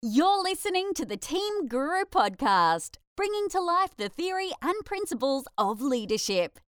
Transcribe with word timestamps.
You're 0.00 0.40
listening 0.44 0.94
to 0.94 1.04
the 1.04 1.16
Team 1.16 1.66
Guru 1.66 2.04
podcast, 2.04 2.98
bringing 3.16 3.48
to 3.48 3.60
life 3.60 3.96
the 3.96 4.08
theory 4.08 4.52
and 4.62 4.76
principles 4.84 5.46
of 5.58 5.82
leadership. 5.82 6.60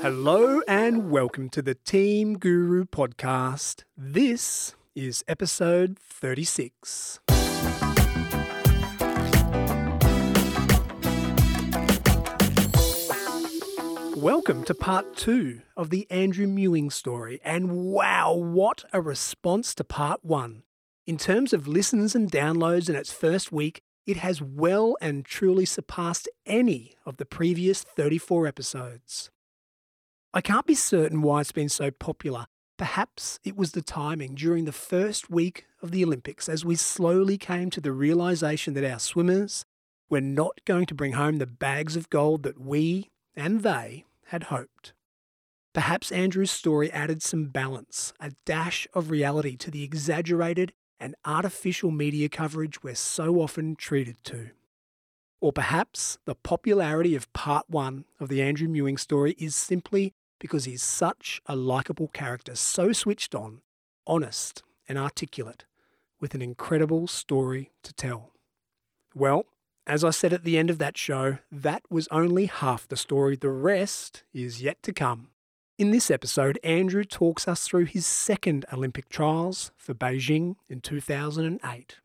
Hello 0.00 0.62
and 0.66 1.10
welcome 1.10 1.50
to 1.50 1.60
the 1.60 1.74
Team 1.84 2.38
Guru 2.38 2.86
podcast. 2.86 3.84
This 3.94 4.74
is 4.94 5.22
episode 5.28 5.98
36. 5.98 7.20
Welcome 14.22 14.62
to 14.66 14.74
part 14.74 15.16
two 15.16 15.62
of 15.76 15.90
the 15.90 16.06
Andrew 16.08 16.46
Mewing 16.46 16.90
story. 16.90 17.40
And 17.44 17.72
wow, 17.72 18.32
what 18.32 18.84
a 18.92 19.00
response 19.00 19.74
to 19.74 19.82
part 19.82 20.24
one. 20.24 20.62
In 21.08 21.18
terms 21.18 21.52
of 21.52 21.66
listens 21.66 22.14
and 22.14 22.30
downloads 22.30 22.88
in 22.88 22.94
its 22.94 23.12
first 23.12 23.50
week, 23.50 23.82
it 24.06 24.18
has 24.18 24.40
well 24.40 24.96
and 25.00 25.24
truly 25.24 25.64
surpassed 25.64 26.28
any 26.46 26.94
of 27.04 27.16
the 27.16 27.24
previous 27.24 27.82
34 27.82 28.46
episodes. 28.46 29.32
I 30.32 30.40
can't 30.40 30.66
be 30.66 30.76
certain 30.76 31.22
why 31.22 31.40
it's 31.40 31.50
been 31.50 31.68
so 31.68 31.90
popular. 31.90 32.46
Perhaps 32.78 33.40
it 33.42 33.56
was 33.56 33.72
the 33.72 33.82
timing 33.82 34.36
during 34.36 34.66
the 34.66 34.70
first 34.70 35.30
week 35.30 35.66
of 35.82 35.90
the 35.90 36.04
Olympics 36.04 36.48
as 36.48 36.64
we 36.64 36.76
slowly 36.76 37.38
came 37.38 37.70
to 37.70 37.80
the 37.80 37.90
realization 37.90 38.74
that 38.74 38.88
our 38.88 39.00
swimmers 39.00 39.64
were 40.08 40.20
not 40.20 40.60
going 40.64 40.86
to 40.86 40.94
bring 40.94 41.14
home 41.14 41.38
the 41.38 41.46
bags 41.46 41.96
of 41.96 42.08
gold 42.08 42.44
that 42.44 42.60
we 42.60 43.10
and 43.34 43.64
they 43.64 44.04
had 44.32 44.44
hoped. 44.44 44.94
Perhaps 45.74 46.10
Andrew's 46.10 46.50
story 46.50 46.90
added 46.90 47.22
some 47.22 47.46
balance, 47.46 48.14
a 48.18 48.32
dash 48.44 48.88
of 48.94 49.10
reality 49.10 49.56
to 49.58 49.70
the 49.70 49.84
exaggerated 49.84 50.72
and 50.98 51.14
artificial 51.24 51.90
media 51.90 52.28
coverage 52.28 52.82
we're 52.82 52.94
so 52.94 53.36
often 53.36 53.76
treated 53.76 54.16
to. 54.24 54.50
Or 55.40 55.52
perhaps 55.52 56.18
the 56.24 56.34
popularity 56.34 57.14
of 57.14 57.32
part 57.32 57.68
one 57.68 58.06
of 58.20 58.28
the 58.28 58.40
Andrew 58.42 58.68
Mewing 58.68 58.96
story 58.96 59.34
is 59.38 59.54
simply 59.54 60.14
because 60.38 60.64
he's 60.64 60.82
such 60.82 61.40
a 61.46 61.54
likable 61.54 62.08
character, 62.08 62.54
so 62.54 62.92
switched 62.92 63.34
on, 63.34 63.60
honest, 64.06 64.62
and 64.88 64.98
articulate, 64.98 65.66
with 66.20 66.34
an 66.34 66.40
incredible 66.42 67.06
story 67.06 67.70
to 67.82 67.92
tell. 67.92 68.32
Well, 69.14 69.44
as 69.86 70.04
I 70.04 70.10
said 70.10 70.32
at 70.32 70.44
the 70.44 70.58
end 70.58 70.70
of 70.70 70.78
that 70.78 70.96
show, 70.96 71.38
that 71.50 71.82
was 71.90 72.08
only 72.10 72.46
half 72.46 72.86
the 72.86 72.96
story. 72.96 73.36
The 73.36 73.50
rest 73.50 74.22
is 74.32 74.62
yet 74.62 74.82
to 74.84 74.92
come. 74.92 75.28
In 75.78 75.90
this 75.90 76.10
episode, 76.10 76.58
Andrew 76.62 77.02
talks 77.02 77.48
us 77.48 77.66
through 77.66 77.86
his 77.86 78.06
second 78.06 78.64
Olympic 78.72 79.08
trials 79.08 79.72
for 79.76 79.94
Beijing 79.94 80.56
in 80.68 80.80
2008. 80.80 81.96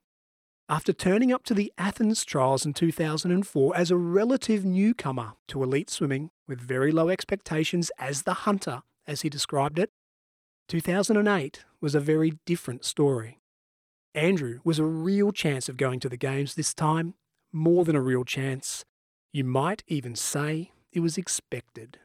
After 0.69 0.91
turning 0.91 1.31
up 1.31 1.43
to 1.43 1.53
the 1.53 1.71
Athens 1.77 2.25
trials 2.25 2.65
in 2.65 2.73
2004 2.73 3.77
as 3.77 3.91
a 3.91 3.95
relative 3.95 4.65
newcomer 4.65 5.33
to 5.47 5.63
elite 5.63 5.89
swimming 5.89 6.31
with 6.47 6.59
very 6.59 6.91
low 6.91 7.09
expectations 7.09 7.91
as 7.99 8.23
the 8.23 8.33
hunter, 8.33 8.81
as 9.05 9.21
he 9.21 9.29
described 9.29 9.79
it, 9.79 9.91
2008 10.67 11.63
was 11.79 11.95
a 11.95 11.99
very 11.99 12.33
different 12.45 12.83
story. 12.83 13.39
Andrew 14.15 14.59
was 14.63 14.79
a 14.79 14.83
real 14.83 15.31
chance 15.31 15.69
of 15.69 15.77
going 15.77 15.99
to 15.99 16.09
the 16.09 16.17
Games 16.17 16.55
this 16.55 16.73
time 16.73 17.13
more 17.51 17.85
than 17.85 17.95
a 17.95 18.01
real 18.01 18.23
chance. 18.23 18.85
You 19.31 19.43
might 19.43 19.83
even 19.87 20.15
say 20.15 20.71
it 20.91 20.99
was 20.99 21.17
expected. 21.17 21.99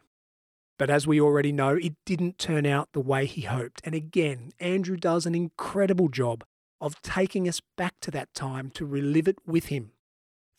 But 0.79 0.91
as 0.91 1.07
we 1.07 1.21
already 1.21 1.53
know, 1.53 1.77
it 1.77 1.95
didn't 2.05 2.39
turn 2.39 2.67
out 2.67 2.89
the 2.92 3.01
way 3.01 3.27
he 3.27 3.42
hoped. 3.42 3.80
And 3.85 3.95
again, 3.95 4.53
Andrew 4.58 4.97
does 4.97 5.27
an 5.27 5.35
incredible 5.35 6.08
job 6.08 6.45
of 6.80 7.01
taking 7.03 7.48
us 7.48 7.61
back 7.77 7.95
to 8.01 8.11
that 8.11 8.35
time 8.35 8.70
to 8.70 8.85
relive 8.85 9.29
it 9.29 9.39
with 9.47 9.67
him 9.67 9.92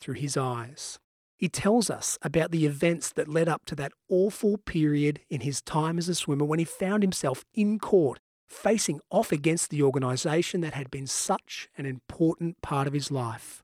through 0.00 0.14
his 0.14 0.36
eyes. 0.36 0.98
He 1.36 1.48
tells 1.48 1.90
us 1.90 2.16
about 2.22 2.52
the 2.52 2.64
events 2.64 3.12
that 3.12 3.28
led 3.28 3.48
up 3.48 3.66
to 3.66 3.74
that 3.74 3.92
awful 4.08 4.56
period 4.56 5.20
in 5.28 5.40
his 5.40 5.60
time 5.60 5.98
as 5.98 6.08
a 6.08 6.14
swimmer 6.14 6.44
when 6.44 6.58
he 6.58 6.64
found 6.64 7.02
himself 7.02 7.44
in 7.52 7.78
court 7.78 8.18
facing 8.48 9.00
off 9.10 9.32
against 9.32 9.70
the 9.70 9.82
organisation 9.82 10.60
that 10.60 10.74
had 10.74 10.90
been 10.90 11.06
such 11.06 11.68
an 11.76 11.86
important 11.86 12.62
part 12.62 12.86
of 12.86 12.92
his 12.92 13.10
life. 13.10 13.63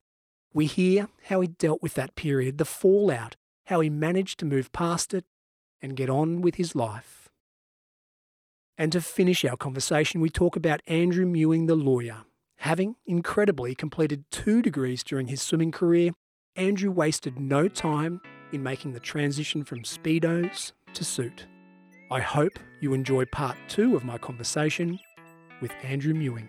We 0.52 0.66
hear 0.66 1.08
how 1.26 1.40
he 1.40 1.48
dealt 1.48 1.82
with 1.82 1.94
that 1.94 2.16
period, 2.16 2.58
the 2.58 2.64
fallout, 2.64 3.36
how 3.66 3.80
he 3.80 3.90
managed 3.90 4.38
to 4.40 4.44
move 4.44 4.72
past 4.72 5.14
it 5.14 5.24
and 5.80 5.96
get 5.96 6.10
on 6.10 6.40
with 6.40 6.56
his 6.56 6.74
life. 6.74 7.28
And 8.76 8.90
to 8.92 9.00
finish 9.00 9.44
our 9.44 9.56
conversation, 9.56 10.20
we 10.20 10.30
talk 10.30 10.56
about 10.56 10.80
Andrew 10.86 11.26
Mewing, 11.26 11.66
the 11.66 11.74
lawyer. 11.76 12.24
Having 12.58 12.96
incredibly 13.06 13.74
completed 13.74 14.24
two 14.30 14.60
degrees 14.60 15.04
during 15.04 15.28
his 15.28 15.40
swimming 15.40 15.70
career, 15.70 16.12
Andrew 16.56 16.90
wasted 16.90 17.38
no 17.38 17.68
time 17.68 18.20
in 18.52 18.62
making 18.62 18.92
the 18.92 19.00
transition 19.00 19.64
from 19.64 19.82
Speedos 19.82 20.72
to 20.94 21.04
suit. 21.04 21.46
I 22.10 22.20
hope 22.20 22.58
you 22.80 22.92
enjoy 22.92 23.24
part 23.26 23.56
two 23.68 23.94
of 23.96 24.04
my 24.04 24.18
conversation 24.18 24.98
with 25.60 25.70
Andrew 25.82 26.12
Mewing. 26.12 26.48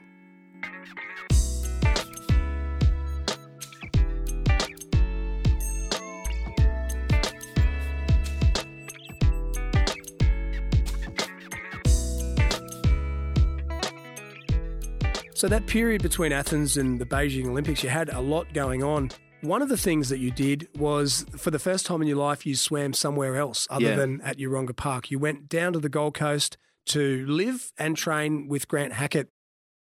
So, 15.42 15.48
that 15.48 15.66
period 15.66 16.04
between 16.04 16.32
Athens 16.32 16.78
and 16.78 17.02
the 17.02 17.06
Beijing 17.08 17.48
Olympics, 17.48 17.82
you 17.82 17.90
had 17.90 18.10
a 18.10 18.20
lot 18.20 18.54
going 18.54 18.84
on. 18.84 19.10
One 19.42 19.64
of 19.64 19.70
the 19.70 19.76
things 19.76 20.10
that 20.10 20.20
you 20.20 20.30
did 20.30 20.68
was 20.78 21.26
for 21.36 21.50
the 21.50 21.58
first 21.58 21.88
time 21.88 22.00
in 22.04 22.08
your 22.08 22.20
life, 22.20 22.46
you 22.46 22.56
swam 22.56 22.94
somewhere 22.94 23.36
else 23.38 23.66
other 23.72 23.86
Yeah. 23.86 23.96
than 23.96 24.22
at 24.22 24.38
Yeronga 24.38 24.76
Park. 24.76 25.10
You 25.10 25.18
went 25.18 25.50
down 25.50 25.74
to 25.74 25.80
the 25.80 25.90
Gold 25.90 26.14
Coast 26.14 26.60
to 26.90 27.26
live 27.26 27.74
and 27.80 27.98
train 27.98 28.50
with 28.50 28.68
Grant 28.68 28.94
Hackett. 28.94 29.30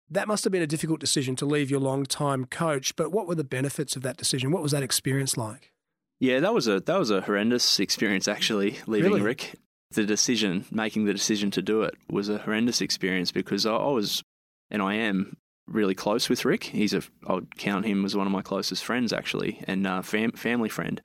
That 0.09 0.29
must 0.29 0.45
have 0.45 0.53
been 0.53 0.61
a 0.61 0.65
difficult 0.65 1.01
decision 1.01 1.35
to 1.35 1.45
leave 1.45 1.69
your 1.69 1.81
long-time 1.81 2.45
coach, 2.45 2.95
but 2.95 3.11
what 3.11 3.27
were 3.27 3.35
the 3.35 3.43
benefits 3.43 3.97
of 3.97 4.01
that 4.03 4.15
decision? 4.15 4.51
What 4.51 4.63
was 4.63 4.71
that 4.71 4.81
experience 4.81 5.35
like? 5.35 5.73
Yeah, 6.21 6.39
that 6.39 6.53
was 6.53 6.69
a 6.69 6.79
that 6.79 6.97
was 6.97 7.11
a 7.11 7.19
horrendous 7.19 7.81
experience 7.81 8.29
actually 8.29 8.77
leaving 8.87 9.11
Really? 9.11 9.23
Rick. 9.23 9.55
The 9.91 10.05
decision, 10.05 10.63
making 10.71 11.03
the 11.03 11.11
decision 11.11 11.51
to 11.51 11.61
do 11.61 11.81
it, 11.81 11.95
was 12.09 12.29
a 12.29 12.37
horrendous 12.37 12.79
experience 12.79 13.33
because 13.33 13.65
I, 13.65 13.75
I 13.75 13.91
was, 13.91 14.23
and 14.71 14.81
I 14.81 14.93
am, 14.93 15.35
really 15.69 15.96
close 15.96 16.30
with 16.30 16.46
Rick. 16.46 16.66
He's 16.66 16.94
a 16.94 17.02
I 17.28 17.34
would 17.34 17.57
count 17.57 17.85
him 17.85 18.06
as 18.06 18.16
one 18.16 18.28
of 18.28 18.34
my 18.34 18.41
closest 18.41 18.84
friends 18.84 19.13
actually, 19.13 19.63
and 19.68 19.85
uh, 19.88 20.02
fam- 20.02 20.31
family 20.31 20.69
friend. 20.69 21.02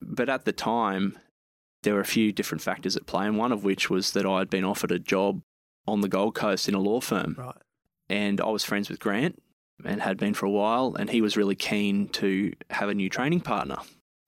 But 0.00 0.28
at 0.28 0.44
the 0.44 0.52
time, 0.52 1.18
there 1.82 1.94
were 1.94 2.00
a 2.00 2.04
few 2.04 2.32
different 2.32 2.62
factors 2.62 2.96
at 2.96 3.06
play, 3.06 3.26
and 3.26 3.38
one 3.38 3.52
of 3.52 3.64
which 3.64 3.88
was 3.88 4.12
that 4.12 4.26
I 4.26 4.38
had 4.40 4.50
been 4.50 4.64
offered 4.64 4.92
a 4.92 4.98
job 4.98 5.42
on 5.86 6.00
the 6.00 6.08
Gold 6.08 6.34
Coast 6.34 6.68
in 6.68 6.74
a 6.74 6.80
law 6.80 7.00
firm. 7.00 7.36
Right. 7.38 7.56
and 8.08 8.40
I 8.40 8.48
was 8.50 8.64
friends 8.64 8.88
with 8.90 9.00
Grant 9.00 9.42
and 9.84 10.00
had 10.02 10.16
been 10.18 10.34
for 10.34 10.46
a 10.46 10.50
while, 10.50 10.94
and 10.98 11.10
he 11.10 11.20
was 11.20 11.36
really 11.36 11.56
keen 11.56 12.08
to 12.08 12.52
have 12.70 12.88
a 12.88 12.94
new 12.94 13.08
training 13.08 13.40
partner. 13.40 13.78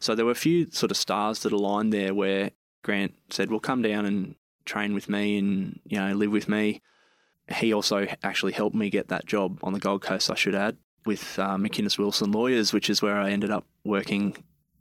So 0.00 0.14
there 0.14 0.24
were 0.24 0.32
a 0.32 0.36
few 0.36 0.70
sort 0.70 0.90
of 0.90 0.96
stars 0.96 1.40
that 1.40 1.52
aligned 1.52 1.92
there 1.92 2.12
where 2.14 2.50
Grant 2.82 3.14
said, 3.30 3.50
"Well, 3.50 3.60
come 3.60 3.82
down 3.82 4.04
and 4.06 4.34
train 4.64 4.94
with 4.94 5.08
me 5.08 5.38
and 5.38 5.80
you 5.84 5.98
know 5.98 6.12
live 6.14 6.30
with 6.32 6.48
me." 6.48 6.80
He 7.52 7.72
also 7.72 8.06
actually 8.22 8.52
helped 8.52 8.74
me 8.74 8.90
get 8.90 9.08
that 9.08 9.26
job 9.26 9.58
on 9.62 9.72
the 9.72 9.78
Gold 9.78 10.02
Coast. 10.02 10.30
I 10.30 10.34
should 10.34 10.54
add 10.54 10.76
with 11.04 11.38
uh, 11.38 11.56
McInnes 11.56 11.98
Wilson 11.98 12.32
Lawyers, 12.32 12.72
which 12.72 12.88
is 12.88 13.02
where 13.02 13.18
I 13.18 13.30
ended 13.30 13.50
up 13.50 13.66
working 13.84 14.36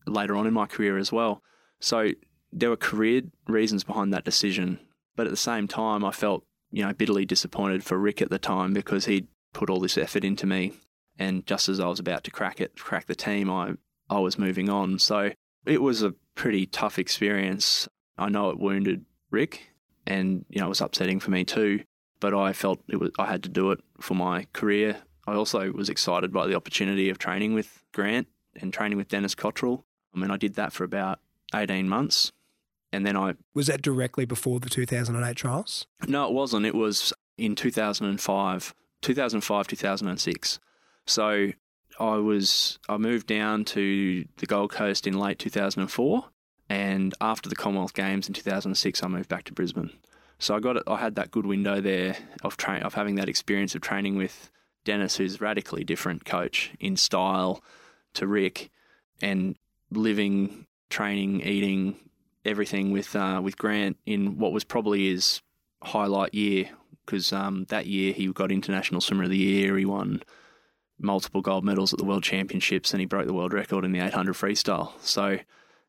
later 0.05 0.35
on 0.35 0.47
in 0.47 0.53
my 0.53 0.65
career 0.65 0.97
as 0.97 1.11
well. 1.11 1.41
So 1.79 2.09
there 2.51 2.69
were 2.69 2.77
career 2.77 3.23
reasons 3.47 3.83
behind 3.83 4.13
that 4.13 4.23
decision, 4.23 4.79
but 5.15 5.27
at 5.27 5.31
the 5.31 5.37
same 5.37 5.67
time, 5.67 6.05
I 6.05 6.11
felt 6.11 6.45
you 6.71 6.85
know 6.85 6.93
bitterly 6.93 7.25
disappointed 7.25 7.83
for 7.83 7.97
Rick 7.97 8.21
at 8.21 8.29
the 8.29 8.39
time 8.39 8.73
because 8.73 9.05
he'd 9.05 9.27
put 9.53 9.69
all 9.69 9.79
this 9.79 9.97
effort 9.97 10.23
into 10.23 10.45
me, 10.45 10.73
and 11.19 11.45
just 11.45 11.67
as 11.69 11.79
I 11.79 11.87
was 11.87 11.99
about 11.99 12.23
to 12.25 12.31
crack 12.31 12.61
it, 12.61 12.75
crack 12.77 13.07
the 13.07 13.15
team, 13.15 13.49
I 13.49 13.73
I 14.09 14.19
was 14.19 14.37
moving 14.39 14.69
on. 14.69 14.99
So 14.99 15.31
it 15.65 15.81
was 15.81 16.03
a 16.03 16.13
pretty 16.35 16.65
tough 16.65 16.99
experience. 16.99 17.87
I 18.17 18.29
know 18.29 18.49
it 18.49 18.59
wounded 18.59 19.05
Rick, 19.31 19.69
and 20.05 20.45
you 20.49 20.59
know 20.59 20.67
it 20.67 20.69
was 20.69 20.81
upsetting 20.81 21.19
for 21.19 21.31
me 21.31 21.43
too. 21.43 21.83
But 22.23 22.33
I 22.33 22.53
felt 22.53 22.79
it 22.87 23.01
was 23.01 23.11
I 23.19 23.25
had 23.25 23.43
to 23.43 23.49
do 23.49 23.71
it 23.71 23.81
for 23.99 24.13
my 24.13 24.47
career. 24.53 25.01
I 25.27 25.33
also 25.33 25.73
was 25.73 25.89
excited 25.89 26.31
by 26.31 26.47
the 26.47 26.55
opportunity 26.55 27.09
of 27.09 27.17
training 27.17 27.53
with 27.53 27.83
Grant 27.91 28.27
and 28.55 28.71
training 28.73 28.97
with 28.97 29.09
Dennis 29.09 29.35
Cottrell. 29.35 29.83
I 30.15 30.19
mean, 30.19 30.31
I 30.31 30.37
did 30.37 30.53
that 30.55 30.71
for 30.71 30.85
about 30.85 31.19
eighteen 31.53 31.89
months, 31.89 32.31
and 32.93 33.05
then 33.05 33.17
I 33.17 33.33
Was 33.53 33.67
that 33.67 33.81
directly 33.81 34.23
before 34.23 34.61
the 34.61 34.69
2008 34.69 35.35
trials? 35.35 35.85
no, 36.07 36.25
it 36.25 36.33
wasn't. 36.33 36.65
It 36.65 36.75
was 36.75 37.11
in 37.37 37.55
2005, 37.55 38.73
2005, 39.01 39.67
2006. 39.67 40.59
So 41.05 41.49
I 41.99 42.15
was 42.15 42.79
I 42.87 42.95
moved 42.95 43.27
down 43.27 43.65
to 43.65 44.23
the 44.37 44.45
Gold 44.45 44.71
Coast 44.71 45.05
in 45.07 45.19
late 45.19 45.39
2004, 45.39 46.23
and 46.69 47.13
after 47.19 47.49
the 47.49 47.57
Commonwealth 47.57 47.93
Games 47.93 48.29
in 48.29 48.33
2006, 48.33 49.03
I 49.03 49.07
moved 49.09 49.27
back 49.27 49.43
to 49.43 49.53
Brisbane. 49.53 49.91
So 50.43 50.53
I 50.57 50.59
got 50.59 50.75
I 50.87 50.97
had 50.97 51.15
that 51.15 51.31
good 51.31 51.45
window 51.45 51.79
there 51.79 52.17
of 52.43 52.57
train 52.57 52.83
of 52.83 52.95
having 52.95 53.15
that 53.15 53.29
experience 53.29 53.75
of 53.75 53.81
training 53.81 54.17
with 54.17 54.51
Dennis, 54.83 55.15
who's 55.15 55.39
radically 55.39 55.85
different 55.85 56.25
coach 56.25 56.73
in 56.81 56.97
style 56.97 57.63
to 58.15 58.27
Rick, 58.27 58.69
and 59.21 59.55
living, 59.89 60.67
training, 60.89 61.39
eating, 61.41 61.95
everything 62.43 62.91
with 62.91 63.15
uh, 63.15 63.39
with 63.41 63.57
Grant 63.57 63.95
in 64.05 64.37
what 64.37 64.51
was 64.51 64.65
probably 64.65 65.09
his 65.09 65.41
highlight 65.81 66.33
year 66.33 66.69
because 67.05 67.31
um, 67.31 67.63
that 67.69 67.85
year 67.85 68.11
he 68.11 68.27
got 68.27 68.51
International 68.51 68.99
Swimmer 68.99 69.23
of 69.23 69.29
the 69.29 69.37
Year. 69.37 69.77
He 69.77 69.85
won 69.85 70.23
multiple 70.99 71.41
gold 71.41 71.63
medals 71.63 71.93
at 71.93 71.99
the 71.99 72.05
World 72.05 72.23
Championships 72.23 72.91
and 72.93 72.99
he 72.99 73.05
broke 73.05 73.27
the 73.27 73.33
world 73.33 73.53
record 73.53 73.85
in 73.85 73.93
the 73.93 73.99
800 74.01 74.35
freestyle. 74.35 74.91
So 74.99 75.39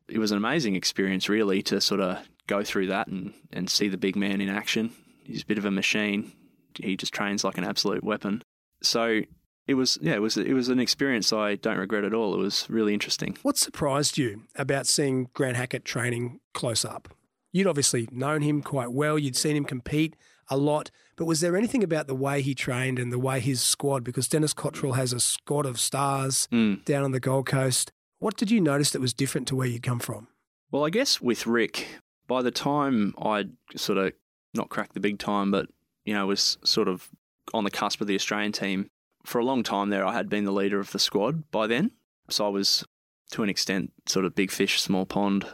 it 0.07 0.17
was 0.17 0.31
an 0.31 0.37
amazing 0.37 0.77
experience, 0.77 1.27
really, 1.27 1.61
to 1.63 1.81
sort 1.81 1.99
of 1.99 2.19
go 2.47 2.63
through 2.63 2.87
that 2.87 3.07
and, 3.07 3.33
and 3.51 3.69
see 3.69 3.87
the 3.87 3.97
big 3.97 4.15
man 4.15 4.41
in 4.41 4.49
action. 4.49 4.91
He's 5.23 5.41
a 5.43 5.45
bit 5.45 5.57
of 5.57 5.65
a 5.65 5.71
machine. 5.71 6.31
He 6.75 6.95
just 6.97 7.13
trains 7.13 7.43
like 7.43 7.57
an 7.57 7.63
absolute 7.63 8.03
weapon. 8.03 8.41
So 8.81 9.21
it 9.67 9.73
was 9.73 9.97
yeah, 10.01 10.13
it 10.15 10.21
was 10.21 10.37
it 10.37 10.53
was 10.53 10.69
an 10.69 10.79
experience 10.79 11.33
I 11.33 11.55
don't 11.55 11.77
regret 11.77 12.03
at 12.03 12.13
all. 12.13 12.33
It 12.35 12.37
was 12.39 12.65
really 12.69 12.93
interesting. 12.93 13.37
What 13.41 13.57
surprised 13.57 14.17
you 14.17 14.43
about 14.55 14.85
seeing 14.87 15.29
Grant 15.33 15.57
Hackett 15.57 15.85
training 15.85 16.39
close 16.53 16.85
up? 16.85 17.09
You'd 17.51 17.67
obviously 17.67 18.07
known 18.11 18.41
him 18.41 18.61
quite 18.61 18.91
well. 18.91 19.17
You'd 19.17 19.37
seen 19.37 19.55
him 19.55 19.63
compete 19.65 20.15
a 20.49 20.57
lot. 20.57 20.91
But 21.15 21.25
was 21.25 21.39
there 21.39 21.55
anything 21.55 21.83
about 21.83 22.05
the 22.07 22.13
way 22.13 22.41
he 22.41 22.53
trained 22.53 22.99
and 22.99 23.11
the 23.11 23.17
way 23.17 23.39
his 23.39 23.61
squad, 23.61 24.03
because 24.03 24.27
Dennis 24.27 24.53
Cottrell 24.53 24.93
has 24.93 25.13
a 25.13 25.19
squad 25.21 25.65
of 25.65 25.79
stars 25.79 26.47
Mm. 26.51 26.83
down 26.85 27.03
on 27.03 27.11
the 27.13 27.19
Gold 27.21 27.45
Coast, 27.47 27.91
what 28.19 28.35
did 28.35 28.51
you 28.51 28.59
notice 28.61 28.91
that 28.91 29.01
was 29.01 29.13
different 29.13 29.47
to 29.47 29.55
where 29.55 29.67
you'd 29.67 29.81
come 29.83 29.99
from? 29.99 30.27
Well, 30.69 30.85
I 30.85 30.89
guess 30.89 31.21
with 31.21 31.47
Rick, 31.47 31.87
by 32.27 32.41
the 32.41 32.51
time 32.51 33.13
I'd 33.21 33.51
sort 33.75 33.97
of 33.97 34.13
not 34.53 34.69
cracked 34.69 34.93
the 34.93 34.99
big 34.99 35.19
time, 35.19 35.51
but 35.51 35.67
you 36.05 36.13
know 36.13 36.25
was 36.27 36.57
sort 36.63 36.87
of 36.87 37.09
on 37.53 37.63
the 37.63 37.71
cusp 37.71 38.01
of 38.01 38.07
the 38.07 38.15
Australian 38.15 38.51
team 38.51 38.89
for 39.25 39.39
a 39.39 39.45
long 39.45 39.63
time 39.63 39.89
there, 39.89 40.05
I 40.05 40.13
had 40.13 40.29
been 40.29 40.45
the 40.45 40.51
leader 40.51 40.79
of 40.79 40.91
the 40.91 40.99
squad 40.99 41.49
by 41.51 41.67
then. 41.67 41.91
So 42.29 42.45
I 42.45 42.49
was, 42.49 42.85
to 43.31 43.43
an 43.43 43.49
extent, 43.49 43.91
sort 44.05 44.25
of 44.25 44.35
big 44.35 44.51
fish, 44.51 44.81
small 44.81 45.05
pond. 45.05 45.45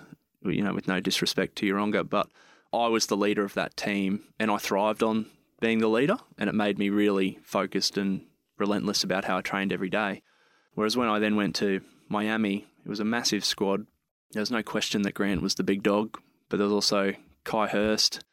You 0.44 0.64
know, 0.64 0.74
with 0.74 0.88
no 0.88 1.00
disrespect 1.00 1.56
to 1.58 1.68
Yeronga, 1.68 2.10
but 2.10 2.28
I 2.74 2.88
was 2.88 3.06
the 3.06 3.18
leader 3.18 3.44
of 3.44 3.54
that 3.54 3.78
team, 3.78 4.24
and 4.40 4.50
I 4.50 4.58
thrived 4.58 5.04
on 5.04 5.28
being 5.60 5.80
the 5.80 5.88
leader, 5.88 6.18
and 6.36 6.50
it 6.50 6.56
made 6.56 6.80
me 6.80 6.90
really 6.90 7.38
focused 7.44 7.96
and 7.96 8.26
relentless 8.58 9.04
about 9.04 9.26
how 9.26 9.38
I 9.38 9.42
trained 9.42 9.72
every 9.72 9.90
day. 9.90 10.24
Whereas 10.74 10.98
when 10.98 11.10
I 11.10 11.20
then 11.20 11.36
went 11.36 11.56
to 11.58 11.82
Miami, 12.10 12.66
it 12.84 12.90
was 12.90 13.00
a 13.00 13.06
massive 13.06 13.46
squad. 13.46 13.86
There 14.32 14.42
was 14.42 14.50
no 14.50 14.64
question 14.64 15.04
that 15.04 15.14
Grant 15.14 15.44
was 15.44 15.54
the 15.54 15.64
big 15.64 15.84
dog, 15.84 16.20
but 16.52 16.58
there 16.58 16.66
was 16.66 16.74
also 16.74 17.14
Kai 17.46 17.68
Hurst 17.68 18.24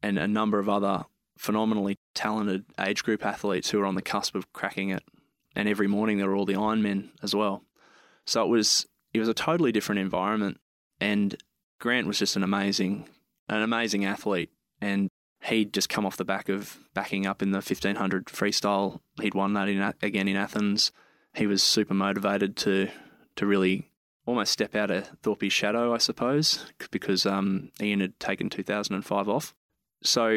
and 0.00 0.16
a 0.16 0.28
number 0.28 0.60
of 0.60 0.68
other 0.68 1.04
phenomenally 1.36 1.98
talented 2.14 2.64
age 2.80 3.02
group 3.02 3.26
athletes 3.26 3.70
who 3.70 3.78
were 3.78 3.84
on 3.84 3.96
the 3.96 4.02
cusp 4.02 4.36
of 4.36 4.50
cracking 4.52 4.90
it. 4.90 5.02
And 5.56 5.68
every 5.68 5.88
morning 5.88 6.16
there 6.16 6.28
were 6.28 6.36
all 6.36 6.46
the 6.46 6.54
Ironmen 6.54 7.10
as 7.22 7.34
well. 7.34 7.64
So 8.26 8.42
it 8.44 8.48
was 8.48 8.86
it 9.12 9.18
was 9.18 9.28
a 9.28 9.34
totally 9.34 9.72
different 9.72 10.00
environment. 10.00 10.58
And 11.00 11.36
Grant 11.80 12.06
was 12.06 12.18
just 12.18 12.36
an 12.36 12.44
amazing 12.44 13.08
an 13.48 13.60
amazing 13.60 14.04
athlete. 14.04 14.50
And 14.80 15.10
he'd 15.42 15.74
just 15.74 15.88
come 15.88 16.06
off 16.06 16.16
the 16.16 16.24
back 16.24 16.48
of 16.48 16.78
backing 16.94 17.26
up 17.26 17.42
in 17.42 17.50
the 17.50 17.56
1500 17.56 18.26
freestyle. 18.26 19.00
He'd 19.20 19.34
won 19.34 19.54
that 19.54 19.68
in, 19.68 19.82
again 20.00 20.28
in 20.28 20.36
Athens. 20.36 20.92
He 21.34 21.48
was 21.48 21.62
super 21.62 21.94
motivated 21.94 22.56
to 22.58 22.88
to 23.34 23.46
really 23.46 23.90
almost 24.26 24.52
step 24.52 24.74
out 24.74 24.90
of 24.90 25.08
Thorpe's 25.22 25.52
shadow, 25.52 25.94
I 25.94 25.98
suppose, 25.98 26.64
because 26.90 27.26
um, 27.26 27.70
Ian 27.80 28.00
had 28.00 28.18
taken 28.18 28.48
2005 28.50 29.28
off. 29.28 29.54
So, 30.02 30.28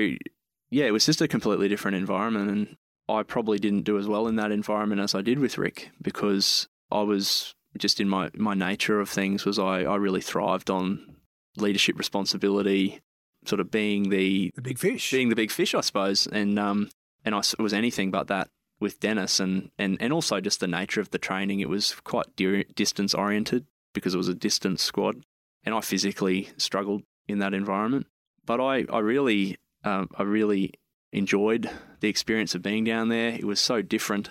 yeah, 0.69 0.85
it 0.85 0.91
was 0.91 1.05
just 1.05 1.21
a 1.21 1.27
completely 1.27 1.67
different 1.67 1.97
environment. 1.97 2.49
And 2.49 2.77
I 3.09 3.23
probably 3.23 3.59
didn't 3.59 3.83
do 3.83 3.97
as 3.97 4.07
well 4.07 4.27
in 4.27 4.35
that 4.35 4.51
environment 4.51 5.01
as 5.01 5.15
I 5.15 5.21
did 5.21 5.39
with 5.39 5.57
Rick 5.57 5.91
because 6.01 6.67
I 6.91 7.01
was 7.01 7.55
just 7.77 7.99
in 7.99 8.09
my, 8.09 8.29
my 8.35 8.53
nature 8.53 8.99
of 8.99 9.09
things 9.09 9.45
was 9.45 9.59
I, 9.59 9.83
I 9.83 9.95
really 9.95 10.21
thrived 10.21 10.69
on 10.69 11.15
leadership 11.57 11.97
responsibility, 11.97 13.01
sort 13.45 13.59
of 13.59 13.71
being 13.71 14.09
the 14.09 14.51
The 14.55 14.61
big 14.61 14.79
fish. 14.79 15.11
being 15.11 15.29
the 15.29 15.35
big 15.35 15.51
fish, 15.51 15.73
I 15.73 15.81
suppose. 15.81 16.27
And 16.27 16.59
um, 16.59 16.89
and 17.23 17.35
I 17.35 17.41
was 17.59 17.73
anything 17.73 18.11
but 18.11 18.27
that 18.27 18.49
with 18.79 18.99
Dennis, 18.99 19.39
and, 19.39 19.71
and, 19.79 19.97
and 19.99 20.13
also 20.13 20.39
just 20.39 20.59
the 20.59 20.67
nature 20.67 21.01
of 21.01 21.09
the 21.09 21.17
training. 21.17 21.59
It 21.61 21.67
was 21.69 21.95
quite 22.03 22.35
di- 22.35 22.63
distance 22.75 23.13
oriented 23.13 23.65
because 23.97 24.13
it 24.13 24.17
was 24.17 24.27
a 24.27 24.35
distance 24.35 24.81
squad, 24.81 25.23
and 25.63 25.73
I 25.73 25.81
physically 25.81 26.49
struggled 26.57 27.03
in 27.27 27.39
that 27.39 27.53
environment. 27.53 28.07
But 28.45 28.61
I 28.61 28.85
I 28.91 28.99
really 28.99 29.57
um, 29.83 30.09
I 30.15 30.23
really 30.23 30.73
enjoyed 31.11 31.69
the 31.99 32.09
experience 32.09 32.55
of 32.55 32.61
being 32.61 32.83
down 32.83 33.09
there. 33.09 33.29
It 33.29 33.45
was 33.45 33.59
so 33.59 33.81
different, 33.81 34.29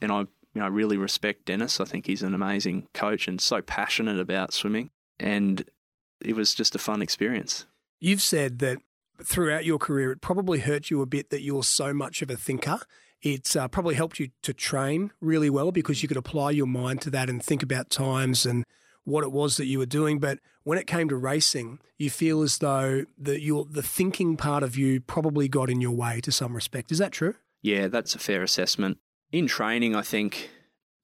and 0.00 0.12
I 0.12 0.20
you 0.20 0.28
know 0.54 0.64
I 0.64 0.68
really 0.68 0.96
respect 0.96 1.46
Dennis. 1.46 1.80
I 1.80 1.84
think 1.84 2.06
he's 2.06 2.22
an 2.22 2.34
amazing 2.34 2.88
coach 2.94 3.28
and 3.28 3.40
so 3.40 3.62
passionate 3.62 4.18
about 4.18 4.52
swimming, 4.52 4.90
and 5.18 5.64
it 6.20 6.34
was 6.34 6.54
just 6.54 6.74
a 6.74 6.78
fun 6.78 7.02
experience. 7.02 7.66
You've 8.00 8.22
said 8.22 8.58
that 8.58 8.78
throughout 9.22 9.64
your 9.64 9.78
career, 9.78 10.12
it 10.12 10.20
probably 10.20 10.60
hurt 10.60 10.90
you 10.90 11.00
a 11.02 11.06
bit 11.06 11.30
that 11.30 11.42
you're 11.42 11.62
so 11.62 11.94
much 11.94 12.22
of 12.22 12.30
a 12.30 12.36
thinker. 12.36 12.80
It's 13.22 13.56
uh, 13.56 13.68
probably 13.68 13.94
helped 13.94 14.20
you 14.20 14.28
to 14.42 14.52
train 14.52 15.10
really 15.20 15.48
well 15.48 15.72
because 15.72 16.02
you 16.02 16.08
could 16.08 16.18
apply 16.18 16.50
your 16.50 16.66
mind 16.66 17.00
to 17.02 17.10
that 17.10 17.30
and 17.30 17.42
think 17.42 17.62
about 17.62 17.90
times 17.90 18.44
and 18.44 18.64
what 19.06 19.24
it 19.24 19.32
was 19.32 19.56
that 19.56 19.66
you 19.66 19.78
were 19.78 19.86
doing. 19.86 20.18
But 20.18 20.40
when 20.64 20.76
it 20.76 20.86
came 20.86 21.08
to 21.08 21.16
racing, 21.16 21.78
you 21.96 22.10
feel 22.10 22.42
as 22.42 22.58
though 22.58 23.06
the 23.16 23.40
your 23.40 23.64
the 23.64 23.82
thinking 23.82 24.36
part 24.36 24.62
of 24.62 24.76
you 24.76 25.00
probably 25.00 25.48
got 25.48 25.70
in 25.70 25.80
your 25.80 25.92
way 25.92 26.20
to 26.20 26.30
some 26.30 26.54
respect. 26.54 26.92
Is 26.92 26.98
that 26.98 27.12
true? 27.12 27.36
Yeah, 27.62 27.88
that's 27.88 28.14
a 28.14 28.18
fair 28.18 28.42
assessment. 28.42 28.98
In 29.32 29.46
training, 29.46 29.96
I 29.96 30.02
think 30.02 30.50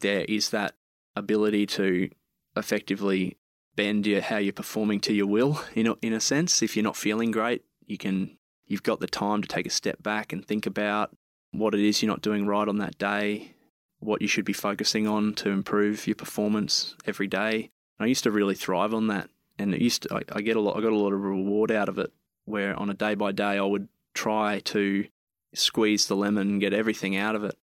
there 0.01 0.25
is 0.29 0.51
that 0.51 0.75
ability 1.17 1.67
to 1.67 2.11
effectively 2.57 3.39
bend 3.75 4.07
your, 4.07 4.21
how 4.21 4.37
you're 4.37 4.53
performing 4.53 5.01
to 5.01 5.15
your 5.15 5.27
will. 5.27 5.63
In 5.75 5.87
a, 5.87 5.95
in 6.03 6.13
a 6.13 6.21
sense, 6.21 6.63
if 6.63 6.77
you're 6.77 6.83
not 6.83 6.97
feeling 6.97 7.31
great, 7.31 7.65
you 7.87 7.97
can 7.97 8.37
you've 8.67 8.83
got 8.83 9.01
the 9.01 9.07
time 9.07 9.43
to 9.43 9.49
take 9.49 9.67
a 9.67 9.71
step 9.71 10.03
back 10.03 10.33
and 10.33 10.45
think 10.45 10.67
about 10.67 11.17
what 11.53 11.75
it 11.75 11.81
is 11.81 12.03
you're 12.03 12.11
not 12.11 12.23
doing 12.23 12.47
right 12.47 12.69
on 12.69 12.79
that 12.79 12.99
day, 12.99 13.55
what 14.01 14.23
you 14.23 14.29
should 14.29 14.45
be 14.45 14.53
focusing 14.53 15.07
on 15.07 15.35
to 15.35 15.51
improve 15.51 16.07
your 16.07 16.17
performance 16.17 16.97
every 17.07 17.27
day. 17.27 17.71
I 18.03 18.07
used 18.07 18.25
to 18.25 18.31
really 18.31 18.55
thrive 18.55 18.95
on 18.95 19.09
that, 19.09 19.31
and 19.59 19.75
it 19.75 19.81
used 19.81 20.03
to, 20.03 20.15
I, 20.15 20.23
I 20.33 20.41
get 20.43 20.57
a 20.57 20.61
lot. 20.61 20.77
I 20.77 20.81
got 20.81 20.93
a 20.93 20.99
lot 20.99 21.13
of 21.13 21.23
reward 21.23 21.71
out 21.71 21.89
of 21.89 21.99
it. 21.99 22.13
Where 22.45 22.75
on 22.77 22.91
a 22.91 22.95
day 22.95 23.15
by 23.15 23.33
day, 23.33 23.59
I 23.59 23.63
would 23.63 23.89
try 24.15 24.61
to 24.61 25.07
squeeze 25.55 26.07
the 26.07 26.17
lemon 26.17 26.51
and 26.51 26.61
get 26.61 26.73
everything 26.73 27.17
out 27.17 27.37
of 27.37 27.45
it. 27.45 27.57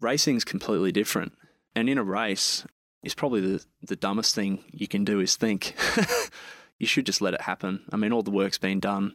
Racing's 0.00 0.44
completely 0.44 0.92
different, 0.92 1.34
and 1.74 1.88
in 1.88 1.98
a 1.98 2.04
race, 2.04 2.64
it's 3.02 3.14
probably 3.14 3.40
the 3.40 3.64
the 3.82 3.96
dumbest 3.96 4.34
thing 4.34 4.64
you 4.72 4.88
can 4.88 5.04
do 5.04 5.20
is 5.20 5.36
think. 5.36 5.74
you 6.82 6.86
should 6.88 7.06
just 7.06 7.20
let 7.20 7.32
it 7.34 7.42
happen. 7.42 7.84
I 7.92 7.96
mean, 7.96 8.12
all 8.12 8.24
the 8.24 8.32
work's 8.32 8.58
been 8.58 8.80
done. 8.80 9.14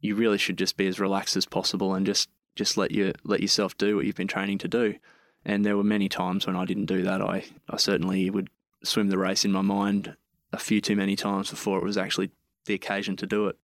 You 0.00 0.14
really 0.14 0.36
should 0.36 0.58
just 0.58 0.76
be 0.76 0.86
as 0.86 1.00
relaxed 1.00 1.34
as 1.34 1.46
possible 1.46 1.94
and 1.94 2.04
just 2.04 2.28
just 2.54 2.76
let 2.76 2.90
you 2.90 3.12
let 3.24 3.40
yourself 3.40 3.78
do 3.78 3.96
what 3.96 4.04
you've 4.04 4.16
been 4.16 4.28
training 4.28 4.58
to 4.58 4.68
do. 4.68 4.96
And 5.44 5.64
there 5.64 5.76
were 5.76 5.84
many 5.84 6.08
times 6.08 6.46
when 6.46 6.56
I 6.56 6.64
didn't 6.64 6.86
do 6.86 7.02
that. 7.04 7.22
I, 7.22 7.44
I 7.70 7.76
certainly 7.76 8.28
would 8.28 8.50
swim 8.84 9.08
the 9.08 9.18
race 9.18 9.44
in 9.44 9.52
my 9.52 9.62
mind 9.62 10.16
a 10.52 10.58
few 10.58 10.80
too 10.80 10.96
many 10.96 11.16
times 11.16 11.50
before 11.50 11.78
it 11.78 11.84
was 11.84 11.96
actually 11.96 12.30
the 12.66 12.74
occasion 12.74 13.16
to 13.16 13.26
do 13.26 13.46
it. 13.48 13.56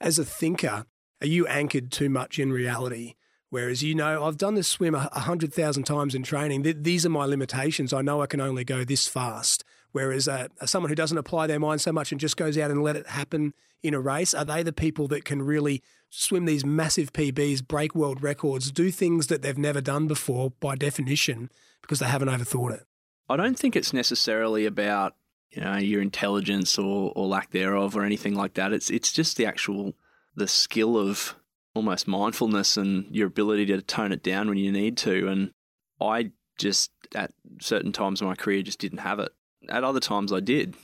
As 0.00 0.18
a 0.18 0.24
thinker, 0.24 0.86
are 1.20 1.26
you 1.26 1.46
anchored 1.46 1.90
too 1.90 2.08
much 2.08 2.38
in 2.38 2.52
reality? 2.52 3.14
Whereas 3.50 3.82
you 3.82 3.94
know, 3.94 4.24
I've 4.24 4.38
done 4.38 4.54
this 4.54 4.68
swim 4.68 4.94
a 4.94 5.08
a 5.12 5.20
hundred 5.20 5.52
thousand 5.52 5.84
times 5.84 6.14
in 6.14 6.22
training. 6.22 6.62
These 6.82 7.04
are 7.04 7.10
my 7.10 7.24
limitations. 7.24 7.92
I 7.92 8.00
know 8.00 8.22
I 8.22 8.26
can 8.26 8.40
only 8.40 8.64
go 8.64 8.84
this 8.84 9.08
fast. 9.08 9.64
Whereas 9.92 10.28
uh, 10.28 10.46
someone 10.64 10.88
who 10.88 10.94
doesn't 10.94 11.18
apply 11.18 11.48
their 11.48 11.58
mind 11.58 11.80
so 11.80 11.92
much 11.92 12.12
and 12.12 12.20
just 12.20 12.36
goes 12.36 12.56
out 12.56 12.70
and 12.70 12.82
let 12.82 12.96
it 12.96 13.08
happen 13.08 13.54
in 13.82 13.94
a 13.94 14.00
race, 14.00 14.34
are 14.34 14.44
they 14.44 14.62
the 14.62 14.72
people 14.72 15.08
that 15.08 15.24
can 15.24 15.42
really 15.42 15.82
swim 16.10 16.44
these 16.44 16.64
massive 16.64 17.12
PBs, 17.12 17.66
break 17.66 17.94
world 17.94 18.22
records, 18.22 18.70
do 18.70 18.90
things 18.90 19.26
that 19.28 19.42
they've 19.42 19.58
never 19.58 19.80
done 19.80 20.06
before 20.06 20.50
by 20.60 20.76
definition 20.76 21.50
because 21.82 21.98
they 21.98 22.06
haven't 22.06 22.28
overthought 22.28 22.72
it? 22.72 22.86
I 23.30 23.36
don't 23.36 23.56
think 23.56 23.76
it's 23.76 23.92
necessarily 23.92 24.66
about 24.66 25.14
you 25.50 25.62
know 25.62 25.76
your 25.76 26.02
intelligence 26.02 26.78
or, 26.78 27.12
or 27.14 27.26
lack 27.28 27.50
thereof 27.50 27.96
or 27.96 28.04
anything 28.04 28.34
like 28.34 28.54
that. 28.54 28.72
It's 28.72 28.90
it's 28.90 29.12
just 29.12 29.36
the 29.36 29.46
actual 29.46 29.94
the 30.34 30.48
skill 30.48 30.98
of 30.98 31.36
almost 31.72 32.08
mindfulness 32.08 32.76
and 32.76 33.06
your 33.14 33.28
ability 33.28 33.66
to 33.66 33.80
tone 33.82 34.10
it 34.10 34.24
down 34.24 34.48
when 34.48 34.58
you 34.58 34.72
need 34.72 34.96
to. 34.98 35.28
And 35.28 35.52
I 36.00 36.32
just 36.58 36.90
at 37.14 37.32
certain 37.60 37.92
times 37.92 38.20
in 38.20 38.26
my 38.26 38.34
career 38.34 38.62
just 38.62 38.80
didn't 38.80 38.98
have 38.98 39.20
it. 39.20 39.30
At 39.68 39.84
other 39.84 40.00
times 40.00 40.32
I 40.32 40.40
did, 40.40 40.74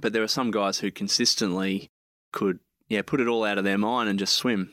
but 0.00 0.12
there 0.12 0.22
were 0.22 0.28
some 0.28 0.52
guys 0.52 0.78
who 0.78 0.92
consistently 0.92 1.90
could 2.30 2.60
yeah 2.88 3.02
put 3.02 3.20
it 3.20 3.26
all 3.26 3.44
out 3.44 3.58
of 3.58 3.64
their 3.64 3.78
mind 3.78 4.08
and 4.08 4.18
just 4.18 4.36
swim. 4.36 4.70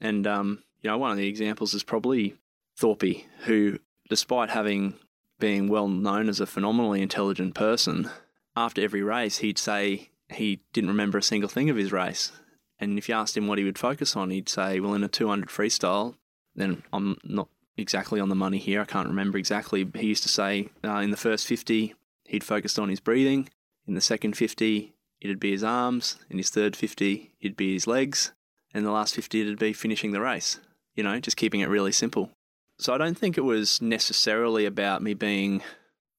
And 0.00 0.26
um, 0.26 0.64
you 0.82 0.90
know 0.90 0.98
one 0.98 1.12
of 1.12 1.16
the 1.16 1.28
examples 1.28 1.74
is 1.74 1.84
probably 1.84 2.34
Thorpe, 2.76 3.24
who 3.44 3.78
despite 4.08 4.50
having 4.50 4.94
being 5.38 5.68
well 5.68 5.88
known 5.88 6.28
as 6.28 6.40
a 6.40 6.46
phenomenally 6.46 7.02
intelligent 7.02 7.54
person, 7.54 8.10
after 8.56 8.80
every 8.82 9.02
race, 9.02 9.38
he'd 9.38 9.58
say 9.58 10.10
he 10.30 10.60
didn't 10.72 10.90
remember 10.90 11.18
a 11.18 11.22
single 11.22 11.48
thing 11.48 11.70
of 11.70 11.76
his 11.76 11.92
race. 11.92 12.32
And 12.78 12.98
if 12.98 13.08
you 13.08 13.14
asked 13.14 13.36
him 13.36 13.46
what 13.46 13.58
he 13.58 13.64
would 13.64 13.78
focus 13.78 14.16
on, 14.16 14.30
he'd 14.30 14.48
say, 14.48 14.80
Well, 14.80 14.94
in 14.94 15.04
a 15.04 15.08
200 15.08 15.48
freestyle, 15.48 16.14
then 16.54 16.82
I'm 16.92 17.16
not 17.24 17.48
exactly 17.76 18.20
on 18.20 18.28
the 18.28 18.34
money 18.34 18.58
here. 18.58 18.80
I 18.80 18.84
can't 18.86 19.08
remember 19.08 19.38
exactly. 19.38 19.86
He 19.94 20.06
used 20.06 20.22
to 20.24 20.28
say 20.28 20.70
uh, 20.84 20.98
in 20.98 21.10
the 21.10 21.16
first 21.16 21.46
50, 21.46 21.94
he'd 22.24 22.44
focused 22.44 22.78
on 22.78 22.88
his 22.88 23.00
breathing. 23.00 23.48
In 23.86 23.94
the 23.94 24.00
second 24.00 24.36
50, 24.36 24.94
it'd 25.20 25.40
be 25.40 25.52
his 25.52 25.64
arms. 25.64 26.18
In 26.30 26.38
his 26.38 26.50
third 26.50 26.74
50, 26.74 27.32
it'd 27.40 27.56
be 27.56 27.74
his 27.74 27.86
legs. 27.86 28.32
And 28.74 28.84
the 28.84 28.90
last 28.90 29.14
50, 29.14 29.40
it'd 29.40 29.58
be 29.58 29.72
finishing 29.72 30.12
the 30.12 30.20
race. 30.20 30.60
You 30.94 31.02
know, 31.02 31.18
just 31.20 31.36
keeping 31.36 31.60
it 31.60 31.68
really 31.68 31.92
simple. 31.92 32.30
So 32.78 32.94
I 32.94 32.98
don't 32.98 33.16
think 33.16 33.38
it 33.38 33.44
was 33.44 33.80
necessarily 33.80 34.66
about 34.66 35.02
me 35.02 35.14
being, 35.14 35.62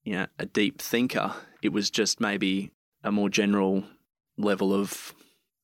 you 0.04 0.14
know, 0.14 0.28
a 0.40 0.46
deep 0.46 0.82
thinker. 0.82 1.34
It 1.62 1.70
was 1.70 1.90
just 1.90 2.20
maybe 2.20 2.72
a 3.04 3.12
more 3.12 3.30
general 3.30 3.84
level 4.38 4.74
of 4.74 5.14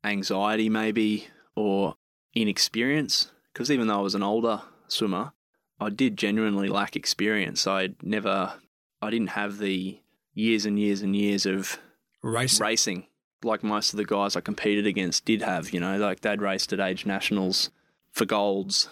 anxiety, 0.03 0.69
maybe, 0.69 1.27
or 1.55 1.95
inexperience. 2.35 3.31
Because 3.51 3.71
even 3.71 3.87
though 3.87 3.99
I 3.99 4.01
was 4.01 4.15
an 4.15 4.23
older 4.23 4.61
swimmer, 4.87 5.33
I 5.79 5.89
did 5.89 6.17
genuinely 6.17 6.69
lack 6.69 6.95
experience. 6.95 7.65
I 7.67 7.89
never, 8.01 8.53
I 9.01 9.09
didn't 9.09 9.31
have 9.31 9.57
the 9.57 9.99
years 10.33 10.65
and 10.65 10.79
years 10.79 11.01
and 11.01 11.15
years 11.15 11.45
of 11.45 11.79
Racing. 12.21 12.63
racing 12.63 13.07
like 13.43 13.63
most 13.63 13.93
of 13.93 13.97
the 13.97 14.05
guys 14.05 14.35
I 14.35 14.41
competed 14.41 14.87
against 14.87 15.25
did 15.25 15.41
have. 15.41 15.73
You 15.73 15.79
know, 15.79 15.97
like 15.97 16.21
they'd 16.21 16.41
raced 16.41 16.71
at 16.71 16.79
age 16.79 17.05
nationals 17.05 17.69
for 18.11 18.25
golds 18.25 18.89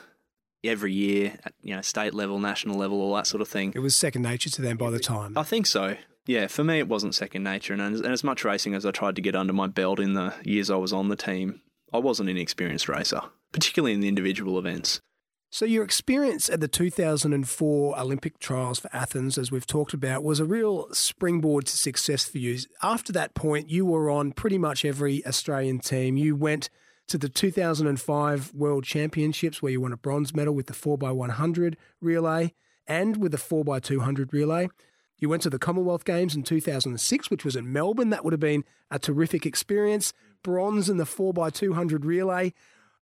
every 0.64 0.94
year 0.94 1.38
at 1.44 1.54
you 1.62 1.76
know 1.76 1.82
state 1.82 2.14
level, 2.14 2.40
national 2.40 2.78
level, 2.78 3.02
all 3.02 3.16
that 3.16 3.28
sort 3.28 3.42
of 3.42 3.48
thing. 3.48 3.74
It 3.76 3.80
was 3.80 3.96
second 3.96 4.22
nature 4.22 4.50
to 4.50 4.62
them 4.62 4.78
by 4.78 4.90
the 4.90 5.00
time. 5.00 5.38
I 5.38 5.44
think 5.44 5.66
so. 5.66 5.98
Yeah, 6.28 6.48
for 6.48 6.64
me, 6.64 6.78
it 6.78 6.88
wasn't 6.88 7.16
second 7.16 7.44
nature. 7.44 7.74
And 7.74 7.82
as, 7.82 8.02
and 8.02 8.14
as 8.14 8.24
much 8.24 8.46
racing 8.46 8.76
as 8.76 8.86
I 8.86 8.92
tried 8.92 9.16
to 9.16 9.22
get 9.22 9.36
under 9.36 9.54
my 9.54 9.68
belt 9.68 10.00
in 10.00 10.14
the 10.14 10.34
years 10.44 10.70
I 10.70 10.76
was 10.76 10.94
on 10.94 11.10
the 11.10 11.16
team, 11.16 11.62
I 11.92 11.98
wasn't 11.98 12.30
an 12.30 12.38
experienced 12.38 12.88
racer, 12.88 13.22
particularly 13.52 13.94
in 13.94 14.02
the 14.02 14.08
individual 14.08 14.60
events. 14.60 15.02
So, 15.54 15.66
your 15.66 15.84
experience 15.84 16.50
at 16.50 16.62
the 16.62 16.70
2004 16.70 18.00
Olympic 18.00 18.40
trials 18.40 18.80
for 18.80 18.90
Athens, 18.94 19.38
as 19.38 19.52
we've 19.52 19.68
talked 19.68 19.94
about, 19.94 20.24
was 20.24 20.40
a 20.40 20.46
real 20.46 20.88
springboard 20.94 21.66
to 21.66 21.76
success 21.76 22.24
for 22.24 22.38
you. 22.38 22.60
After 22.82 23.12
that 23.12 23.34
point, 23.34 23.70
you 23.70 23.86
were 23.86 24.10
on 24.10 24.32
pretty 24.32 24.58
much 24.58 24.86
every 24.86 25.26
Australian 25.26 25.80
team. 25.80 26.16
You 26.16 26.38
went 26.38 26.70
to 27.12 27.18
the 27.18 27.28
2005 27.28 28.54
World 28.54 28.86
Championships, 28.86 29.62
where 29.62 29.74
you 29.74 29.82
won 29.82 29.92
a 29.92 29.98
bronze 29.98 30.34
medal 30.34 30.56
with 30.56 30.68
the 30.68 30.74
4x100 30.74 31.76
relay 32.00 32.54
and 32.88 33.18
with 33.18 33.34
the 33.34 33.38
4x200 33.38 34.32
relay. 34.32 34.70
You 35.18 35.28
went 35.28 35.42
to 35.42 35.50
the 35.50 35.60
Commonwealth 35.60 36.06
Games 36.06 36.36
in 36.36 36.44
2006, 36.44 37.30
which 37.30 37.44
was 37.44 37.58
in 37.58 37.74
Melbourne. 37.74 38.12
That 38.12 38.24
would 38.24 38.32
have 38.32 38.40
been 38.40 38.64
a 38.90 38.98
terrific 38.98 39.46
experience. 39.46 40.14
Bronze 40.42 40.90
in 40.90 40.96
the 40.96 41.04
4x200 41.04 42.06
relay. 42.06 42.54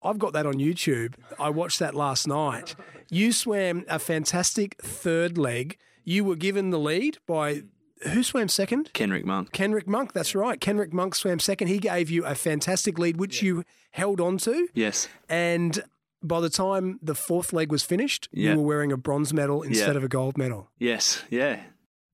I've 0.04 0.20
got 0.20 0.32
that 0.34 0.46
on 0.46 0.54
YouTube. 0.54 1.14
I 1.36 1.50
watched 1.50 1.80
that 1.80 1.96
last 1.96 2.28
night. 2.28 2.76
You 3.10 3.32
swam 3.32 3.84
a 3.88 3.98
fantastic 3.98 4.76
third 4.80 5.36
leg. 5.36 5.78
You 6.04 6.22
were 6.22 6.36
given 6.36 6.70
the 6.70 6.78
lead 6.78 7.18
by 7.26 7.64
who 8.02 8.22
swam 8.22 8.48
second? 8.48 8.90
Kenrick 8.92 9.24
Monk. 9.24 9.52
Kenrick 9.52 9.86
Monk, 9.86 10.12
that's 10.12 10.34
right. 10.34 10.60
Kenrick 10.60 10.92
Monk 10.92 11.14
swam 11.14 11.38
second. 11.38 11.68
He 11.68 11.78
gave 11.78 12.10
you 12.10 12.24
a 12.24 12.34
fantastic 12.34 12.98
lead, 12.98 13.16
which 13.18 13.42
you 13.42 13.64
held 13.92 14.20
on 14.20 14.38
to. 14.38 14.68
Yes. 14.74 15.08
And 15.28 15.82
by 16.22 16.40
the 16.40 16.50
time 16.50 16.98
the 17.02 17.14
fourth 17.14 17.52
leg 17.52 17.70
was 17.70 17.82
finished, 17.82 18.28
Yeah. 18.32 18.52
you 18.52 18.56
were 18.60 18.66
wearing 18.66 18.92
a 18.92 18.96
bronze 18.96 19.32
medal 19.32 19.62
instead 19.62 19.92
Yeah. 19.92 19.96
of 19.98 20.04
a 20.04 20.08
gold 20.08 20.36
medal. 20.36 20.70
Yes. 20.78 21.22
Yeah. 21.30 21.60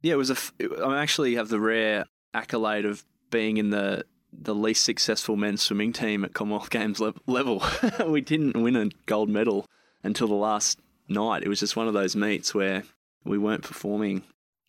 Yeah. 0.03 0.15
It 0.15 0.17
was 0.17 0.31
a. 0.31 0.35
f- 0.35 0.53
I 0.85 1.01
actually 1.01 1.35
have 1.37 1.49
the 1.49 1.61
rare 1.61 2.07
accolade 2.35 2.85
of 2.85 3.05
being 3.31 3.57
in 3.57 3.71
the 3.71 4.05
the 4.33 4.55
least 4.55 4.83
successful 4.85 5.37
men's 5.37 5.61
swimming 5.61 5.93
team 5.93 6.25
at 6.25 6.33
Commonwealth 6.33 6.71
Games 6.71 6.99
le- 7.01 7.13
level. 7.27 7.63
we 8.07 8.21
didn't 8.23 8.61
win 8.63 8.77
a 8.77 8.89
gold 9.07 9.29
medal 9.29 9.67
until 10.03 10.27
the 10.27 10.35
last 10.35 10.79
night. 11.09 11.43
It 11.43 11.49
was 11.49 11.61
just 11.61 11.77
one 11.77 11.87
of 11.87 11.93
those 11.93 12.17
meets 12.17 12.55
where 12.55 12.85
we 13.25 13.37
weren't 13.37 13.63
performing 13.63 14.23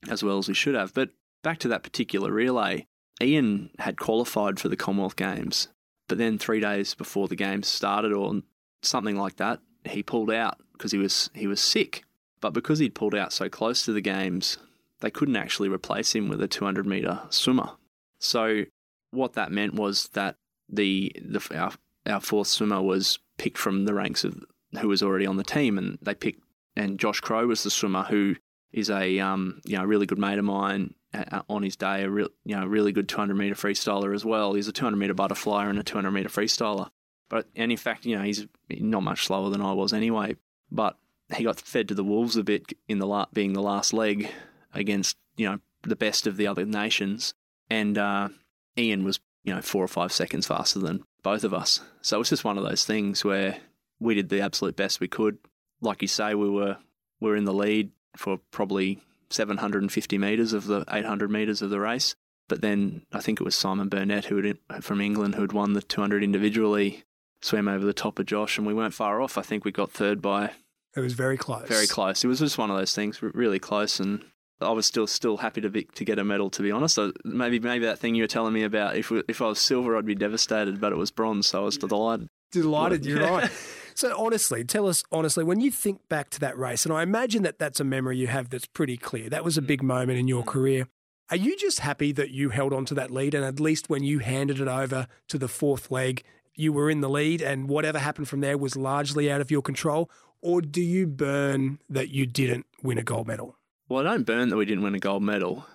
as 0.10 0.24
well 0.24 0.38
as 0.38 0.48
we 0.48 0.54
should 0.54 0.76
have. 0.76 0.94
But 0.94 1.10
back 1.44 1.60
to 1.60 1.68
that 1.70 1.84
particular 1.84 2.32
relay, 2.32 2.88
Ian 3.22 3.72
had 3.80 3.98
qualified 3.98 4.60
for 4.60 4.70
the 4.70 4.76
Commonwealth 4.76 5.16
Games, 5.16 5.68
but 6.08 6.18
then 6.18 6.38
three 6.38 6.60
days 6.60 6.94
before 6.94 7.28
the 7.28 7.36
games 7.36 7.68
started 7.68 8.14
or 8.14 8.42
something 8.82 9.16
like 9.16 9.38
that, 9.38 9.60
he 9.86 10.04
pulled 10.04 10.32
out 10.32 10.58
because 10.74 10.92
he 10.92 10.98
was 10.98 11.30
he 11.34 11.48
was 11.48 11.62
sick. 11.62 12.04
But 12.42 12.54
because 12.54 12.80
he'd 12.80 12.96
pulled 12.96 13.16
out 13.16 13.32
so 13.32 13.48
close 13.48 13.86
to 13.86 13.94
the 13.94 14.02
games, 14.02 14.58
they 15.00 15.10
couldn't 15.10 15.38
actually 15.38 15.70
replace 15.70 16.14
him 16.14 16.28
with 16.28 16.42
a 16.42 16.48
200 16.48 16.86
meter 16.86 17.22
swimmer. 17.30 17.72
So 18.20 18.64
what 19.12 19.34
that 19.34 19.52
meant 19.52 19.76
was 19.76 20.10
that 20.10 20.36
the 20.70 21.12
the 21.16 21.42
our, 21.58 21.72
our 22.06 22.22
fourth 22.22 22.48
swimmer 22.48 22.82
was 22.82 23.20
picked 23.38 23.58
from 23.58 23.86
the 23.86 23.94
ranks 23.94 24.24
of 24.24 24.44
who 24.80 24.88
was 24.88 25.04
already 25.04 25.26
on 25.26 25.38
the 25.38 25.44
team, 25.44 25.78
and 25.78 25.98
they 26.02 26.16
picked 26.16 26.44
and 26.76 27.00
Josh 27.00 27.22
Krogh 27.22 27.48
was 27.48 27.64
the 27.64 27.70
swimmer 27.70 28.04
who 28.04 28.36
is 28.74 28.90
a 28.90 29.20
um 29.20 29.62
you 29.64 29.78
know 29.78 29.86
really 29.86 30.06
good 30.06 30.18
mate 30.20 30.40
of 30.40 30.46
mine 30.46 30.96
uh, 31.14 31.44
on 31.48 31.64
his 31.64 31.76
day, 31.76 32.04
a 32.04 32.10
real 32.10 32.30
you 32.44 32.56
know 32.56 32.66
really 32.66 32.92
good 32.92 33.08
200 33.08 33.36
meter 33.36 33.56
freestyler 33.56 34.14
as 34.14 34.26
well. 34.26 34.54
He's 34.54 34.68
a 34.68 34.74
200 34.74 34.98
meter 34.98 35.14
butterflyer 35.14 35.70
and 35.70 35.80
a 35.80 35.84
200 35.84 36.12
meter 36.12 36.30
freestyler. 36.30 36.90
But 37.30 37.48
and 37.56 37.72
in 37.72 37.78
fact, 37.78 38.06
you 38.06 38.18
know, 38.18 38.24
he's 38.24 38.46
not 38.70 39.04
much 39.04 39.26
slower 39.26 39.50
than 39.50 39.62
I 39.62 39.74
was 39.74 39.94
anyway. 39.94 40.36
But 40.72 40.98
he 41.36 41.44
got 41.44 41.60
fed 41.60 41.88
to 41.88 41.96
the 41.96 42.04
wolves 42.04 42.36
a 42.36 42.44
bit 42.44 42.74
in 42.88 43.00
the 43.00 43.08
la- 43.08 43.28
being 43.32 43.54
the 43.54 43.62
last 43.62 43.94
leg 43.94 44.30
against 44.74 45.18
you 45.38 45.50
know 45.50 45.60
the 45.84 45.96
best 45.96 46.28
of 46.28 46.38
the 46.38 46.48
other 46.48 46.66
nations, 46.66 47.34
and 47.70 47.98
uh, 47.98 48.30
Ian 48.78 49.04
was 49.04 49.20
you 49.44 49.54
know 49.54 49.62
four 49.62 49.84
or 49.84 49.88
five 49.88 50.12
seconds 50.12 50.48
faster 50.48 50.80
than 50.80 51.04
both 51.22 51.44
of 51.44 51.54
us. 51.54 51.82
So 52.02 52.18
it 52.18 52.20
was 52.20 52.30
just 52.30 52.44
one 52.44 52.58
of 52.58 52.64
those 52.64 52.86
things 52.86 53.24
where 53.24 53.58
we 54.00 54.16
did 54.16 54.30
the 54.30 54.42
absolute 54.42 54.76
best 54.76 55.00
we 55.00 55.08
could. 55.08 55.38
Like 55.82 56.02
you 56.02 56.08
say, 56.08 56.34
we 56.34 56.50
were 56.50 56.78
we 57.20 57.30
were 57.30 57.36
in 57.36 57.46
the 57.46 57.54
lead 57.54 57.92
for 58.16 58.40
probably 58.52 59.00
750 59.30 60.18
meters 60.18 60.54
of 60.54 60.68
the 60.68 60.86
800 60.90 61.30
meters 61.32 61.62
of 61.62 61.70
the 61.70 61.80
race. 61.80 62.16
But 62.50 62.62
then 62.62 63.04
I 63.12 63.20
think 63.20 63.40
it 63.40 63.44
was 63.44 63.56
Simon 63.56 63.90
Burnett 63.90 64.26
who 64.26 64.42
had, 64.42 64.58
from 64.84 65.02
England 65.02 65.36
who 65.36 65.42
had 65.42 65.54
won 65.54 65.74
the 65.74 65.82
200 65.82 66.24
individually, 66.24 67.04
swam 67.42 67.68
over 67.68 67.86
the 67.86 67.94
top 67.94 68.20
of 68.20 68.26
Josh, 68.26 68.58
and 68.58 68.68
we 68.68 68.74
weren't 68.74 68.94
far 68.94 69.22
off. 69.22 69.38
I 69.38 69.42
think 69.42 69.66
we 69.66 69.72
got 69.72 69.92
third 69.92 70.22
by 70.22 70.52
It 70.96 71.00
was 71.00 71.14
very 71.14 71.38
close. 71.38 71.68
very 71.68 71.88
close. 71.88 72.24
It 72.24 72.28
was 72.28 72.40
just 72.40 72.58
one 72.58 72.70
of 72.70 72.78
those 72.78 72.94
things, 72.94 73.22
really 73.22 73.60
close, 73.60 74.00
and 74.00 74.24
I 74.62 74.72
was 74.72 74.86
still 74.86 75.08
still 75.08 75.38
happy 75.38 75.62
to 75.62 75.70
be, 75.70 75.86
to 75.96 76.06
get 76.06 76.20
a 76.20 76.24
medal. 76.24 76.50
To 76.52 76.62
be 76.62 76.72
honest, 76.72 76.96
so 76.96 77.12
maybe 77.26 77.60
maybe 77.60 77.86
that 77.86 78.00
thing 78.00 78.16
you 78.16 78.24
were 78.24 78.28
telling 78.28 78.54
me 78.54 78.64
about 78.64 78.96
if 78.98 79.10
we- 79.10 79.24
if 79.28 79.42
I 79.42 79.48
was 79.48 79.60
silver, 79.60 79.98
I'd 79.98 80.06
be 80.06 80.16
devastated, 80.16 80.80
but 80.80 80.92
it 80.92 80.98
was 80.98 81.12
bronze, 81.12 81.48
so 81.48 81.62
I 81.62 81.66
was 81.66 81.78
delighted. 81.78 82.28
Delighted, 82.52 83.06
you're 83.06 83.22
Yeah. 83.22 83.30
right. 83.30 83.52
So 83.96 84.16
honestly, 84.18 84.64
tell 84.64 84.88
us 84.88 85.04
honestly, 85.12 85.44
when 85.44 85.62
you 85.62 85.72
think 85.72 86.08
back 86.10 86.30
to 86.32 86.40
that 86.42 86.58
race, 86.58 86.86
and 86.86 86.94
I 86.94 87.04
imagine 87.04 87.44
that 87.44 87.60
that's 87.60 87.80
a 87.80 87.84
memory 87.84 88.18
you 88.18 88.28
have 88.28 88.50
that's 88.50 88.66
pretty 88.66 88.98
clear. 88.98 89.30
That 89.30 89.44
was 89.44 89.58
a 89.58 89.62
big 89.62 89.82
mm. 89.82 89.86
moment 89.86 90.20
in 90.20 90.28
your 90.28 90.44
mm. 90.44 90.48
career. 90.48 90.88
Are 91.30 91.38
you 91.38 91.58
just 91.58 91.80
happy 91.80 92.12
that 92.12 92.32
you 92.32 92.50
held 92.50 92.74
on 92.74 92.86
to 92.86 92.94
that 92.96 93.12
lead, 93.12 93.34
and 93.34 93.46
at 93.46 93.60
least 93.60 93.90
when 93.90 94.04
you 94.04 94.20
handed 94.20 94.60
it 94.60 94.68
over 94.68 95.08
to 95.30 95.38
the 95.38 95.48
fourth 95.48 95.90
leg, 95.90 96.24
you 96.56 96.74
were 96.74 96.90
in 96.90 97.02
the 97.02 97.10
lead, 97.10 97.42
and 97.42 97.70
whatever 97.70 98.00
happened 98.00 98.28
from 98.28 98.42
there 98.42 98.58
was 98.58 98.76
largely 98.76 99.32
out 99.32 99.42
of 99.42 99.50
your 99.50 99.62
control? 99.62 100.12
Or 100.42 100.62
do 100.62 100.82
you 100.82 101.08
burn 101.08 101.80
that 101.90 102.10
you 102.10 102.26
didn't 102.26 102.66
win 102.84 102.98
a 102.98 103.04
gold 103.04 103.28
medal? 103.28 103.58
Well, 103.88 104.06
I 104.06 104.12
don't 104.12 104.26
burn 104.26 104.50
that 104.50 104.58
we 104.58 104.66
didn't 104.66 104.84
win 104.84 104.96
a 104.96 105.00
gold 105.00 105.24
medal. 105.24 105.66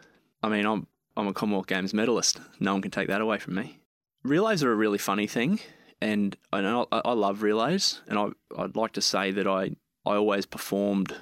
I 0.43 0.49
mean, 0.49 0.67
I'm 0.67 0.87
I'm 1.17 1.27
a 1.27 1.33
Commonwealth 1.33 1.67
Games 1.67 1.95
medalist. 1.95 2.39
No 2.61 2.73
one 2.75 2.83
can 2.83 2.91
take 2.91 3.09
that 3.09 3.21
away 3.21 3.39
from 3.39 3.55
me. 3.55 3.79
Relays 4.23 4.63
are 4.63 4.71
a 4.71 4.77
really 4.77 4.99
funny 4.99 5.27
thing, 5.27 5.59
and 6.01 6.37
I 6.53 6.85
I, 6.93 7.13
love 7.13 7.43
relays, 7.43 8.01
and 8.07 8.19
I 8.19 8.29
I'd 8.57 8.77
like 8.77 8.93
to 8.93 9.03
say 9.03 9.31
that 9.33 9.47
I 9.47 9.77
I 10.07 10.17
always 10.17 10.47
performed 10.47 11.17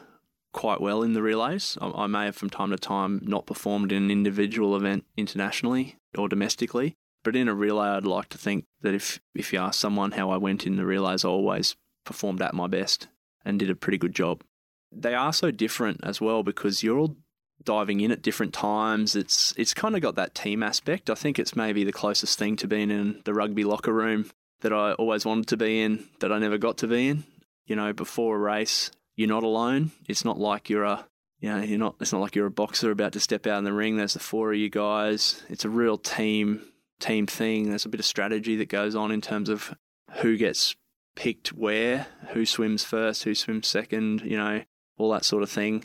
quite 0.53 0.81
well 0.81 1.03
in 1.03 1.13
the 1.13 1.23
relays. 1.23 1.77
I, 1.81 1.91
I 1.91 2.07
may 2.07 2.27
have 2.27 2.37
from 2.37 2.51
time 2.51 2.71
to 2.71 2.77
time 2.77 3.21
not 3.25 3.47
performed 3.47 3.93
in 3.93 4.05
an 4.05 4.11
individual 4.11 4.77
event 4.77 5.05
internationally 5.17 5.97
or 6.17 6.29
domestically, 6.29 6.97
but 7.25 7.37
in 7.37 7.49
a 7.49 7.55
relay, 7.55 7.89
I'd 7.89 8.05
like 8.05 8.29
to 8.31 8.39
think 8.39 8.65
that 8.83 8.95
if 8.95 9.21
if 9.35 9.53
you 9.53 9.59
ask 9.59 9.81
someone 9.81 10.13
how 10.13 10.31
I 10.31 10.37
went 10.37 10.67
in 10.67 10.77
the 10.77 10.87
relays, 10.87 11.25
I 11.25 11.29
always 11.29 11.77
performed 12.05 12.43
at 12.43 12.55
my 12.55 12.67
best 12.67 13.09
and 13.45 13.59
did 13.59 13.71
a 13.71 13.75
pretty 13.75 13.99
good 13.99 14.15
job 14.15 14.43
they 14.93 15.15
are 15.15 15.33
so 15.33 15.51
different 15.51 16.01
as 16.03 16.21
well 16.21 16.43
because 16.43 16.83
you're 16.83 16.99
all 16.99 17.17
diving 17.63 18.01
in 18.01 18.11
at 18.11 18.23
different 18.23 18.53
times. 18.53 19.17
It's 19.17 19.53
it's 19.57 19.75
kind 19.75 19.95
of 19.95 20.03
got 20.03 20.15
that 20.17 20.35
team 20.35 20.63
aspect. 20.63 21.11
I 21.11 21.15
think 21.15 21.39
it's 21.39 21.57
maybe 21.57 21.85
the 21.85 21.93
closest 21.93 22.39
thing 22.39 22.57
to 22.57 22.69
being 22.69 22.91
in 22.91 23.23
the 23.25 23.35
rugby 23.35 23.65
locker 23.65 23.93
room 23.93 24.31
that 24.61 24.73
I 24.73 24.93
always 24.93 25.25
wanted 25.25 25.49
to 25.49 25.57
be 25.57 25.81
in 25.81 26.05
that 26.21 26.33
I 26.33 26.39
never 26.39 26.59
got 26.59 26.79
to 26.79 26.87
be 26.87 27.09
in. 27.09 27.25
You 27.67 27.77
know, 27.77 27.93
before 27.93 28.37
a 28.37 28.39
race, 28.39 28.91
you're 29.17 29.29
not 29.29 29.43
alone. 29.43 29.91
It's 30.09 30.25
not 30.25 30.39
like 30.39 30.71
you're 30.71 30.85
a 30.85 31.07
you 31.39 31.51
know, 31.51 31.61
you're 31.61 31.79
not 31.79 31.97
it's 32.01 32.13
not 32.13 32.21
like 32.21 32.35
you're 32.35 32.47
a 32.47 32.51
boxer 32.51 32.91
about 32.91 33.13
to 33.13 33.21
step 33.21 33.47
out 33.47 33.59
in 33.59 33.65
the 33.65 33.73
ring. 33.73 33.97
There's 33.97 34.15
the 34.15 34.21
four 34.21 34.53
of 34.53 34.59
you 34.59 34.71
guys. 34.71 35.43
It's 35.49 35.65
a 35.65 35.71
real 35.71 35.99
team 35.99 36.63
team 37.01 37.27
thing. 37.27 37.69
There's 37.69 37.85
a 37.85 37.91
bit 37.91 38.01
of 38.01 38.07
strategy 38.07 38.57
that 38.57 38.69
goes 38.69 38.95
on 38.95 39.11
in 39.11 39.21
terms 39.21 39.49
of 39.49 39.75
who 40.21 40.37
gets 40.37 40.77
picked 41.15 41.53
where, 41.53 42.07
who 42.29 42.47
swims 42.47 42.85
first, 42.85 43.25
who 43.25 43.35
swims 43.35 43.67
second, 43.67 44.23
you 44.23 44.37
know, 44.37 44.63
all 44.97 45.11
that 45.13 45.25
sort 45.25 45.43
of 45.43 45.51
thing. 45.51 45.85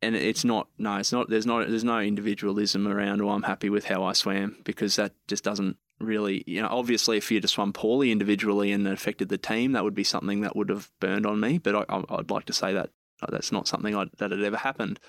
and 0.00 0.16
it's 0.16 0.44
not 0.44 0.68
no, 0.78 0.96
it's 0.96 1.12
not. 1.12 1.30
There's 1.30 1.46
not. 1.46 1.68
There's 1.68 1.84
no 1.84 2.00
individualism 2.00 2.88
around. 2.88 3.22
Oh, 3.22 3.30
I'm 3.30 3.44
happy 3.44 3.70
with 3.70 3.84
how 3.84 4.02
I 4.02 4.12
swam 4.12 4.56
because 4.64 4.96
that 4.96 5.12
just 5.28 5.44
doesn't 5.44 5.76
really. 6.02 6.44
You 6.46 6.62
know, 6.62 6.68
obviously, 6.70 7.16
if 7.16 7.30
you'd 7.30 7.44
have 7.44 7.50
swum 7.50 7.72
poorly 7.72 8.10
individually 8.10 8.72
and 8.72 8.86
affected 8.86 9.28
the 9.28 9.38
team, 9.38 9.72
that 9.72 9.84
would 9.84 9.94
be 9.94 10.04
something 10.04 10.40
that 10.42 10.56
would 10.56 10.68
have 10.68 10.90
burned 11.00 11.26
on 11.26 11.40
me. 11.40 11.58
But 11.58 11.88
I, 11.88 12.02
I'd 12.10 12.30
like 12.30 12.46
to 12.46 12.52
say 12.52 12.72
that 12.74 12.90
uh, 13.22 13.26
that's 13.30 13.52
not 13.52 13.68
something 13.68 13.94
I'd, 13.94 14.10
that 14.18 14.30
had 14.30 14.42
ever 14.42 14.56
happened. 14.56 15.00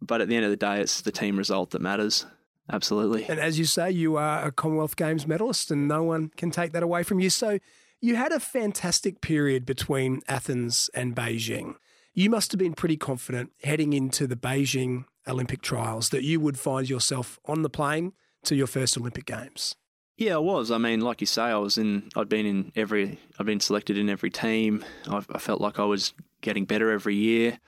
But 0.00 0.20
at 0.20 0.28
the 0.28 0.36
end 0.36 0.44
of 0.44 0.50
the 0.50 0.56
day, 0.56 0.80
it's 0.80 1.00
the 1.00 1.12
team 1.12 1.36
result 1.36 1.70
that 1.70 1.80
matters. 1.80 2.26
Absolutely. 2.70 3.24
And 3.24 3.40
as 3.40 3.58
you 3.58 3.64
say, 3.64 3.90
you 3.90 4.16
are 4.16 4.46
a 4.46 4.52
Commonwealth 4.52 4.96
Games 4.96 5.26
medalist, 5.26 5.70
and 5.70 5.86
no 5.88 6.02
one 6.02 6.30
can 6.36 6.50
take 6.50 6.72
that 6.72 6.82
away 6.82 7.02
from 7.02 7.20
you. 7.20 7.30
So 7.30 7.58
you 8.00 8.16
had 8.16 8.32
a 8.32 8.40
fantastic 8.40 9.20
period 9.20 9.64
between 9.64 10.22
Athens 10.28 10.90
and 10.94 11.14
Beijing. 11.14 11.74
You 12.14 12.30
must 12.30 12.52
have 12.52 12.58
been 12.58 12.74
pretty 12.74 12.96
confident 12.96 13.52
heading 13.62 13.92
into 13.92 14.26
the 14.26 14.36
Beijing 14.36 15.04
Olympic 15.26 15.62
trials 15.62 16.10
that 16.10 16.24
you 16.24 16.40
would 16.40 16.58
find 16.58 16.88
yourself 16.88 17.38
on 17.46 17.62
the 17.62 17.70
plane 17.70 18.12
to 18.44 18.56
your 18.56 18.66
first 18.66 18.98
Olympic 18.98 19.24
Games. 19.24 19.76
Yeah, 20.16 20.36
I 20.36 20.38
was. 20.38 20.70
I 20.70 20.78
mean, 20.78 21.00
like 21.00 21.20
you 21.20 21.26
say, 21.26 21.42
I 21.42 21.56
was 21.56 21.78
in. 21.78 22.10
I'd 22.16 22.28
been 22.28 22.46
in 22.46 22.72
every. 22.76 23.18
I've 23.38 23.46
been 23.46 23.60
selected 23.60 23.96
in 23.98 24.08
every 24.08 24.30
team. 24.30 24.84
I, 25.08 25.22
I 25.32 25.38
felt 25.38 25.60
like 25.60 25.78
I 25.78 25.84
was 25.84 26.12
getting 26.40 26.64
better 26.64 26.90
every 26.90 27.14
year. 27.14 27.58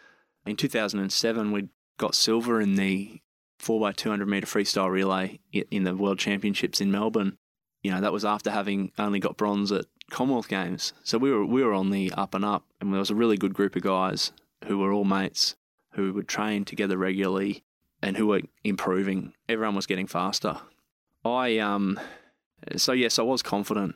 In 0.46 0.56
2007, 0.56 1.52
we 1.52 1.68
got 1.96 2.14
silver 2.14 2.60
in 2.60 2.74
the 2.74 3.20
4x200 3.60 4.26
metre 4.26 4.46
freestyle 4.46 4.90
relay 4.90 5.40
in 5.52 5.84
the 5.84 5.96
World 5.96 6.18
Championships 6.18 6.80
in 6.80 6.90
Melbourne. 6.90 7.38
You 7.82 7.92
know, 7.92 8.00
that 8.00 8.12
was 8.12 8.24
after 8.24 8.50
having 8.50 8.92
only 8.98 9.20
got 9.20 9.36
bronze 9.36 9.72
at 9.72 9.86
Commonwealth 10.10 10.48
Games. 10.48 10.92
So 11.02 11.18
we 11.18 11.30
were 11.30 11.44
we 11.44 11.62
were 11.62 11.72
on 11.72 11.90
the 11.90 12.12
up 12.12 12.34
and 12.34 12.44
up, 12.44 12.64
and 12.80 12.92
there 12.92 13.00
was 13.00 13.10
a 13.10 13.14
really 13.14 13.36
good 13.36 13.54
group 13.54 13.74
of 13.76 13.82
guys 13.82 14.32
who 14.66 14.78
were 14.78 14.92
all 14.92 15.04
mates 15.04 15.56
who 15.92 16.12
would 16.12 16.28
train 16.28 16.64
together 16.64 16.96
regularly 16.96 17.64
and 18.02 18.16
who 18.16 18.26
were 18.26 18.42
improving. 18.64 19.32
Everyone 19.48 19.76
was 19.76 19.86
getting 19.86 20.06
faster. 20.06 20.58
I 21.24 21.58
um, 21.58 21.98
so 22.76 22.92
yes, 22.92 23.18
I 23.18 23.22
was 23.22 23.42
confident. 23.42 23.94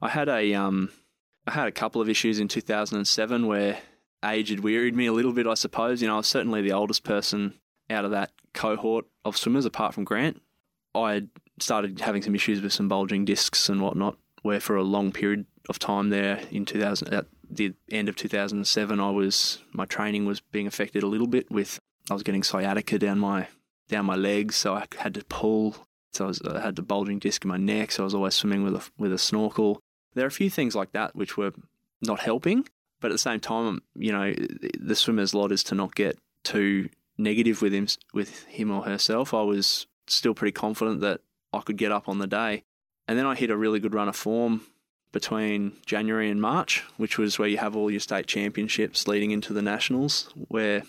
I 0.00 0.08
had 0.08 0.28
a 0.28 0.54
um, 0.54 0.90
I 1.46 1.52
had 1.52 1.68
a 1.68 1.72
couple 1.72 2.00
of 2.00 2.08
issues 2.08 2.38
in 2.38 2.48
2007 2.48 3.46
where 3.46 3.78
age 4.24 4.50
had 4.50 4.60
wearied 4.60 4.96
me 4.96 5.06
a 5.06 5.12
little 5.12 5.32
bit. 5.32 5.46
I 5.46 5.54
suppose 5.54 6.02
you 6.02 6.08
know 6.08 6.14
I 6.14 6.18
was 6.18 6.26
certainly 6.26 6.62
the 6.62 6.72
oldest 6.72 7.04
person 7.04 7.54
out 7.90 8.04
of 8.04 8.10
that 8.10 8.32
cohort 8.52 9.06
of 9.24 9.36
swimmers, 9.36 9.64
apart 9.64 9.94
from 9.94 10.04
Grant. 10.04 10.42
I 10.94 11.24
started 11.60 12.00
having 12.00 12.22
some 12.22 12.34
issues 12.34 12.60
with 12.60 12.72
some 12.72 12.88
bulging 12.88 13.24
discs 13.24 13.68
and 13.68 13.80
whatnot, 13.80 14.16
where 14.42 14.60
for 14.60 14.76
a 14.76 14.82
long 14.82 15.12
period 15.12 15.46
of 15.68 15.78
time 15.78 16.10
there 16.10 16.40
in 16.50 16.64
2000, 16.64 17.12
at 17.12 17.26
the 17.50 17.74
end 17.90 18.08
of 18.08 18.16
2007, 18.16 19.00
I 19.00 19.10
was 19.10 19.62
my 19.72 19.84
training 19.84 20.26
was 20.26 20.40
being 20.40 20.66
affected 20.66 21.02
a 21.02 21.06
little 21.06 21.26
bit 21.26 21.50
with 21.50 21.78
I 22.10 22.14
was 22.14 22.22
getting 22.22 22.42
sciatica 22.42 22.98
down 22.98 23.18
my 23.18 23.48
down 23.88 24.06
my 24.06 24.16
legs, 24.16 24.56
so 24.56 24.74
I 24.74 24.86
had 24.96 25.14
to 25.14 25.24
pull. 25.24 25.76
So 26.12 26.24
I, 26.24 26.28
was, 26.28 26.42
I 26.42 26.60
had 26.60 26.76
the 26.76 26.82
bulging 26.82 27.18
disc 27.18 27.44
in 27.44 27.48
my 27.48 27.56
neck, 27.56 27.92
so 27.92 28.02
I 28.02 28.04
was 28.04 28.14
always 28.14 28.34
swimming 28.34 28.64
with 28.64 28.74
a 28.74 28.82
with 28.98 29.12
a 29.12 29.18
snorkel. 29.18 29.80
There 30.14 30.24
are 30.24 30.28
a 30.28 30.32
few 30.32 30.50
things 30.50 30.74
like 30.74 30.92
that 30.92 31.14
which 31.14 31.36
were 31.36 31.52
not 32.02 32.20
helping, 32.20 32.66
but 33.00 33.10
at 33.10 33.14
the 33.14 33.18
same 33.18 33.40
time, 33.40 33.82
you 33.94 34.12
know, 34.12 34.34
the 34.78 34.96
swimmer's 34.96 35.34
lot 35.34 35.52
is 35.52 35.62
to 35.64 35.74
not 35.74 35.94
get 35.94 36.18
too 36.44 36.88
negative 37.16 37.60
with 37.62 37.72
him 37.72 37.88
with 38.12 38.44
him 38.44 38.70
or 38.70 38.82
herself. 38.84 39.34
I 39.34 39.42
was 39.42 39.86
still 40.06 40.34
pretty 40.34 40.52
confident 40.52 41.00
that 41.00 41.20
I 41.52 41.60
could 41.60 41.76
get 41.76 41.92
up 41.92 42.08
on 42.08 42.18
the 42.18 42.26
day. 42.26 42.64
And 43.06 43.18
then 43.18 43.26
I 43.26 43.34
hit 43.34 43.50
a 43.50 43.56
really 43.56 43.80
good 43.80 43.94
run 43.94 44.08
of 44.08 44.16
form 44.16 44.62
between 45.12 45.72
January 45.86 46.30
and 46.30 46.40
March, 46.40 46.84
which 46.98 47.16
was 47.16 47.38
where 47.38 47.48
you 47.48 47.56
have 47.58 47.74
all 47.74 47.90
your 47.90 48.00
state 48.00 48.26
championships 48.26 49.08
leading 49.08 49.30
into 49.30 49.54
the 49.54 49.62
nationals, 49.62 50.32
where 50.48 50.82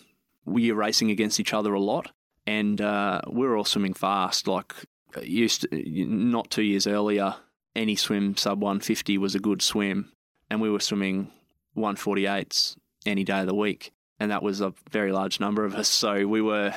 we 0.46 0.72
are 0.72 0.76
racing 0.76 1.12
against 1.12 1.40
each 1.40 1.54
other 1.54 1.74
a 1.74 1.80
lot, 1.80 2.12
and 2.46 2.82
uh, 2.82 3.22
we 3.30 3.48
were 3.48 3.56
all 3.56 3.64
swimming 3.64 3.94
fast. 3.94 4.48
Like 4.48 4.76
used 5.22 5.62
to, 5.62 6.06
not 6.08 6.50
two 6.50 6.64
years 6.64 6.88
earlier, 6.88 7.36
any 7.76 7.96
swim 7.96 8.36
sub 8.38 8.62
150 8.62 9.18
was 9.18 9.36
a 9.36 9.40
good 9.40 9.62
swim, 9.62 10.12
and 10.50 10.62
we 10.62 10.70
were 10.70 10.80
swimming 10.80 11.32
148s 11.78 12.78
any 13.06 13.24
day 13.24 13.42
of 13.42 13.48
the 13.48 13.56
week, 13.56 13.92
and 14.20 14.32
that 14.32 14.44
was 14.44 14.62
a 14.62 14.74
very 14.92 15.12
large 15.12 15.40
number 15.40 15.66
of 15.66 15.76
us. 15.76 15.88
So 15.88 16.28
we 16.28 16.42
were 16.42 16.74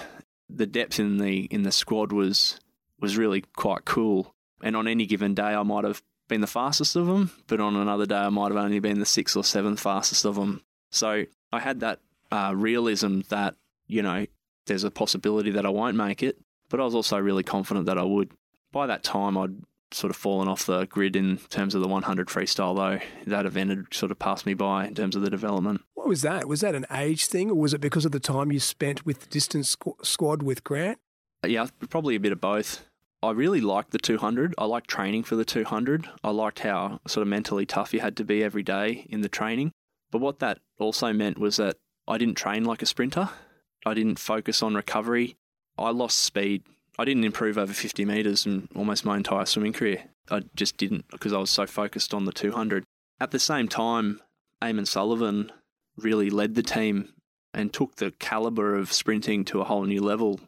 the 0.49 0.67
depth 0.67 0.99
in 0.99 1.19
the 1.19 1.45
in 1.47 1.63
the 1.63 1.73
squad 1.73 2.13
was 2.13 2.61
was 3.01 3.17
really 3.17 3.43
quite 3.57 3.85
cool. 3.85 4.35
And 4.63 4.77
on 4.77 4.87
any 4.87 5.07
given 5.07 5.35
day, 5.35 5.43
I 5.43 5.63
might 5.65 5.85
have 5.85 6.03
been 6.29 6.41
the 6.41 6.47
fastest 6.47 6.95
of 6.95 7.07
them, 7.07 7.33
but 7.49 7.61
on 7.61 7.75
another 7.75 8.07
day, 8.07 8.17
I 8.17 8.29
might 8.29 8.53
have 8.53 8.65
only 8.65 8.79
been 8.79 9.01
the 9.01 9.07
sixth 9.07 9.37
or 9.37 9.43
seventh 9.43 9.81
fastest 9.81 10.25
of 10.25 10.37
them. 10.37 10.63
So 10.91 11.25
I 11.53 11.59
had 11.59 11.81
that 11.81 11.99
uh, 12.31 12.53
realism 12.55 13.21
that 13.29 13.57
you 13.89 14.03
know 14.03 14.27
there's 14.67 14.85
a 14.85 14.91
possibility 14.91 15.51
that 15.53 15.67
I 15.67 15.71
won't 15.71 15.97
make 15.97 16.23
it, 16.23 16.39
but 16.73 16.81
I 16.81 16.85
was 16.85 16.95
also 16.95 17.19
really 17.19 17.43
confident 17.43 17.85
that 17.85 17.99
I 17.99 18.03
would. 18.03 18.33
By 18.73 18.87
that 18.87 19.05
time, 19.05 19.37
I'd 19.37 19.57
sort 19.93 20.11
of 20.11 20.17
fallen 20.17 20.49
off 20.49 20.65
the 20.65 20.87
grid 20.87 21.15
in 21.15 21.37
terms 21.51 21.75
of 21.75 21.83
the 21.83 21.87
100 21.87 22.29
freestyle, 22.29 22.75
though. 22.75 22.99
That 23.27 23.45
event 23.45 23.71
had 23.71 23.85
sort 23.93 24.11
of 24.11 24.19
passed 24.19 24.47
me 24.47 24.55
by 24.55 24.87
in 24.87 24.95
terms 24.95 25.15
of 25.15 25.21
the 25.21 25.29
development. 25.29 25.83
What 25.93 26.09
was 26.09 26.23
that? 26.23 26.49
Was 26.49 26.63
that 26.63 26.75
an 26.75 26.87
age 26.91 27.27
thing, 27.27 27.51
or 27.51 27.57
was 27.57 27.75
it 27.75 27.83
because 27.83 28.07
of 28.07 28.13
the 28.13 28.19
time 28.19 28.51
you 28.51 28.59
spent 28.59 29.05
with 29.05 29.21
the 29.21 29.27
distance 29.27 29.77
squad 30.03 30.43
with 30.43 30.65
Grant? 30.65 30.99
Yeah, 31.47 31.67
probably 31.91 32.15
a 32.15 32.21
bit 32.21 32.33
of 32.33 32.41
both. 32.41 32.89
I 33.23 33.33
really 33.33 33.61
liked 33.61 33.91
the 33.91 33.99
200. 33.99 34.55
I 34.57 34.65
liked 34.65 34.89
training 34.89 35.25
for 35.25 35.37
the 35.37 35.45
200. 35.45 36.09
I 36.25 36.31
liked 36.31 36.61
how 36.61 37.01
sort 37.07 37.21
of 37.21 37.29
mentally 37.29 37.67
tough 37.67 37.93
you 37.93 38.01
had 38.01 38.17
to 38.17 38.25
be 38.25 38.43
every 38.43 38.63
day 38.63 39.07
in 39.11 39.21
the 39.21 39.29
training. 39.29 39.73
But 40.11 40.23
what 40.23 40.39
that 40.39 40.61
also 40.79 41.13
meant 41.13 41.39
was 41.39 41.59
that 41.59 41.77
I 42.09 42.17
didn't 42.17 42.37
train 42.37 42.65
like 42.65 42.81
a 42.81 42.87
sprinter. 42.87 43.29
I 43.85 43.93
didn't 43.93 44.19
focus 44.19 44.63
on 44.63 44.75
recovery. 44.75 45.37
I 45.83 45.91
lost 45.91 46.19
speed 46.19 46.63
I 46.99 47.05
didn't 47.05 47.25
improve 47.25 47.59
over 47.59 47.73
50 47.73 48.05
metres 48.05 48.47
in 48.47 48.69
almost 48.75 49.05
my 49.05 49.17
entire 49.17 49.47
swimming 49.47 49.73
career. 49.73 50.05
I 50.31 50.43
just 50.55 50.77
didn't 50.77 51.07
because 51.11 51.33
I 51.33 51.39
was 51.39 51.51
so 51.51 51.67
focused 51.67 52.13
on 52.15 52.27
the 52.27 52.33
200. 52.33 52.85
At 53.21 53.31
the 53.31 53.39
same 53.39 53.69
time, 53.69 54.21
Eamon 54.61 54.87
Sullivan 54.87 55.51
really 55.97 56.31
led 56.31 56.55
the 56.55 56.63
team 56.63 57.13
and 57.55 57.73
took 57.73 57.97
the 57.97 58.13
caliber 58.13 58.77
of 58.77 58.93
sprinting 58.93 59.45
to 59.47 59.61
a 59.61 59.65
whole 59.65 59.85
new 59.85 60.03
level. 60.03 60.41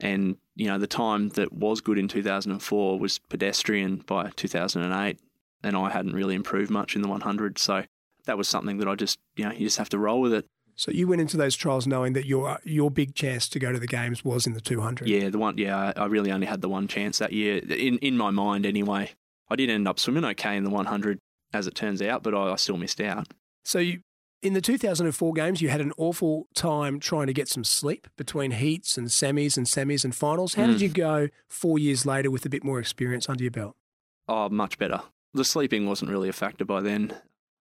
And, 0.00 0.36
you 0.54 0.66
know, 0.66 0.78
the 0.78 0.86
time 0.86 1.30
that 1.30 1.52
was 1.52 1.80
good 1.80 1.98
in 1.98 2.08
2004 2.08 2.98
was 2.98 3.18
pedestrian 3.18 3.96
by 4.06 4.30
2008. 4.36 5.18
And 5.64 5.76
I 5.76 5.90
hadn't 5.90 6.14
really 6.14 6.34
improved 6.34 6.70
much 6.70 6.96
in 6.96 7.02
the 7.02 7.08
100. 7.08 7.58
So 7.58 7.84
that 8.26 8.36
was 8.36 8.48
something 8.48 8.78
that 8.78 8.88
I 8.88 8.96
just, 8.96 9.18
you 9.36 9.44
know, 9.44 9.52
you 9.52 9.66
just 9.66 9.78
have 9.78 9.88
to 9.90 9.98
roll 9.98 10.20
with 10.20 10.32
it. 10.32 10.46
So 10.76 10.90
you 10.90 11.06
went 11.06 11.20
into 11.20 11.36
those 11.36 11.54
trials 11.54 11.86
knowing 11.86 12.12
that 12.14 12.26
your 12.26 12.58
your 12.64 12.90
big 12.90 13.14
chance 13.14 13.48
to 13.50 13.58
go 13.58 13.72
to 13.72 13.78
the 13.78 13.86
games 13.86 14.24
was 14.24 14.46
in 14.46 14.54
the 14.54 14.60
200. 14.60 15.08
Yeah, 15.08 15.28
the 15.28 15.38
one. 15.38 15.58
Yeah, 15.58 15.92
I 15.96 16.06
really 16.06 16.32
only 16.32 16.46
had 16.46 16.60
the 16.60 16.68
one 16.68 16.88
chance 16.88 17.18
that 17.18 17.32
year 17.32 17.58
in 17.58 17.98
in 17.98 18.16
my 18.16 18.30
mind 18.30 18.66
anyway. 18.66 19.10
I 19.48 19.56
did 19.56 19.70
end 19.70 19.86
up 19.86 19.98
swimming 19.98 20.24
okay 20.24 20.56
in 20.56 20.64
the 20.64 20.70
100 20.70 21.18
as 21.52 21.66
it 21.66 21.74
turns 21.74 22.00
out, 22.00 22.22
but 22.22 22.34
I, 22.34 22.52
I 22.52 22.56
still 22.56 22.78
missed 22.78 23.00
out. 23.00 23.28
So 23.64 23.78
you 23.78 24.00
in 24.42 24.54
the 24.54 24.60
2004 24.60 25.32
games, 25.34 25.62
you 25.62 25.68
had 25.68 25.80
an 25.80 25.92
awful 25.96 26.48
time 26.54 26.98
trying 26.98 27.28
to 27.28 27.32
get 27.32 27.48
some 27.48 27.62
sleep 27.62 28.08
between 28.16 28.50
heats 28.50 28.98
and 28.98 29.06
semis 29.06 29.56
and 29.56 29.66
semis 29.66 30.04
and 30.04 30.14
finals. 30.14 30.54
How 30.54 30.64
mm. 30.64 30.72
did 30.72 30.80
you 30.80 30.88
go 30.88 31.28
four 31.48 31.78
years 31.78 32.04
later 32.04 32.30
with 32.30 32.44
a 32.44 32.48
bit 32.48 32.64
more 32.64 32.80
experience 32.80 33.28
under 33.28 33.44
your 33.44 33.52
belt? 33.52 33.76
Oh, 34.28 34.48
much 34.48 34.78
better. 34.78 35.00
The 35.32 35.44
sleeping 35.44 35.86
wasn't 35.86 36.10
really 36.10 36.28
a 36.28 36.32
factor 36.32 36.64
by 36.64 36.80
then. 36.80 37.14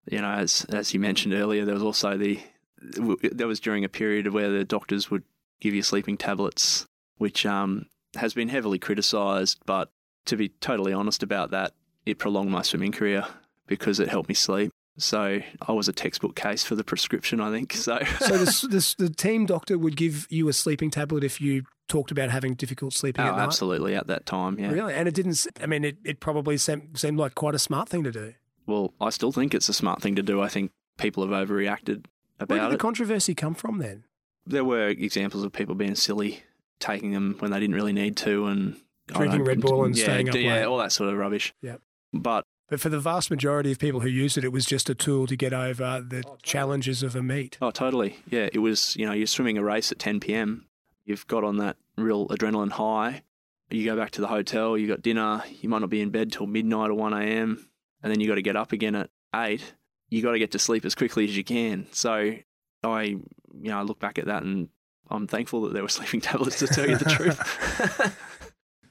You 0.09 0.21
know, 0.21 0.31
as 0.31 0.65
as 0.69 0.93
you 0.93 0.99
mentioned 0.99 1.33
earlier, 1.35 1.63
there 1.63 1.75
was 1.75 1.83
also 1.83 2.17
the 2.17 2.39
that 2.81 3.47
was 3.47 3.59
during 3.59 3.83
a 3.83 3.89
period 3.89 4.33
where 4.33 4.49
the 4.49 4.63
doctors 4.63 5.09
would 5.11 5.23
give 5.59 5.73
you 5.73 5.83
sleeping 5.83 6.17
tablets, 6.17 6.85
which 7.17 7.45
um, 7.45 7.85
has 8.15 8.33
been 8.33 8.49
heavily 8.49 8.79
criticised. 8.79 9.59
But 9.65 9.91
to 10.25 10.35
be 10.35 10.49
totally 10.49 10.93
honest 10.93 11.23
about 11.23 11.51
that, 11.51 11.73
it 12.05 12.17
prolonged 12.19 12.51
my 12.51 12.61
swimming 12.61 12.91
career 12.91 13.25
because 13.67 13.99
it 13.99 14.09
helped 14.09 14.29
me 14.29 14.35
sleep. 14.35 14.71
So 14.97 15.39
I 15.67 15.71
was 15.71 15.87
a 15.87 15.93
textbook 15.93 16.35
case 16.35 16.63
for 16.63 16.75
the 16.75 16.83
prescription, 16.83 17.39
I 17.39 17.49
think. 17.49 17.73
So, 17.73 17.99
so 18.19 18.37
this, 18.37 18.61
this, 18.69 18.95
the 18.95 19.09
team 19.09 19.45
doctor 19.45 19.77
would 19.77 19.95
give 19.95 20.27
you 20.29 20.49
a 20.49 20.53
sleeping 20.53 20.91
tablet 20.91 21.23
if 21.23 21.39
you 21.39 21.63
talked 21.87 22.11
about 22.11 22.29
having 22.29 22.55
difficult 22.55 22.93
sleeping. 22.93 23.23
Oh, 23.23 23.29
at 23.29 23.37
night? 23.37 23.43
absolutely, 23.43 23.95
at 23.95 24.07
that 24.07 24.25
time, 24.25 24.59
yeah. 24.59 24.71
Really, 24.71 24.93
and 24.93 25.07
it 25.07 25.13
didn't. 25.13 25.47
I 25.61 25.65
mean, 25.65 25.85
it, 25.85 25.97
it 26.03 26.19
probably 26.19 26.57
seemed, 26.57 26.97
seemed 26.97 27.17
like 27.17 27.35
quite 27.35 27.55
a 27.55 27.59
smart 27.59 27.87
thing 27.87 28.03
to 28.03 28.11
do. 28.11 28.33
Well, 28.67 28.93
I 28.99 29.09
still 29.09 29.31
think 29.31 29.53
it's 29.53 29.69
a 29.69 29.73
smart 29.73 30.01
thing 30.01 30.15
to 30.17 30.21
do. 30.21 30.41
I 30.41 30.49
think 30.49 30.71
people 30.97 31.27
have 31.27 31.47
overreacted 31.47 32.05
about 32.43 32.55
Where 32.55 32.69
did 32.69 32.73
the 32.73 32.81
controversy 32.81 33.35
come 33.35 33.53
from 33.53 33.79
then? 33.79 34.05
There 34.45 34.65
were 34.65 34.87
examples 34.87 35.43
of 35.43 35.53
people 35.53 35.75
being 35.75 35.95
silly, 35.95 36.43
taking 36.79 37.11
them 37.11 37.35
when 37.39 37.51
they 37.51 37.59
didn't 37.59 37.75
really 37.75 37.93
need 37.93 38.17
to, 38.17 38.47
and 38.47 38.77
drinking 39.07 39.43
Red 39.43 39.61
Bull 39.61 39.83
and 39.83 39.95
yeah, 39.95 40.03
staying 40.03 40.29
up 40.29 40.35
yeah, 40.35 40.55
late. 40.55 40.63
all 40.63 40.77
that 40.77 40.91
sort 40.91 41.09
of 41.09 41.17
rubbish. 41.17 41.53
Yeah. 41.61 41.77
But 42.13 42.45
but 42.67 42.79
for 42.79 42.89
the 42.89 42.99
vast 42.99 43.29
majority 43.29 43.71
of 43.73 43.79
people 43.79 43.99
who 43.99 44.07
used 44.07 44.37
it, 44.37 44.45
it 44.45 44.51
was 44.51 44.65
just 44.65 44.89
a 44.89 44.95
tool 44.95 45.27
to 45.27 45.35
get 45.35 45.53
over 45.53 46.01
the 46.07 46.23
oh, 46.25 46.37
challenges 46.41 47.03
of 47.03 47.15
a 47.17 47.21
meet. 47.21 47.57
Oh, 47.61 47.69
totally. 47.69 48.17
Yeah, 48.29 48.47
it 48.53 48.59
was. 48.59 48.95
You 48.95 49.05
know, 49.05 49.11
you're 49.11 49.27
swimming 49.27 49.57
a 49.57 49.63
race 49.63 49.91
at 49.91 49.99
10 49.99 50.21
p.m. 50.21 50.65
You've 51.05 51.27
got 51.27 51.43
on 51.43 51.57
that 51.57 51.75
real 51.97 52.27
adrenaline 52.29 52.71
high. 52.71 53.23
You 53.69 53.85
go 53.85 53.95
back 53.97 54.11
to 54.11 54.21
the 54.21 54.27
hotel. 54.27 54.77
You 54.77 54.87
got 54.87 55.01
dinner. 55.01 55.43
You 55.59 55.69
might 55.69 55.79
not 55.79 55.89
be 55.89 56.01
in 56.01 56.11
bed 56.11 56.31
till 56.31 56.47
midnight 56.47 56.89
or 56.89 56.93
1 56.93 57.13
a.m. 57.13 57.67
And 58.03 58.11
then 58.11 58.19
you 58.19 58.27
got 58.27 58.35
to 58.35 58.41
get 58.41 58.55
up 58.55 58.71
again 58.71 58.95
at 58.95 59.09
eight. 59.35 59.73
You 60.11 60.21
got 60.21 60.33
to 60.33 60.39
get 60.39 60.51
to 60.51 60.59
sleep 60.59 60.85
as 60.85 60.93
quickly 60.93 61.25
as 61.25 61.35
you 61.35 61.43
can. 61.43 61.87
So 61.91 62.35
I, 62.83 63.03
you 63.03 63.23
know, 63.53 63.79
I 63.79 63.81
look 63.81 63.99
back 63.99 64.19
at 64.19 64.25
that 64.25 64.43
and 64.43 64.69
I'm 65.09 65.25
thankful 65.25 65.61
that 65.63 65.73
there 65.73 65.81
were 65.81 65.89
sleeping 65.97 66.21
tablets 66.21 66.59
to 66.59 66.67
tell 66.67 66.87
you 66.87 66.97
the 66.97 67.05
truth. 67.05 68.17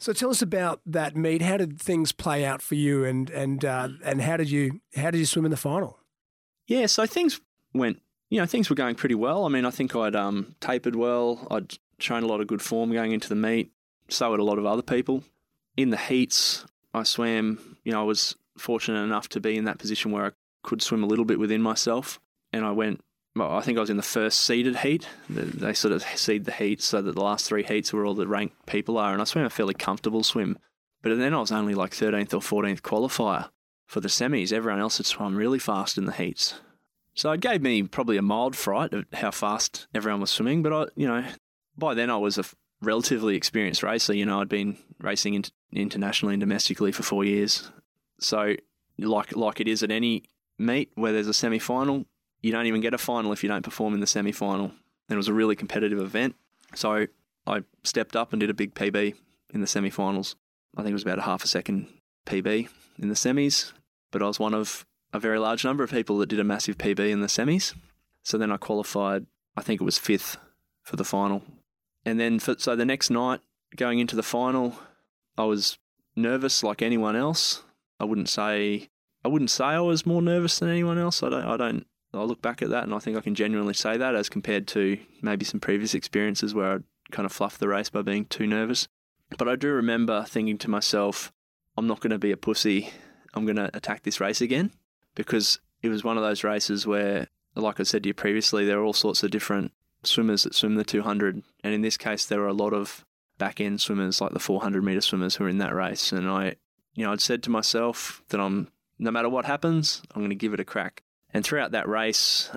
So 0.00 0.14
tell 0.14 0.30
us 0.30 0.40
about 0.40 0.80
that 0.87 1.14
meet. 1.14 1.42
How 1.42 1.59
did 1.59 1.78
things 1.78 2.11
play 2.11 2.42
out 2.42 2.62
for 2.62 2.74
you, 2.74 3.04
and 3.04 3.28
and 3.28 3.62
uh, 3.62 3.88
and 4.02 4.22
how 4.22 4.38
did 4.38 4.50
you 4.50 4.80
how 4.96 5.11
did 5.11 5.18
you 5.18 5.26
swim 5.26 5.44
in 5.44 5.50
the 5.50 5.59
final? 5.59 5.98
Yeah, 6.66 6.87
so 6.87 7.04
things 7.04 7.38
went. 7.74 8.00
You 8.30 8.40
know, 8.40 8.46
things 8.46 8.70
were 8.70 8.76
going 8.76 8.94
pretty 8.94 9.14
well. 9.14 9.44
I 9.44 9.48
mean, 9.50 9.66
I 9.66 9.70
think 9.70 9.94
I'd 9.94 10.16
um, 10.16 10.54
tapered 10.59 10.96
well. 10.96 11.46
I'd 11.50 11.74
shown 11.98 12.22
a 12.22 12.26
lot 12.26 12.40
of 12.40 12.46
good 12.46 12.62
form 12.62 12.92
going 12.92 13.12
into 13.12 13.28
the 13.28 13.35
meet. 13.35 13.72
So 14.09 14.30
had 14.30 14.40
a 14.40 14.44
lot 14.44 14.59
of 14.59 14.64
other 14.64 14.83
people. 14.83 15.22
In 15.76 15.90
the 15.90 15.98
heats, 15.98 16.64
I 16.94 17.02
swam. 17.02 17.76
You 17.85 17.92
know, 17.92 18.00
I 18.00 18.04
was 18.04 18.37
fortunate 18.56 19.02
enough 19.02 19.28
to 19.30 19.40
be 19.40 19.59
in 19.59 19.64
that 19.64 19.78
position 19.78 20.12
where 20.12 20.24
I 20.24 20.30
could 20.62 20.83
swim 20.83 21.03
a 21.03 21.07
little 21.07 21.25
bit 21.25 21.38
within 21.38 21.62
myself, 21.62 22.20
and 22.53 22.64
I 22.64 22.73
went 22.73 23.01
well, 23.37 23.53
I 23.53 23.61
think 23.61 23.79
I 23.79 23.81
was 23.81 23.90
in 23.90 23.96
the 23.96 24.03
first 24.03 24.40
seeded 24.40 24.79
heat. 24.79 25.09
They 25.29 25.73
sort 25.73 25.92
of 25.92 26.03
seed 26.03 26.46
the 26.46 26.53
heats 26.53 26.85
so 26.85 27.01
that 27.01 27.14
the 27.14 27.23
last 27.23 27.46
three 27.46 27.62
heats 27.62 27.92
were 27.92 28.05
all 28.05 28.14
the 28.14 28.27
ranked 28.27 28.66
people 28.66 28.99
are, 28.99 29.12
and 29.12 29.20
I 29.20 29.25
swam 29.25 29.44
a 29.44 29.51
fairly 29.51 29.75
comfortable 29.75 30.25
swim. 30.25 30.59
But 31.03 31.16
then 31.16 31.33
I 31.33 31.38
was 31.38 31.53
only 31.53 31.75
like 31.75 31.92
13th 31.92 32.35
or 32.35 32.62
14th 32.62 32.81
qualifier 32.81 33.51
for 33.87 34.01
the 34.01 34.09
semis. 34.09 34.53
Everyone 34.53 34.81
else 34.81 34.99
had 34.99 35.07
swum 35.07 35.37
really 35.37 35.59
fast 35.59 35.96
in 35.96 36.07
the 36.07 36.12
heats. 36.12 36.61
So 37.14 37.31
it 37.33 37.40
gave 37.40 37.62
me 37.62 37.83
probably 37.85 38.16
a 38.16 38.23
mild 38.23 38.57
fright 38.57 38.92
of 38.92 39.05
how 39.12 39.31
fast 39.31 39.87
everyone 39.94 40.20
was 40.20 40.31
swimming. 40.31 40.62
But 40.62 40.73
I, 40.73 40.87
you 40.96 41.07
know, 41.07 41.25
by 41.77 41.94
then 41.94 42.11
I 42.11 42.16
was 42.16 42.37
a 42.37 42.44
relatively 42.83 43.37
experienced 43.37 43.83
racer. 43.83 44.12
You 44.12 44.27
know, 44.27 44.40
I'd 44.40 44.49
been 44.49 44.77
racing 45.01 45.44
internationally 45.73 46.35
and 46.35 46.40
domestically 46.40 46.92
for 46.92 47.03
four 47.03 47.25
years. 47.25 47.70
So 48.18 48.57
like 48.99 49.35
like 49.37 49.61
it 49.61 49.68
is 49.68 49.83
at 49.83 49.90
any 49.90 50.25
meet 50.61 50.90
where 50.94 51.12
there's 51.12 51.27
a 51.27 51.35
semi 51.35 51.59
final, 51.59 52.05
you 52.42 52.53
don't 52.53 52.66
even 52.66 52.81
get 52.81 52.94
a 52.94 52.99
final 52.99 53.33
if 53.33 53.42
you 53.42 53.49
don't 53.49 53.64
perform 53.64 53.94
in 53.94 54.01
the 54.01 54.07
semi 54.07 54.33
final. 54.33 54.66
And 54.66 55.14
it 55.14 55.16
was 55.16 55.29
a 55.29 55.33
really 55.33 55.57
competitive 55.57 55.99
event. 55.99 56.37
So 56.75 57.07
I 57.46 57.62
stepped 57.83 58.14
up 58.14 58.33
and 58.33 58.40
did 58.40 58.51
a 58.51 58.55
big 58.55 58.75
PB 58.75 59.14
in 59.53 59.61
the 59.61 59.66
semi 59.66 59.90
finals. 59.90 60.37
I 60.77 60.83
think 60.83 60.90
it 60.90 60.94
was 60.94 61.03
about 61.03 61.18
a 61.18 61.23
half 61.23 61.44
a 61.44 61.49
second 61.49 61.88
PB 62.27 62.68
in 62.99 63.09
the 63.09 63.14
semis, 63.14 63.73
but 64.11 64.23
I 64.23 64.27
was 64.27 64.38
one 64.38 64.55
of 64.55 64.87
a 65.12 65.18
very 65.18 65.38
large 65.38 65.64
number 65.64 65.83
of 65.83 65.90
people 65.90 66.18
that 66.18 66.29
did 66.29 66.38
a 66.38 66.44
massive 66.44 66.79
PB 66.79 67.11
in 67.11 67.20
the 67.20 67.27
semis. 67.27 67.75
So 68.23 68.38
then 68.38 68.53
I 68.53 68.57
qualified, 68.57 69.27
I 69.57 69.62
think 69.62 69.81
it 69.81 69.85
was 69.85 69.99
fifth 69.99 70.37
for 70.83 70.96
the 70.96 71.05
final. 71.05 71.42
And 72.05 72.20
then, 72.20 72.38
for, 72.38 72.55
so 72.59 72.77
the 72.77 72.85
next 72.85 73.11
night, 73.11 73.40
going 73.77 73.99
into 73.99 74.16
the 74.16 74.23
final, 74.23 74.79
I 75.37 75.44
was 75.44 75.79
nervous 76.14 76.62
like 76.62 76.83
anyone 76.83 77.16
else. 77.16 77.62
I 77.99 78.05
wouldn't 78.05 78.29
say 78.29 78.88
I 79.24 79.28
wouldn't 79.28 79.50
say 79.50 79.64
I 79.64 79.80
was 79.80 80.06
more 80.06 80.22
nervous 80.22 80.59
than 80.59 80.70
anyone 80.70 80.98
else. 80.98 81.22
I 81.22 81.28
don't 81.28 81.44
I 81.44 81.56
don't 81.56 81.87
I 82.12 82.22
look 82.22 82.42
back 82.42 82.62
at 82.62 82.70
that 82.70 82.85
and 82.85 82.94
I 82.94 82.98
think 82.98 83.16
I 83.16 83.20
can 83.20 83.35
genuinely 83.35 83.74
say 83.74 83.96
that 83.96 84.14
as 84.14 84.28
compared 84.28 84.66
to 84.68 84.98
maybe 85.22 85.44
some 85.44 85.61
previous 85.61 85.94
experiences 85.94 86.54
where 86.54 86.72
I'd 86.72 86.85
kind 87.11 87.26
of 87.26 87.33
fluffed 87.33 87.61
the 87.61 87.68
race 87.68 87.90
by 87.90 88.02
being 88.02 88.24
too 88.24 88.46
nervous. 88.46 88.88
But 89.38 89.48
I 89.48 89.56
do 89.56 89.68
remember 89.68 90.24
thinking 90.24 90.59
to 90.59 90.70
myself, 90.70 91.33
I'm 91.76 91.87
not 91.87 92.00
going 92.00 92.11
to 92.11 92.18
be 92.18 92.33
a 92.33 92.37
pussy. 92.37 92.90
I'm 93.35 93.44
going 93.44 93.56
to 93.56 93.70
attack 93.76 94.02
this 94.02 94.20
race 94.20 94.40
again 94.40 94.72
because 95.14 95.61
it 95.83 95.88
was 95.88 96.02
one 96.02 96.16
of 96.16 96.22
those 96.22 96.44
races 96.44 96.87
where, 96.87 97.28
like 97.54 97.78
I 97.78 97.85
said 97.85 98.02
to 98.02 98.09
you 98.09 98.14
previously, 98.14 98.64
there 98.64 98.80
are 98.80 98.85
all 98.85 98.92
sorts 98.92 99.22
of 99.22 99.30
different 99.30 99.72
swimmers 100.02 100.42
that 100.42 100.54
swim 100.54 100.74
the 100.74 100.85
200. 100.85 101.42
And 101.62 101.74
in 101.74 101.83
this 101.83 101.96
case, 101.96 102.26
there 102.26 102.40
were 102.40 102.48
a 102.48 102.52
lot 102.52 102.72
of 102.72 103.04
back 103.38 103.61
end 103.61 103.80
swimmers, 103.80 104.20
like 104.20 104.33
the 104.33 104.38
400 104.38 104.83
meter 104.83 105.00
swimmers 105.00 105.37
who 105.37 105.44
were 105.44 105.50
in 105.50 105.59
that 105.59 105.74
race. 105.74 106.12
And 106.12 106.28
I, 106.28 106.56
you 106.94 107.04
know, 107.04 107.12
I'd 107.12 107.20
said 107.20 107.42
to 107.44 107.50
myself 107.50 108.22
that 108.28 108.40
I'm, 108.40 108.68
no 109.00 109.10
matter 109.10 109.28
what 109.28 109.46
happens, 109.46 110.02
I'm 110.14 110.20
going 110.20 110.30
to 110.30 110.36
give 110.36 110.54
it 110.54 110.60
a 110.60 110.64
crack. 110.64 111.02
And 111.32 111.44
throughout 111.44 111.72
that 111.72 111.88
race, 111.88 112.50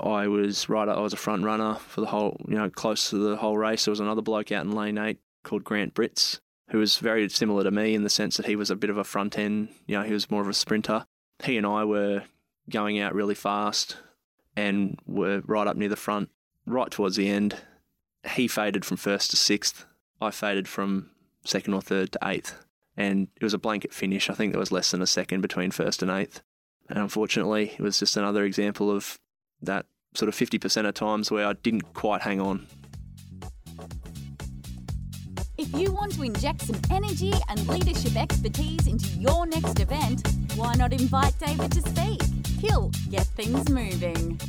I 0.00 0.28
was 0.28 0.68
right. 0.68 0.88
I 0.88 1.00
was 1.00 1.12
a 1.12 1.18
front 1.18 1.44
runner 1.44 1.74
for 1.74 2.00
the 2.00 2.06
whole, 2.06 2.40
you 2.48 2.54
know, 2.54 2.70
close 2.70 3.10
to 3.10 3.16
the 3.16 3.36
whole 3.36 3.58
race. 3.58 3.84
There 3.84 3.92
was 3.92 4.00
another 4.00 4.22
bloke 4.22 4.52
out 4.52 4.64
in 4.64 4.72
lane 4.72 4.96
eight 4.96 5.18
called 5.42 5.64
Grant 5.64 5.94
Brits, 5.94 6.40
who 6.70 6.78
was 6.78 6.98
very 6.98 7.28
similar 7.28 7.64
to 7.64 7.70
me 7.70 7.94
in 7.94 8.04
the 8.04 8.10
sense 8.10 8.36
that 8.36 8.46
he 8.46 8.56
was 8.56 8.70
a 8.70 8.76
bit 8.76 8.90
of 8.90 8.96
a 8.96 9.04
front 9.04 9.38
end. 9.38 9.68
You 9.86 9.98
know, 9.98 10.04
he 10.04 10.12
was 10.12 10.30
more 10.30 10.40
of 10.40 10.48
a 10.48 10.54
sprinter. 10.54 11.04
He 11.42 11.56
and 11.56 11.66
I 11.66 11.84
were 11.84 12.22
going 12.70 13.00
out 13.00 13.14
really 13.14 13.34
fast 13.34 13.96
and 14.56 14.98
were 15.06 15.42
right 15.46 15.66
up 15.66 15.76
near 15.76 15.88
the 15.88 15.96
front, 15.96 16.30
right 16.64 16.90
towards 16.90 17.16
the 17.16 17.28
end. 17.28 17.56
He 18.30 18.46
faded 18.46 18.84
from 18.84 18.98
first 18.98 19.30
to 19.32 19.36
sixth. 19.36 19.84
I 20.20 20.30
faded 20.30 20.68
from 20.68 21.10
second 21.44 21.74
or 21.74 21.82
third 21.82 22.12
to 22.12 22.18
eighth. 22.22 22.54
And 22.96 23.28
it 23.36 23.44
was 23.44 23.54
a 23.54 23.58
blanket 23.58 23.92
finish. 23.92 24.28
I 24.28 24.34
think 24.34 24.52
there 24.52 24.60
was 24.60 24.72
less 24.72 24.90
than 24.90 25.02
a 25.02 25.06
second 25.06 25.40
between 25.40 25.70
first 25.70 26.02
and 26.02 26.10
eighth. 26.10 26.42
And 26.88 26.98
unfortunately, 26.98 27.72
it 27.78 27.80
was 27.80 27.98
just 27.98 28.16
another 28.16 28.44
example 28.44 28.90
of 28.90 29.18
that 29.62 29.86
sort 30.14 30.28
of 30.28 30.34
50% 30.34 30.86
of 30.86 30.94
times 30.94 31.30
where 31.30 31.46
I 31.46 31.54
didn't 31.54 31.94
quite 31.94 32.22
hang 32.22 32.40
on. 32.40 32.66
If 35.56 35.72
you 35.74 35.92
want 35.92 36.12
to 36.14 36.22
inject 36.22 36.62
some 36.62 36.80
energy 36.90 37.32
and 37.48 37.66
leadership 37.68 38.16
expertise 38.16 38.86
into 38.86 39.06
your 39.18 39.46
next 39.46 39.80
event, 39.80 40.26
why 40.56 40.74
not 40.74 40.92
invite 40.92 41.38
David 41.38 41.70
to 41.72 41.80
speak? 41.82 42.22
He'll 42.58 42.90
get 43.10 43.26
things 43.26 43.68
moving. 43.68 44.40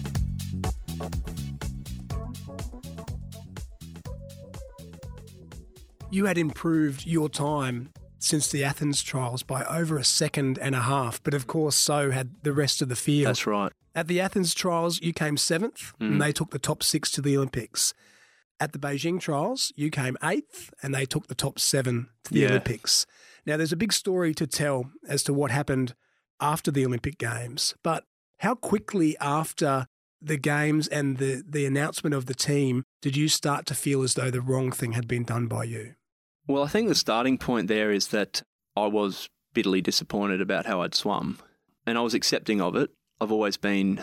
You 6.10 6.26
had 6.26 6.38
improved 6.38 7.06
your 7.06 7.30
time 7.30 7.90
since 8.24 8.50
the 8.50 8.64
Athens 8.64 9.04
trials 9.04 9.44
by 9.44 9.66
over 9.66 9.98
a 9.98 10.04
second 10.04 10.58
and 10.60 10.74
a 10.74 10.82
half. 10.82 11.22
But 11.24 11.34
of 11.34 11.46
course, 11.46 11.76
so 11.76 12.12
had 12.12 12.36
the 12.44 12.54
rest 12.54 12.82
of 12.82 12.88
the 12.88 12.96
field. 12.96 13.28
That's 13.28 13.46
right. 13.46 13.72
At 13.94 14.08
the 14.08 14.22
Athens 14.22 14.54
trials, 14.54 15.02
you 15.02 15.12
came 15.12 15.36
seventh, 15.36 15.92
mm. 16.00 16.08
and 16.08 16.22
they 16.22 16.32
took 16.32 16.52
the 16.52 16.60
top 16.60 16.84
six 16.84 17.12
to 17.12 17.22
the 17.22 17.36
Olympics. 17.36 17.94
At 18.62 18.72
the 18.72 18.80
Beijing 18.80 19.20
trials, 19.20 19.74
you 19.76 19.90
came 19.90 20.18
eighth, 20.24 20.74
and 20.82 20.96
they 20.96 21.06
took 21.06 21.28
the 21.28 21.36
top 21.36 21.60
seven 21.60 22.08
to 22.24 22.34
the 22.34 22.40
yeah. 22.40 22.48
Olympics. 22.48 23.06
Now, 23.46 23.58
there's 23.58 23.74
a 23.74 23.78
big 23.78 23.92
story 23.92 24.34
to 24.36 24.48
tell 24.48 24.90
as 25.06 25.22
to 25.24 25.34
what 25.34 25.52
happened 25.52 25.94
after 26.40 26.72
the 26.72 26.86
Olympic 26.86 27.18
Games, 27.18 27.76
but 27.84 28.06
how 28.40 28.56
quickly 28.56 29.18
after 29.20 29.88
the 30.22 30.38
games 30.38 30.88
and 30.88 31.18
the, 31.18 31.44
the 31.46 31.66
announcement 31.66 32.16
of 32.16 32.28
the 32.28 32.34
team 32.34 32.84
did 33.02 33.18
you 33.18 33.28
start 33.28 33.66
to 33.66 33.76
feel 33.76 34.02
as 34.02 34.14
though 34.14 34.32
the 34.32 34.40
wrong 34.40 34.72
thing 34.72 34.94
had 34.94 35.10
been 35.10 35.26
done 35.26 35.48
by 35.48 35.66
you? 35.66 35.96
Well, 36.48 36.64
I 36.64 36.68
think 36.68 36.90
the 36.90 36.96
starting 36.96 37.38
point 37.38 37.68
there 37.68 37.92
is 37.92 38.10
that 38.10 38.44
I 38.76 38.88
was 38.88 39.30
bitterly 39.54 39.82
disappointed 39.82 40.42
about 40.42 40.66
how 40.66 40.82
I'd 40.82 40.96
swum, 40.96 41.40
and 41.86 41.98
I 41.98 42.02
was 42.02 42.14
accepting 42.14 42.62
of 42.62 42.76
it. 42.76 42.90
I've 43.22 43.32
always 43.32 43.58
been, 43.58 44.02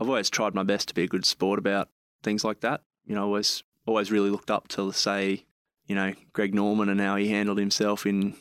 I've 0.00 0.08
always 0.08 0.30
tried 0.30 0.54
my 0.54 0.64
best 0.64 0.88
to 0.88 0.94
be 0.94 1.02
a 1.02 1.08
good 1.08 1.24
sport 1.24 1.58
about 1.58 1.88
things 2.22 2.44
like 2.44 2.60
that. 2.60 2.82
You 3.04 3.14
know, 3.14 3.22
I 3.22 3.24
always 3.24 3.62
always 3.86 4.10
really 4.10 4.30
looked 4.30 4.50
up 4.50 4.68
to 4.68 4.92
say, 4.92 5.44
you 5.86 5.94
know, 5.94 6.12
Greg 6.32 6.54
Norman 6.54 6.88
and 6.88 7.00
how 7.00 7.16
he 7.16 7.28
handled 7.28 7.58
himself 7.58 8.06
in 8.06 8.34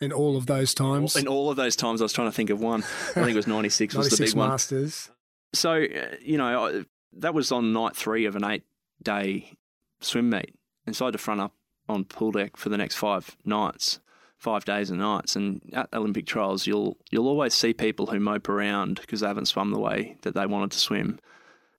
in 0.00 0.12
all 0.12 0.36
of 0.36 0.46
those 0.46 0.74
times. 0.74 1.16
In 1.16 1.26
all 1.26 1.50
of 1.50 1.56
those 1.56 1.74
times, 1.74 2.00
I 2.00 2.04
was 2.04 2.12
trying 2.12 2.28
to 2.28 2.34
think 2.34 2.50
of 2.50 2.60
one. 2.60 2.82
I 2.82 3.12
think 3.14 3.30
it 3.30 3.36
was 3.36 3.46
ninety 3.48 3.68
six 3.70 3.94
was 3.94 4.10
the 4.10 4.24
big 4.24 4.36
Masters. 4.36 5.08
one. 5.08 5.16
So 5.54 5.72
uh, 5.72 6.16
you 6.20 6.38
know, 6.38 6.84
that 7.14 7.34
was 7.34 7.50
on 7.50 7.72
night 7.72 7.96
three 7.96 8.26
of 8.26 8.36
an 8.36 8.44
eight 8.44 8.64
day 9.02 9.52
swim 10.00 10.30
meet, 10.30 10.54
and 10.86 10.94
so 10.94 11.06
I 11.06 11.08
had 11.08 11.12
to 11.12 11.18
front 11.18 11.40
up 11.40 11.54
on 11.88 12.04
pool 12.04 12.32
deck 12.32 12.56
for 12.56 12.68
the 12.68 12.76
next 12.76 12.96
five 12.96 13.36
nights, 13.44 14.00
five 14.36 14.64
days 14.64 14.90
and 14.90 15.00
nights. 15.00 15.36
And 15.36 15.60
at 15.72 15.88
Olympic 15.92 16.26
trials, 16.26 16.66
you'll 16.66 16.96
you'll 17.10 17.28
always 17.28 17.54
see 17.54 17.72
people 17.72 18.06
who 18.06 18.20
mope 18.20 18.48
around 18.48 19.00
because 19.00 19.20
they 19.20 19.26
haven't 19.26 19.46
swum 19.46 19.70
the 19.70 19.78
way 19.78 20.16
that 20.22 20.34
they 20.34 20.46
wanted 20.46 20.72
to 20.72 20.78
swim. 20.78 21.18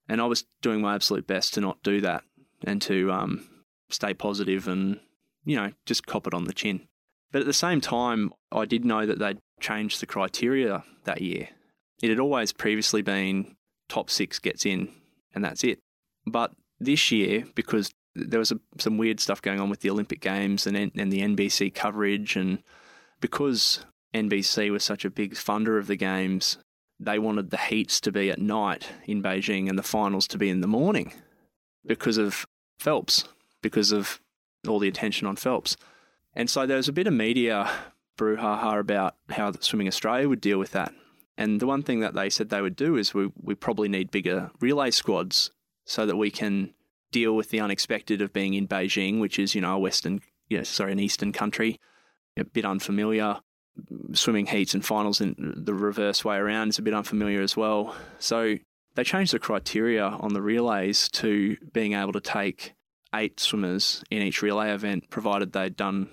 And 0.08 0.20
I 0.22 0.26
was 0.26 0.46
doing 0.62 0.82
my 0.82 0.96
absolute 0.96 1.28
best 1.28 1.54
to 1.54 1.62
not 1.62 1.84
do 1.84 2.02
that 2.02 2.24
and 2.66 2.82
to 2.84 3.12
um, 3.12 3.48
stay 3.90 4.14
positive 4.14 4.68
and 4.68 5.00
you 5.46 5.56
know 5.56 5.72
just 5.86 6.08
cop 6.08 6.28
it 6.28 6.34
on 6.34 6.46
the 6.46 6.54
chin. 6.54 6.88
But 7.32 7.42
at 7.42 7.48
the 7.48 7.54
same 7.54 7.80
time, 7.80 8.34
I 8.52 8.66
did 8.66 8.86
know 8.86 9.06
that 9.06 9.20
they'd 9.20 9.40
changed 9.60 10.02
the 10.02 10.08
criteria 10.08 10.84
that 11.04 11.22
year. 11.22 11.50
It 12.02 12.10
had 12.10 12.20
always 12.20 12.52
previously 12.52 13.02
been 13.02 13.56
top 13.88 14.10
six 14.10 14.40
gets 14.40 14.66
in, 14.66 14.90
and 15.36 15.44
that's 15.44 15.64
it. 15.64 15.80
But 16.26 16.52
this 16.80 17.12
year, 17.12 17.46
because 17.56 17.92
there 18.16 18.40
was 18.40 18.52
a, 18.52 18.60
some 18.78 18.98
weird 18.98 19.20
stuff 19.20 19.42
going 19.42 19.60
on 19.60 19.70
with 19.70 19.82
the 19.82 19.90
Olympic 19.90 20.22
Games 20.22 20.66
and 20.68 20.76
and 20.76 21.12
the 21.12 21.22
NBC 21.22 21.74
coverage, 21.74 22.36
and 22.36 22.64
because 23.22 23.86
NBC 24.14 24.72
was 24.72 24.84
such 24.84 25.06
a 25.06 25.10
big 25.10 25.34
funder 25.34 25.78
of 25.78 25.88
the 25.88 25.96
games, 25.96 26.58
they 27.00 27.20
wanted 27.20 27.50
the 27.50 27.58
heats 27.58 28.02
to 28.02 28.12
be 28.12 28.30
at 28.30 28.40
night 28.40 28.90
in 29.06 29.24
Beijing 29.24 29.70
and 29.70 29.78
the 29.78 29.84
finals 29.84 30.28
to 30.30 30.38
be 30.38 30.50
in 30.50 30.62
the 30.62 30.68
morning 30.68 31.14
because 31.86 32.18
of 32.18 32.46
Phelps, 32.80 33.26
because 33.62 33.92
of 33.92 34.20
all 34.68 34.80
the 34.80 34.88
attention 34.88 35.28
on 35.28 35.36
Phelps. 35.36 35.78
And 36.34 36.50
so 36.50 36.66
there 36.66 36.78
was 36.78 36.88
a 36.88 36.94
bit 36.94 37.08
of 37.08 37.14
media 37.14 37.70
brouhaha 38.18 38.80
about 38.80 39.16
how 39.30 39.54
Swimming 39.60 39.88
Australia 39.88 40.28
would 40.28 40.42
deal 40.42 40.60
with 40.60 40.72
that. 40.72 40.94
And 41.38 41.62
the 41.62 41.68
one 41.68 41.84
thing 41.84 42.02
that 42.02 42.14
they 42.14 42.30
said 42.30 42.50
they 42.50 42.62
would 42.62 42.76
do 42.76 42.98
is 42.98 43.14
we, 43.14 43.32
we 43.42 43.56
probably 43.56 43.88
need 43.88 44.12
bigger 44.12 44.52
relay 44.60 44.92
squads 44.92 45.52
so 45.86 46.06
that 46.06 46.18
we 46.18 46.30
can 46.30 46.74
deal 47.12 47.36
with 47.36 47.50
the 47.50 47.60
unexpected 47.60 48.22
of 48.22 48.34
being 48.34 48.54
in 48.54 48.68
Beijing, 48.68 49.20
which 49.20 49.40
is, 49.40 49.56
you 49.56 49.62
know, 49.62 49.76
a 49.76 49.80
Western, 49.80 50.22
yeah, 50.48 50.64
sorry, 50.64 50.92
an 50.92 51.00
Eastern 51.00 51.32
country, 51.32 51.80
a 52.38 52.44
bit 52.44 52.66
unfamiliar. 52.66 53.40
Swimming 54.14 54.48
heats 54.48 54.74
and 54.74 54.86
finals 54.86 55.22
in 55.22 55.54
the 55.56 55.74
reverse 55.74 56.26
way 56.26 56.36
around 56.36 56.70
is 56.70 56.80
a 56.80 56.82
bit 56.82 56.94
unfamiliar 56.94 57.42
as 57.42 57.56
well. 57.56 57.96
So 58.20 58.56
they 58.96 59.04
changed 59.04 59.34
the 59.34 59.40
criteria 59.40 60.04
on 60.06 60.34
the 60.34 60.42
relays 60.42 61.08
to 61.14 61.56
being 61.72 61.94
able 61.94 62.12
to 62.14 62.20
take 62.20 62.74
eight 63.16 63.40
swimmers 63.40 64.04
in 64.12 64.22
each 64.22 64.42
relay 64.42 64.72
event, 64.72 65.10
provided 65.10 65.54
they'd 65.54 65.78
done, 65.78 66.10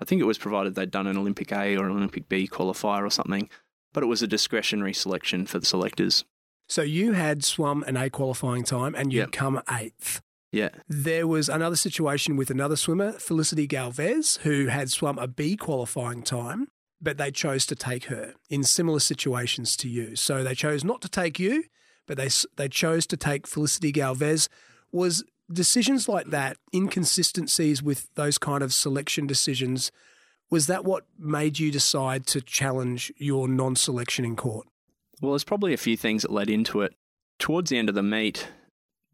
I 0.00 0.04
think 0.04 0.20
it 0.20 0.24
was 0.24 0.36
provided 0.38 0.74
they'd 0.74 0.90
done 0.90 1.06
an 1.06 1.16
Olympic 1.16 1.52
A 1.52 1.76
or 1.76 1.86
an 1.86 1.92
Olympic 1.96 2.28
B 2.28 2.48
qualifier 2.48 3.06
or 3.06 3.10
something, 3.10 3.48
but 3.92 4.02
it 4.02 4.06
was 4.06 4.22
a 4.22 4.26
discretionary 4.26 4.92
selection 4.92 5.46
for 5.46 5.58
the 5.58 5.66
selectors. 5.66 6.24
So 6.68 6.82
you 6.82 7.12
had 7.12 7.44
swum 7.44 7.84
an 7.86 7.96
A 7.96 8.10
qualifying 8.10 8.64
time 8.64 8.94
and 8.96 9.12
you'd 9.12 9.20
Yep. 9.20 9.32
come 9.32 9.62
eighth. 9.70 10.20
Yeah. 10.56 10.70
There 10.88 11.26
was 11.26 11.50
another 11.50 11.76
situation 11.76 12.34
with 12.36 12.50
another 12.50 12.76
swimmer, 12.76 13.12
Felicity 13.12 13.66
Galvez, 13.66 14.38
who 14.38 14.68
had 14.68 14.90
swum 14.90 15.18
a 15.18 15.28
B 15.28 15.54
qualifying 15.54 16.22
time, 16.22 16.68
but 16.98 17.18
they 17.18 17.30
chose 17.30 17.66
to 17.66 17.74
take 17.74 18.04
her 18.04 18.32
in 18.48 18.64
similar 18.64 19.00
situations 19.00 19.76
to 19.76 19.88
you. 19.88 20.16
So 20.16 20.42
they 20.42 20.54
chose 20.54 20.82
not 20.82 21.02
to 21.02 21.10
take 21.10 21.38
you, 21.38 21.64
but 22.06 22.16
they 22.16 22.30
they 22.56 22.68
chose 22.68 23.06
to 23.08 23.18
take 23.18 23.46
Felicity 23.46 23.92
Galvez. 23.92 24.48
Was 24.92 25.24
decisions 25.52 26.08
like 26.08 26.28
that, 26.28 26.56
inconsistencies 26.74 27.82
with 27.82 28.08
those 28.14 28.38
kind 28.38 28.62
of 28.62 28.72
selection 28.72 29.26
decisions, 29.26 29.92
was 30.48 30.68
that 30.68 30.86
what 30.86 31.04
made 31.18 31.58
you 31.58 31.70
decide 31.70 32.26
to 32.28 32.40
challenge 32.40 33.12
your 33.18 33.46
non-selection 33.46 34.24
in 34.24 34.36
court? 34.36 34.66
Well, 35.20 35.32
there's 35.32 35.44
probably 35.44 35.74
a 35.74 35.78
few 35.78 35.98
things 35.98 36.22
that 36.22 36.30
led 36.30 36.48
into 36.48 36.80
it. 36.80 36.94
Towards 37.38 37.68
the 37.68 37.76
end 37.76 37.90
of 37.90 37.94
the 37.94 38.02
meet, 38.02 38.48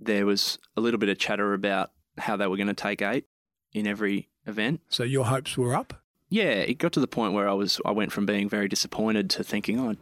there 0.04 0.26
was 0.26 0.58
a 0.76 0.80
little 0.80 0.98
bit 0.98 1.08
of 1.08 1.18
chatter 1.18 1.54
about 1.54 1.90
how 2.18 2.36
they 2.36 2.46
were 2.46 2.56
going 2.56 2.66
to 2.68 2.74
take 2.74 3.02
eight 3.02 3.26
in 3.72 3.86
every 3.86 4.28
event. 4.46 4.80
So 4.88 5.02
your 5.02 5.24
hopes 5.26 5.56
were 5.56 5.74
up. 5.74 6.02
Yeah, 6.28 6.44
it 6.44 6.78
got 6.78 6.92
to 6.92 7.00
the 7.00 7.06
point 7.06 7.34
where 7.34 7.48
I 7.48 7.52
was 7.52 7.80
I 7.84 7.90
went 7.90 8.12
from 8.12 8.26
being 8.26 8.48
very 8.48 8.68
disappointed 8.68 9.28
to 9.30 9.44
thinking, 9.44 9.78
oh, 9.78 9.96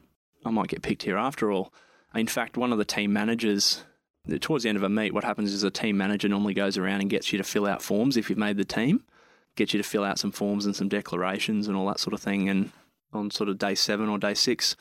I 0.44 0.50
might 0.50 0.68
get 0.68 0.82
picked 0.82 1.02
here 1.02 1.16
after 1.16 1.50
all. 1.50 1.72
In 2.14 2.26
fact, 2.26 2.56
one 2.56 2.72
of 2.72 2.78
the 2.78 2.84
team 2.84 3.12
managers 3.12 3.84
towards 4.40 4.64
the 4.64 4.68
end 4.68 4.76
of 4.76 4.82
a 4.82 4.88
meet, 4.88 5.14
what 5.14 5.24
happens 5.24 5.52
is 5.52 5.62
a 5.62 5.70
team 5.70 5.96
manager 5.96 6.28
normally 6.28 6.54
goes 6.54 6.76
around 6.76 7.00
and 7.00 7.10
gets 7.10 7.32
you 7.32 7.38
to 7.38 7.44
fill 7.44 7.66
out 7.66 7.82
forms 7.82 8.16
if 8.16 8.28
you've 8.28 8.38
made 8.38 8.56
the 8.56 8.64
team, 8.64 9.02
gets 9.56 9.72
you 9.72 9.82
to 9.82 9.88
fill 9.88 10.04
out 10.04 10.18
some 10.18 10.30
forms 10.30 10.66
and 10.66 10.76
some 10.76 10.88
declarations 10.88 11.66
and 11.66 11.76
all 11.76 11.86
that 11.86 12.00
sort 12.00 12.14
of 12.14 12.20
thing. 12.20 12.48
And 12.48 12.70
on 13.12 13.30
sort 13.30 13.48
of 13.48 13.58
day 13.58 13.74
seven 13.74 14.08
or 14.08 14.18
day 14.18 14.34
six, 14.34 14.76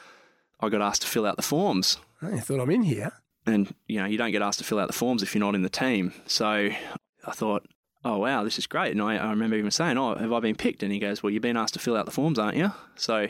I 0.60 0.69
got 0.69 0.82
asked 0.82 1.01
to 1.03 1.08
fill 1.08 1.25
out 1.25 1.38
the 1.38 1.41
forms. 1.41 1.97
Oh, 2.21 2.34
I 2.34 2.39
thought 2.39 2.60
I'm 2.60 2.69
in 2.69 2.84
here. 2.84 3.13
And 3.45 3.73
you 3.88 3.99
know, 3.99 4.06
you 4.06 4.17
don't 4.17 4.32
get 4.32 4.41
asked 4.41 4.60
to 4.60 4.65
fill 4.65 4.80
out 4.80 4.88
the 4.88 4.93
forms 4.93 5.23
if 5.23 5.34
you're 5.34 5.39
not 5.43 5.56
in 5.56 5.63
the 5.63 5.69
team. 5.69 6.13
So 6.28 6.45
I 6.47 7.32
thought, 7.32 7.67
oh 8.06 8.17
wow, 8.17 8.43
this 8.43 8.58
is 8.58 8.67
great. 8.67 8.91
And 8.91 9.02
I, 9.02 9.17
I 9.17 9.30
remember 9.30 9.56
even 9.56 9.71
saying, 9.71 9.97
oh, 9.97 10.15
have 10.15 10.34
I 10.34 10.39
been 10.39 10.56
picked? 10.56 10.84
And 10.84 10.91
he 10.91 10.99
goes, 10.99 11.23
well, 11.23 11.32
you've 11.32 11.41
been 11.41 11.58
asked 11.58 11.73
to 11.73 11.80
fill 11.80 11.97
out 11.97 12.06
the 12.06 12.12
forms, 12.12 12.39
aren't 12.39 12.58
you? 12.58 12.71
So, 12.95 13.28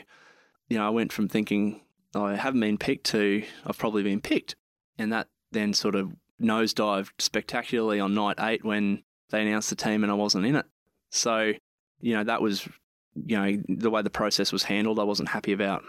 you 0.68 0.78
know, 0.78 0.86
I 0.86 0.90
went 0.90 1.12
from 1.12 1.28
thinking 1.28 1.80
oh, 2.14 2.24
I 2.24 2.36
haven't 2.36 2.60
been 2.60 2.78
picked 2.78 3.06
to 3.06 3.42
I've 3.66 3.78
probably 3.78 4.02
been 4.02 4.20
picked, 4.20 4.56
and 4.98 5.12
that 5.12 5.28
then 5.52 5.74
sort 5.74 5.94
of 5.94 6.12
nosedived 6.40 7.10
spectacularly 7.18 8.00
on 8.00 8.14
night 8.14 8.36
eight 8.40 8.64
when 8.64 9.02
they 9.30 9.42
announced 9.42 9.70
the 9.70 9.76
team 9.76 10.02
and 10.02 10.10
I 10.10 10.14
wasn't 10.14 10.46
in 10.46 10.56
it. 10.56 10.66
So, 11.10 11.52
you 12.00 12.14
know, 12.14 12.24
that 12.24 12.40
was, 12.40 12.66
you 13.14 13.36
know, 13.36 13.62
the 13.68 13.90
way 13.90 14.02
the 14.02 14.10
process 14.10 14.52
was 14.52 14.64
handled. 14.64 14.98
I 14.98 15.04
wasn't 15.04 15.30
happy 15.30 15.52
about, 15.52 15.84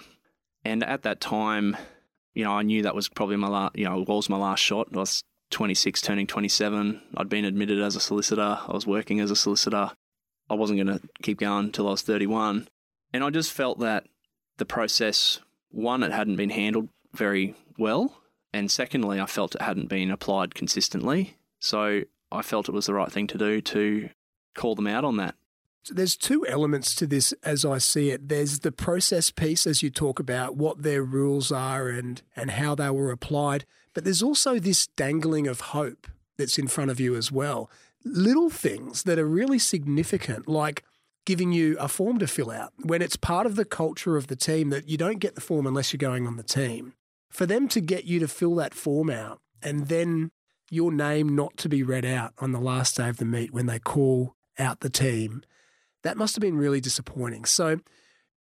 and 0.65 0.83
at 0.83 1.03
that 1.03 1.21
time 1.21 1.77
you 2.33 2.43
know, 2.43 2.51
I 2.51 2.61
knew 2.61 2.83
that 2.83 2.95
was 2.95 3.09
probably 3.09 3.35
my 3.35 3.47
last, 3.47 3.75
you 3.75 3.85
know, 3.85 4.03
was 4.07 4.29
my 4.29 4.37
last 4.37 4.59
shot. 4.59 4.89
I 4.93 4.99
was 4.99 5.23
26, 5.51 6.01
turning 6.01 6.27
27. 6.27 7.01
I'd 7.17 7.29
been 7.29 7.45
admitted 7.45 7.81
as 7.81 7.95
a 7.95 7.99
solicitor. 7.99 8.59
I 8.67 8.71
was 8.71 8.87
working 8.87 9.19
as 9.19 9.31
a 9.31 9.35
solicitor. 9.35 9.91
I 10.49 10.53
wasn't 10.53 10.83
going 10.83 10.99
to 10.99 11.07
keep 11.21 11.39
going 11.39 11.65
until 11.65 11.87
I 11.87 11.91
was 11.91 12.01
31. 12.01 12.67
And 13.13 13.23
I 13.23 13.29
just 13.29 13.51
felt 13.51 13.79
that 13.79 14.05
the 14.57 14.65
process, 14.65 15.39
one, 15.69 16.03
it 16.03 16.11
hadn't 16.11 16.37
been 16.37 16.49
handled 16.49 16.89
very 17.13 17.55
well. 17.77 18.17
And 18.53 18.69
secondly, 18.69 19.19
I 19.19 19.25
felt 19.25 19.55
it 19.55 19.61
hadn't 19.61 19.89
been 19.89 20.11
applied 20.11 20.55
consistently. 20.55 21.37
So 21.59 22.03
I 22.31 22.41
felt 22.41 22.69
it 22.69 22.73
was 22.73 22.85
the 22.85 22.93
right 22.93 23.11
thing 23.11 23.27
to 23.27 23.37
do 23.37 23.61
to 23.61 24.09
call 24.55 24.75
them 24.75 24.87
out 24.87 25.05
on 25.05 25.17
that. 25.17 25.35
So 25.83 25.95
there's 25.95 26.15
two 26.15 26.45
elements 26.47 26.93
to 26.95 27.07
this 27.07 27.33
as 27.43 27.65
I 27.65 27.79
see 27.79 28.11
it. 28.11 28.29
There's 28.29 28.59
the 28.59 28.71
process 28.71 29.31
piece 29.31 29.65
as 29.65 29.81
you 29.81 29.89
talk 29.89 30.19
about 30.19 30.55
what 30.55 30.83
their 30.83 31.03
rules 31.03 31.51
are 31.51 31.89
and 31.89 32.21
and 32.35 32.51
how 32.51 32.75
they 32.75 32.89
were 32.91 33.11
applied, 33.11 33.65
but 33.93 34.03
there's 34.03 34.21
also 34.21 34.59
this 34.59 34.87
dangling 34.87 35.47
of 35.47 35.61
hope 35.61 36.07
that's 36.37 36.59
in 36.59 36.67
front 36.67 36.91
of 36.91 36.99
you 36.99 37.15
as 37.15 37.31
well. 37.31 37.69
Little 38.05 38.49
things 38.49 39.03
that 39.03 39.17
are 39.17 39.27
really 39.27 39.59
significant 39.59 40.47
like 40.47 40.83
giving 41.25 41.51
you 41.51 41.77
a 41.79 41.87
form 41.87 42.19
to 42.19 42.27
fill 42.27 42.51
out 42.51 42.73
when 42.77 43.01
it's 43.01 43.15
part 43.15 43.45
of 43.45 43.55
the 43.55 43.65
culture 43.65 44.17
of 44.17 44.27
the 44.27 44.35
team 44.35 44.69
that 44.69 44.87
you 44.87 44.97
don't 44.97 45.19
get 45.19 45.35
the 45.35 45.41
form 45.41 45.65
unless 45.65 45.93
you're 45.93 45.97
going 45.97 46.27
on 46.27 46.35
the 46.35 46.43
team. 46.43 46.93
For 47.29 47.45
them 47.45 47.67
to 47.69 47.81
get 47.81 48.05
you 48.05 48.19
to 48.19 48.27
fill 48.27 48.55
that 48.55 48.73
form 48.73 49.09
out 49.09 49.39
and 49.63 49.87
then 49.87 50.31
your 50.69 50.91
name 50.91 51.35
not 51.35 51.57
to 51.57 51.69
be 51.69 51.83
read 51.83 52.05
out 52.05 52.33
on 52.39 52.51
the 52.51 52.59
last 52.59 52.97
day 52.97 53.09
of 53.09 53.17
the 53.17 53.25
meet 53.25 53.51
when 53.51 53.65
they 53.65 53.79
call 53.79 54.35
out 54.59 54.81
the 54.81 54.89
team 54.89 55.43
that 56.03 56.17
must 56.17 56.35
have 56.35 56.41
been 56.41 56.57
really 56.57 56.81
disappointing. 56.81 57.45
So 57.45 57.79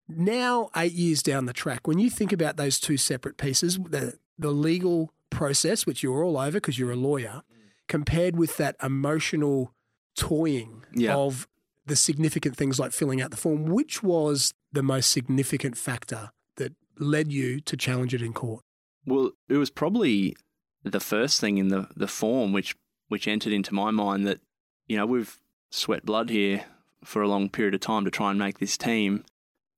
now, 0.08 0.70
eight 0.76 0.92
years 0.92 1.22
down 1.22 1.46
the 1.46 1.52
track, 1.52 1.86
when 1.86 1.98
you 1.98 2.10
think 2.10 2.32
about 2.32 2.56
those 2.56 2.78
two 2.78 2.96
separate 2.96 3.36
pieces, 3.36 3.78
the, 3.78 4.18
the 4.38 4.50
legal 4.50 5.12
process, 5.30 5.84
which 5.86 6.02
you're 6.02 6.22
all 6.22 6.38
over 6.38 6.52
because 6.52 6.78
you're 6.78 6.92
a 6.92 6.96
lawyer, 6.96 7.42
mm. 7.52 7.68
compared 7.88 8.36
with 8.36 8.56
that 8.58 8.76
emotional 8.82 9.72
toying 10.16 10.84
Yeah. 10.94 11.16
of 11.16 11.48
the 11.86 11.96
significant 11.96 12.56
things 12.56 12.78
like 12.78 12.92
filling 12.92 13.20
out 13.20 13.30
the 13.30 13.36
form, 13.36 13.64
which 13.64 14.02
was 14.02 14.54
the 14.72 14.82
most 14.82 15.10
significant 15.10 15.76
factor 15.76 16.30
that 16.56 16.74
led 16.98 17.32
you 17.32 17.60
to 17.60 17.76
challenge 17.76 18.14
it 18.14 18.22
in 18.22 18.32
court? 18.32 18.64
Well, 19.04 19.32
it 19.48 19.56
was 19.56 19.70
probably 19.70 20.36
the 20.82 21.00
first 21.00 21.40
thing 21.40 21.58
in 21.58 21.68
the, 21.68 21.88
the 21.96 22.08
form 22.08 22.52
which 22.52 22.76
which 23.08 23.28
entered 23.28 23.52
into 23.52 23.72
my 23.72 23.92
mind 23.92 24.26
that, 24.26 24.40
you 24.88 24.96
know, 24.96 25.06
we've 25.06 25.38
sweat 25.70 26.04
blood 26.04 26.28
here 26.28 26.64
for 27.04 27.22
a 27.22 27.28
long 27.28 27.48
period 27.48 27.74
of 27.74 27.80
time 27.80 28.04
to 28.04 28.10
try 28.10 28.30
and 28.30 28.38
make 28.38 28.58
this 28.58 28.76
team. 28.76 29.24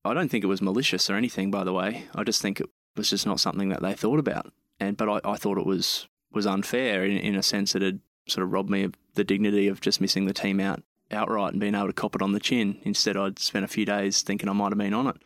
I 0.05 0.15
don't 0.15 0.29
think 0.29 0.45
it 0.45 0.49
was 0.49 0.63
malicious 0.63 1.11
or 1.11 1.17
anything, 1.17 1.51
by 1.51 1.65
the 1.65 1.73
way. 1.73 2.05
I 2.15 2.25
just 2.25 2.41
think 2.41 2.61
it 2.61 2.69
was 2.97 3.11
just 3.11 3.27
not 3.27 3.41
something 3.41 3.69
that 3.69 3.83
they 3.83 3.95
thought 3.95 4.19
about. 4.19 4.53
And 4.81 4.97
but 4.97 5.09
I, 5.09 5.33
I 5.33 5.37
thought 5.37 5.59
it 5.59 5.67
was 5.67 6.09
was 6.33 6.47
unfair 6.47 7.05
in, 7.05 7.17
in 7.17 7.35
a 7.35 7.43
sense 7.43 7.73
that 7.73 7.83
it 7.83 7.97
sort 8.27 8.45
of 8.45 8.53
robbed 8.53 8.71
me 8.71 8.85
of 8.85 8.95
the 9.15 9.25
dignity 9.25 9.67
of 9.69 9.81
just 9.81 10.01
missing 10.01 10.27
the 10.27 10.35
team 10.35 10.61
out 10.61 10.83
outright 11.11 11.53
and 11.53 11.61
being 11.61 11.75
able 11.75 11.87
to 11.87 11.93
cop 11.93 12.15
it 12.15 12.23
on 12.23 12.33
the 12.33 12.41
chin. 12.41 12.79
Instead, 12.83 13.17
I'd 13.17 13.39
spent 13.39 13.65
a 13.65 13.69
few 13.69 13.87
days 13.87 14.23
thinking 14.23 14.49
I 14.49 14.53
might 14.53 14.73
have 14.73 14.79
been 14.79 14.95
on 14.95 15.07
it. 15.07 15.17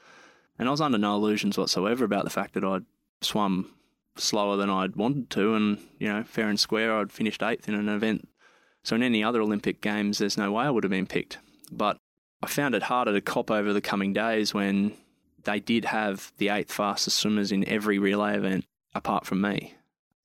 And 0.58 0.68
I 0.68 0.70
was 0.70 0.80
under 0.80 0.98
no 0.98 1.14
illusions 1.14 1.58
whatsoever 1.58 2.04
about 2.04 2.24
the 2.24 2.30
fact 2.30 2.54
that 2.54 2.64
I'd 2.64 2.84
swum 3.20 3.74
slower 4.16 4.56
than 4.56 4.70
I'd 4.70 4.96
wanted 4.96 5.30
to, 5.30 5.54
and 5.54 5.78
you 5.98 6.12
know, 6.12 6.22
fair 6.22 6.48
and 6.48 6.60
square, 6.60 6.96
I'd 6.96 7.12
finished 7.12 7.42
eighth 7.42 7.68
in 7.68 7.74
an 7.74 7.88
event. 7.88 8.28
So 8.84 8.96
in 8.96 9.02
any 9.02 9.24
other 9.24 9.40
Olympic 9.40 9.80
games, 9.80 10.18
there's 10.18 10.38
no 10.38 10.52
way 10.52 10.64
I 10.64 10.70
would 10.70 10.84
have 10.84 10.90
been 10.90 11.06
picked. 11.06 11.38
But 11.72 11.96
I 12.42 12.46
found 12.46 12.74
it 12.74 12.84
harder 12.84 13.12
to 13.12 13.20
cop 13.20 13.50
over 13.50 13.72
the 13.72 13.80
coming 13.80 14.12
days 14.12 14.52
when 14.52 14.92
they 15.44 15.60
did 15.60 15.86
have 15.86 16.32
the 16.38 16.48
eighth 16.48 16.72
fastest 16.72 17.18
swimmers 17.18 17.52
in 17.52 17.66
every 17.68 17.98
relay 17.98 18.36
event 18.36 18.64
apart 18.94 19.26
from 19.26 19.40
me. 19.40 19.74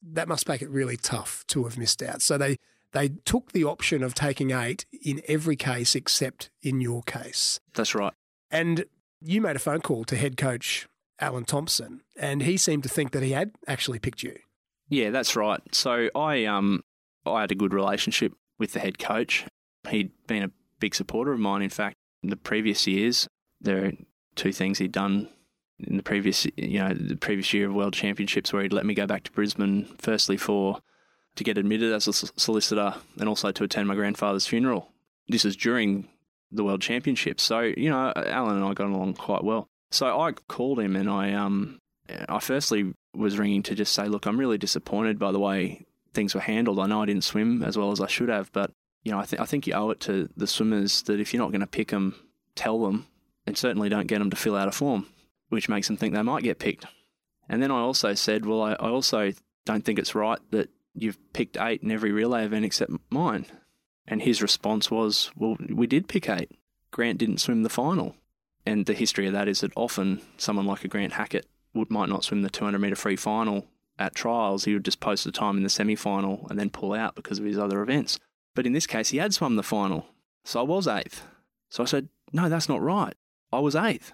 That 0.01 0.27
must 0.27 0.47
make 0.47 0.61
it 0.61 0.69
really 0.69 0.97
tough 0.97 1.43
to 1.47 1.63
have 1.63 1.77
missed 1.77 2.03
out. 2.03 2.21
So 2.21 2.37
they 2.37 2.57
they 2.93 3.09
took 3.25 3.51
the 3.51 3.63
option 3.63 4.03
of 4.03 4.13
taking 4.13 4.51
eight 4.51 4.85
in 5.03 5.21
every 5.27 5.55
case 5.55 5.95
except 5.95 6.49
in 6.61 6.81
your 6.81 7.01
case. 7.03 7.59
That's 7.73 7.93
right. 7.93 8.13
And 8.49 8.85
you 9.21 9.41
made 9.41 9.55
a 9.55 9.59
phone 9.59 9.81
call 9.81 10.05
to 10.05 10.15
head 10.15 10.37
coach 10.37 10.87
Alan 11.19 11.45
Thompson, 11.45 12.01
and 12.15 12.43
he 12.43 12.57
seemed 12.57 12.83
to 12.83 12.89
think 12.89 13.11
that 13.11 13.23
he 13.23 13.31
had 13.31 13.51
actually 13.67 13.99
picked 13.99 14.23
you. 14.23 14.37
Yeah, 14.89 15.09
that's 15.09 15.35
right. 15.35 15.61
So 15.73 16.09
I 16.15 16.45
um 16.45 16.83
I 17.25 17.41
had 17.41 17.51
a 17.51 17.55
good 17.55 17.73
relationship 17.73 18.33
with 18.57 18.73
the 18.73 18.79
head 18.79 18.99
coach. 18.99 19.45
He'd 19.89 20.11
been 20.27 20.43
a 20.43 20.51
big 20.79 20.95
supporter 20.95 21.31
of 21.31 21.39
mine. 21.39 21.61
In 21.61 21.69
fact, 21.69 21.95
in 22.23 22.29
the 22.29 22.37
previous 22.37 22.87
years, 22.87 23.27
there 23.61 23.85
are 23.85 23.91
two 24.35 24.51
things 24.51 24.77
he'd 24.77 24.91
done 24.91 25.29
in 25.79 25.97
the 25.97 26.03
previous 26.03 26.47
you 26.55 26.79
know 26.79 26.93
the 26.93 27.15
previous 27.15 27.53
year 27.53 27.67
of 27.67 27.75
World 27.75 27.93
Championships 27.93 28.51
where 28.51 28.63
he'd 28.63 28.73
let 28.73 28.85
me 28.85 28.93
go 28.93 29.05
back 29.05 29.23
to 29.23 29.31
Brisbane. 29.31 29.85
Firstly, 29.99 30.37
for 30.37 30.79
to 31.35 31.43
get 31.43 31.57
admitted 31.57 31.93
as 31.93 32.07
a 32.07 32.13
solicitor, 32.13 32.95
and 33.19 33.29
also 33.29 33.51
to 33.51 33.63
attend 33.63 33.87
my 33.87 33.95
grandfather's 33.95 34.47
funeral. 34.47 34.91
This 35.27 35.43
was 35.43 35.55
during 35.55 36.07
the 36.51 36.63
World 36.63 36.81
Championships, 36.81 37.43
so 37.43 37.61
you 37.61 37.89
know 37.89 38.11
Alan 38.15 38.57
and 38.57 38.65
I 38.65 38.73
got 38.73 38.87
along 38.87 39.15
quite 39.15 39.43
well. 39.43 39.67
So 39.91 40.19
I 40.19 40.31
called 40.31 40.79
him 40.79 40.95
and 40.95 41.09
I 41.09 41.33
um 41.33 41.79
I 42.27 42.39
firstly 42.39 42.93
was 43.15 43.37
ringing 43.37 43.63
to 43.63 43.75
just 43.75 43.93
say, 43.93 44.07
look, 44.07 44.25
I'm 44.25 44.39
really 44.39 44.57
disappointed 44.57 45.19
by 45.19 45.31
the 45.31 45.39
way 45.39 45.85
things 46.13 46.33
were 46.33 46.41
handled. 46.41 46.79
I 46.79 46.87
know 46.87 47.01
I 47.01 47.05
didn't 47.05 47.23
swim 47.23 47.63
as 47.63 47.77
well 47.77 47.91
as 47.91 48.01
I 48.01 48.07
should 48.07 48.29
have, 48.29 48.51
but 48.51 48.71
you 49.03 49.11
know, 49.11 49.19
I, 49.19 49.25
th- 49.25 49.41
I 49.41 49.45
think 49.45 49.67
you 49.67 49.73
owe 49.73 49.89
it 49.91 49.99
to 50.01 50.29
the 50.35 50.47
swimmers 50.47 51.01
that 51.03 51.19
if 51.19 51.33
you're 51.33 51.41
not 51.41 51.51
going 51.51 51.61
to 51.61 51.67
pick 51.67 51.89
them, 51.89 52.15
tell 52.55 52.81
them, 52.83 53.07
and 53.45 53.57
certainly 53.57 53.89
don't 53.89 54.07
get 54.07 54.19
them 54.19 54.29
to 54.29 54.35
fill 54.35 54.55
out 54.55 54.67
a 54.67 54.71
form, 54.71 55.07
which 55.49 55.69
makes 55.69 55.87
them 55.87 55.97
think 55.97 56.13
they 56.13 56.21
might 56.21 56.43
get 56.43 56.59
picked. 56.59 56.85
And 57.49 57.61
then 57.63 57.71
I 57.71 57.79
also 57.79 58.13
said, 58.13 58.45
well, 58.45 58.61
I, 58.61 58.73
I 58.73 58.89
also 58.89 59.31
don't 59.65 59.85
think 59.85 59.99
it's 59.99 60.15
right 60.15 60.39
that 60.51 60.69
you've 60.93 61.17
picked 61.33 61.57
eight 61.57 61.83
in 61.83 61.91
every 61.91 62.11
relay 62.11 62.45
event 62.45 62.65
except 62.65 62.91
mine. 63.09 63.45
And 64.07 64.21
his 64.21 64.41
response 64.41 64.89
was, 64.89 65.31
well, 65.35 65.57
we 65.69 65.87
did 65.87 66.07
pick 66.07 66.29
eight. 66.29 66.51
Grant 66.91 67.19
didn't 67.19 67.39
swim 67.39 67.63
the 67.63 67.69
final. 67.69 68.15
And 68.65 68.85
the 68.85 68.93
history 68.93 69.27
of 69.27 69.33
that 69.33 69.47
is 69.47 69.61
that 69.61 69.71
often 69.75 70.21
someone 70.37 70.65
like 70.65 70.83
a 70.83 70.87
Grant 70.87 71.13
Hackett 71.13 71.45
would, 71.73 71.91
might 71.91 72.09
not 72.09 72.23
swim 72.23 72.41
the 72.41 72.49
200 72.49 72.79
metre 72.79 72.95
free 72.95 73.15
final 73.15 73.67
at 73.99 74.15
trials. 74.15 74.65
He 74.65 74.73
would 74.73 74.85
just 74.85 74.99
post 74.99 75.23
the 75.23 75.31
time 75.31 75.57
in 75.57 75.63
the 75.63 75.69
semi 75.69 75.95
final 75.95 76.47
and 76.49 76.59
then 76.59 76.69
pull 76.69 76.93
out 76.93 77.15
because 77.15 77.39
of 77.39 77.45
his 77.45 77.57
other 77.57 77.81
events. 77.81 78.19
But 78.57 78.65
in 78.65 78.73
this 78.73 78.87
case, 78.87 79.09
he 79.09 79.19
had 79.19 79.35
swum 79.35 79.55
the 79.55 79.61
final. 79.61 80.07
So 80.43 80.59
I 80.59 80.63
was 80.63 80.87
eighth. 80.87 81.21
So 81.69 81.83
I 81.83 81.85
said, 81.85 82.09
no, 82.33 82.49
that's 82.49 82.67
not 82.67 82.81
right. 82.81 83.13
I 83.53 83.59
was 83.59 83.75
eighth, 83.75 84.13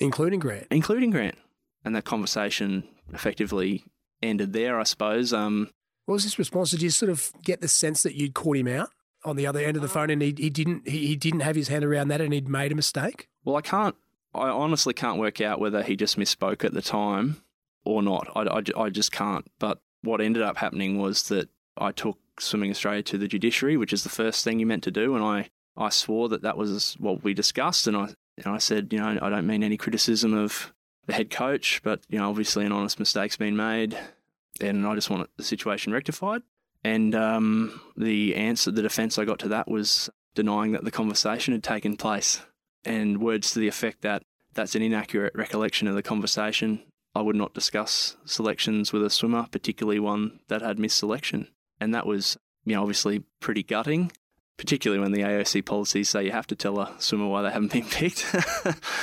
including 0.00 0.40
Grant. 0.40 0.66
including 0.72 1.10
Grant. 1.10 1.36
And 1.84 1.94
that 1.94 2.02
conversation 2.04 2.82
effectively 3.12 3.84
ended 4.20 4.52
there, 4.52 4.80
I 4.80 4.82
suppose. 4.82 5.32
Um, 5.32 5.70
What 6.06 6.14
was 6.14 6.24
his 6.24 6.40
response? 6.40 6.72
Did 6.72 6.82
you 6.82 6.90
sort 6.90 7.08
of 7.08 7.30
get 7.44 7.60
the 7.60 7.68
sense 7.68 8.02
that 8.02 8.16
you'd 8.16 8.34
caught 8.34 8.56
him 8.56 8.66
out 8.66 8.90
on 9.24 9.36
the 9.36 9.46
other 9.46 9.60
end 9.60 9.76
of 9.76 9.82
the 9.82 9.88
phone, 9.88 10.10
and 10.10 10.20
he, 10.20 10.34
he 10.36 10.50
didn't 10.50 10.88
he, 10.88 11.06
he 11.06 11.14
didn't 11.16 11.40
have 11.40 11.54
his 11.54 11.68
hand 11.68 11.84
around 11.84 12.08
that, 12.08 12.20
and 12.20 12.32
he'd 12.32 12.48
made 12.48 12.72
a 12.72 12.74
mistake? 12.74 13.28
well, 13.44 13.54
I 13.54 13.60
can't, 13.60 13.94
I 14.34 14.48
honestly 14.48 14.92
can't 14.92 15.20
work 15.20 15.40
out 15.40 15.60
whether 15.60 15.84
he 15.84 15.94
just 15.94 16.18
misspoke 16.18 16.64
at 16.64 16.74
the 16.74 16.82
time 16.82 17.42
or 17.84 18.02
not. 18.02 18.28
I, 18.34 18.40
I, 18.40 18.62
I 18.86 18.90
just 18.90 19.12
can't. 19.12 19.46
But 19.60 19.80
what 20.02 20.20
ended 20.20 20.42
up 20.42 20.56
happening 20.56 20.98
was 20.98 21.22
that 21.28 21.48
I 21.78 21.92
took 21.92 22.18
Swimming 22.40 22.70
Australia 22.70 23.02
to 23.04 23.18
the 23.18 23.28
judiciary, 23.28 23.76
which 23.76 23.92
is 23.92 24.02
the 24.02 24.08
first 24.08 24.44
thing 24.44 24.58
you 24.58 24.66
meant 24.66 24.84
to 24.84 24.90
do. 24.90 25.14
And 25.14 25.24
I, 25.24 25.50
I 25.76 25.88
swore 25.88 26.28
that 26.28 26.42
that 26.42 26.56
was 26.56 26.96
what 26.98 27.22
we 27.22 27.34
discussed. 27.34 27.86
And 27.86 27.96
I, 27.96 28.08
and 28.36 28.46
I 28.46 28.58
said, 28.58 28.92
you 28.92 28.98
know, 28.98 29.18
I 29.20 29.30
don't 29.30 29.46
mean 29.46 29.62
any 29.62 29.76
criticism 29.76 30.34
of 30.34 30.72
the 31.06 31.12
head 31.12 31.30
coach, 31.30 31.80
but, 31.82 32.00
you 32.08 32.18
know, 32.18 32.28
obviously 32.28 32.64
an 32.64 32.72
honest 32.72 32.98
mistake's 32.98 33.36
been 33.36 33.56
made. 33.56 33.98
And 34.60 34.86
I 34.86 34.94
just 34.94 35.10
want 35.10 35.28
the 35.36 35.44
situation 35.44 35.92
rectified. 35.92 36.42
And 36.82 37.14
um, 37.14 37.80
the 37.96 38.34
answer, 38.36 38.70
the 38.70 38.82
defence 38.82 39.18
I 39.18 39.24
got 39.24 39.38
to 39.40 39.48
that 39.48 39.70
was 39.70 40.10
denying 40.34 40.72
that 40.72 40.84
the 40.84 40.90
conversation 40.90 41.54
had 41.54 41.62
taken 41.62 41.96
place 41.96 42.40
and 42.84 43.20
words 43.20 43.52
to 43.52 43.58
the 43.58 43.68
effect 43.68 44.02
that 44.02 44.22
that's 44.52 44.74
an 44.74 44.82
inaccurate 44.82 45.34
recollection 45.34 45.88
of 45.88 45.94
the 45.94 46.02
conversation. 46.02 46.82
I 47.14 47.22
would 47.22 47.36
not 47.36 47.54
discuss 47.54 48.16
selections 48.24 48.92
with 48.92 49.04
a 49.04 49.10
swimmer, 49.10 49.46
particularly 49.50 50.00
one 50.00 50.40
that 50.48 50.62
had 50.62 50.78
missed 50.78 50.98
selection. 50.98 51.48
And 51.80 51.94
that 51.94 52.06
was, 52.06 52.36
you 52.64 52.74
know, 52.74 52.82
obviously 52.82 53.22
pretty 53.40 53.62
gutting, 53.62 54.12
particularly 54.56 55.02
when 55.02 55.12
the 55.12 55.22
AOC 55.22 55.64
policies 55.64 56.08
say 56.08 56.24
you 56.24 56.32
have 56.32 56.46
to 56.48 56.56
tell 56.56 56.78
a 56.78 56.94
swimmer 56.98 57.26
why 57.26 57.42
they 57.42 57.50
haven't 57.50 57.72
been 57.72 57.84
picked. 57.84 58.34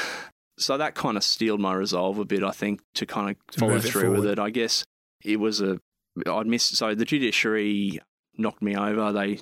so 0.57 0.77
that 0.77 0.95
kind 0.95 1.17
of 1.17 1.23
steeled 1.23 1.59
my 1.59 1.73
resolve 1.73 2.17
a 2.17 2.25
bit, 2.25 2.43
I 2.43 2.51
think, 2.51 2.81
to 2.95 3.05
kind 3.05 3.31
of 3.31 3.55
follow 3.57 3.79
through 3.79 4.15
with 4.15 4.25
it. 4.25 4.39
I 4.39 4.49
guess 4.49 4.83
it 5.23 5.39
was 5.39 5.61
a, 5.61 5.79
I'd 6.25 6.47
missed, 6.47 6.75
so 6.75 6.95
the 6.95 7.05
judiciary 7.05 7.99
knocked 8.37 8.61
me 8.61 8.75
over. 8.75 9.11
They, 9.11 9.39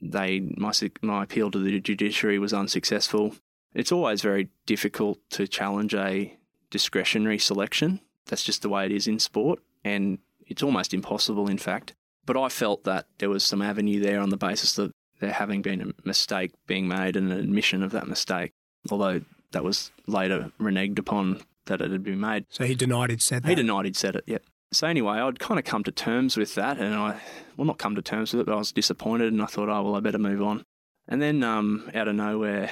they, 0.00 0.40
my, 0.56 0.72
my 1.02 1.22
appeal 1.22 1.50
to 1.50 1.58
the 1.58 1.80
judiciary 1.80 2.38
was 2.38 2.52
unsuccessful. 2.52 3.34
It's 3.74 3.92
always 3.92 4.20
very 4.20 4.48
difficult 4.66 5.18
to 5.30 5.46
challenge 5.48 5.94
a 5.94 6.36
discretionary 6.70 7.38
selection. 7.38 8.00
That's 8.26 8.44
just 8.44 8.62
the 8.62 8.68
way 8.68 8.86
it 8.86 8.92
is 8.92 9.06
in 9.06 9.18
sport, 9.18 9.60
and 9.84 10.18
it's 10.46 10.62
almost 10.62 10.92
impossible, 10.94 11.48
in 11.48 11.58
fact. 11.58 11.94
But 12.24 12.36
I 12.36 12.48
felt 12.48 12.84
that 12.84 13.06
there 13.18 13.30
was 13.30 13.44
some 13.44 13.62
avenue 13.62 14.00
there 14.00 14.20
on 14.20 14.30
the 14.30 14.36
basis 14.36 14.74
that 14.76 14.92
there 15.20 15.32
having 15.32 15.62
been 15.62 15.80
a 15.80 16.06
mistake 16.06 16.52
being 16.66 16.86
made 16.88 17.16
and 17.16 17.30
an 17.32 17.38
admission 17.38 17.82
of 17.82 17.92
that 17.92 18.06
mistake, 18.06 18.52
although 18.90 19.22
that 19.52 19.64
was 19.64 19.90
later 20.06 20.52
reneged 20.60 20.98
upon 20.98 21.42
that 21.66 21.80
it 21.80 21.90
had 21.90 22.02
been 22.02 22.20
made. 22.20 22.44
So 22.48 22.64
he 22.64 22.74
denied 22.74 23.10
he'd 23.10 23.22
said 23.22 23.42
that. 23.42 23.48
He 23.48 23.54
denied 23.54 23.84
he'd 23.84 23.96
said 23.96 24.16
it, 24.16 24.24
yep. 24.26 24.42
So 24.72 24.86
anyway, 24.86 25.18
I'd 25.18 25.38
kind 25.38 25.58
of 25.58 25.64
come 25.64 25.84
to 25.84 25.92
terms 25.92 26.36
with 26.36 26.54
that, 26.54 26.78
and 26.78 26.94
I, 26.94 27.20
well, 27.56 27.66
not 27.66 27.78
come 27.78 27.94
to 27.94 28.02
terms 28.02 28.32
with 28.32 28.40
it, 28.40 28.46
but 28.46 28.54
I 28.54 28.58
was 28.58 28.72
disappointed, 28.72 29.32
and 29.32 29.42
I 29.42 29.46
thought, 29.46 29.68
oh 29.68 29.82
well, 29.82 29.96
I 29.96 30.00
better 30.00 30.18
move 30.18 30.42
on. 30.42 30.64
And 31.08 31.20
then 31.20 31.44
um, 31.44 31.90
out 31.94 32.08
of 32.08 32.14
nowhere, 32.14 32.70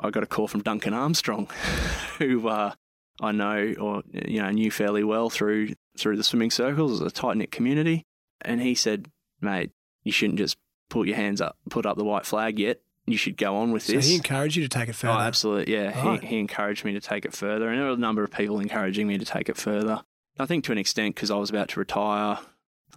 I 0.00 0.10
got 0.10 0.22
a 0.22 0.26
call 0.26 0.48
from 0.48 0.62
Duncan 0.62 0.94
Armstrong, 0.94 1.48
who 2.18 2.48
uh, 2.48 2.72
I 3.20 3.32
know 3.32 3.74
or 3.78 4.02
you 4.10 4.42
know 4.42 4.50
knew 4.50 4.70
fairly 4.70 5.04
well 5.04 5.28
through 5.28 5.74
through 5.98 6.16
the 6.16 6.24
swimming 6.24 6.50
circles, 6.50 7.00
it's 7.00 7.12
a 7.12 7.14
tight 7.14 7.36
knit 7.36 7.52
community, 7.52 8.06
and 8.44 8.60
he 8.60 8.74
said, 8.74 9.10
mate, 9.40 9.70
you 10.02 10.12
shouldn't 10.12 10.38
just 10.38 10.56
put 10.90 11.06
your 11.08 11.16
hands 11.16 11.40
up, 11.40 11.56
put 11.70 11.86
up 11.86 11.96
the 11.96 12.04
white 12.04 12.26
flag 12.26 12.58
yet. 12.58 12.80
You 13.06 13.18
should 13.18 13.36
go 13.36 13.56
on 13.56 13.72
with 13.72 13.82
this 13.86 13.92
So 13.92 13.96
this. 13.96 14.08
he 14.08 14.14
encouraged 14.14 14.56
you 14.56 14.62
to 14.62 14.68
take 14.68 14.88
it 14.88 14.94
further. 14.94 15.12
Oh, 15.12 15.18
absolutely. 15.20 15.74
Yeah. 15.74 16.06
Right. 16.06 16.20
He, 16.22 16.28
he 16.28 16.38
encouraged 16.38 16.84
me 16.86 16.92
to 16.94 17.00
take 17.00 17.26
it 17.26 17.34
further. 17.34 17.68
And 17.68 17.78
there 17.78 17.86
were 17.88 17.94
a 17.94 17.98
number 17.98 18.24
of 18.24 18.30
people 18.30 18.60
encouraging 18.60 19.06
me 19.06 19.18
to 19.18 19.24
take 19.26 19.48
it 19.50 19.58
further. 19.58 20.02
I 20.38 20.46
think 20.46 20.64
to 20.64 20.72
an 20.72 20.78
extent 20.78 21.14
because 21.14 21.30
I 21.30 21.36
was 21.36 21.50
about 21.50 21.68
to 21.70 21.80
retire. 21.80 22.38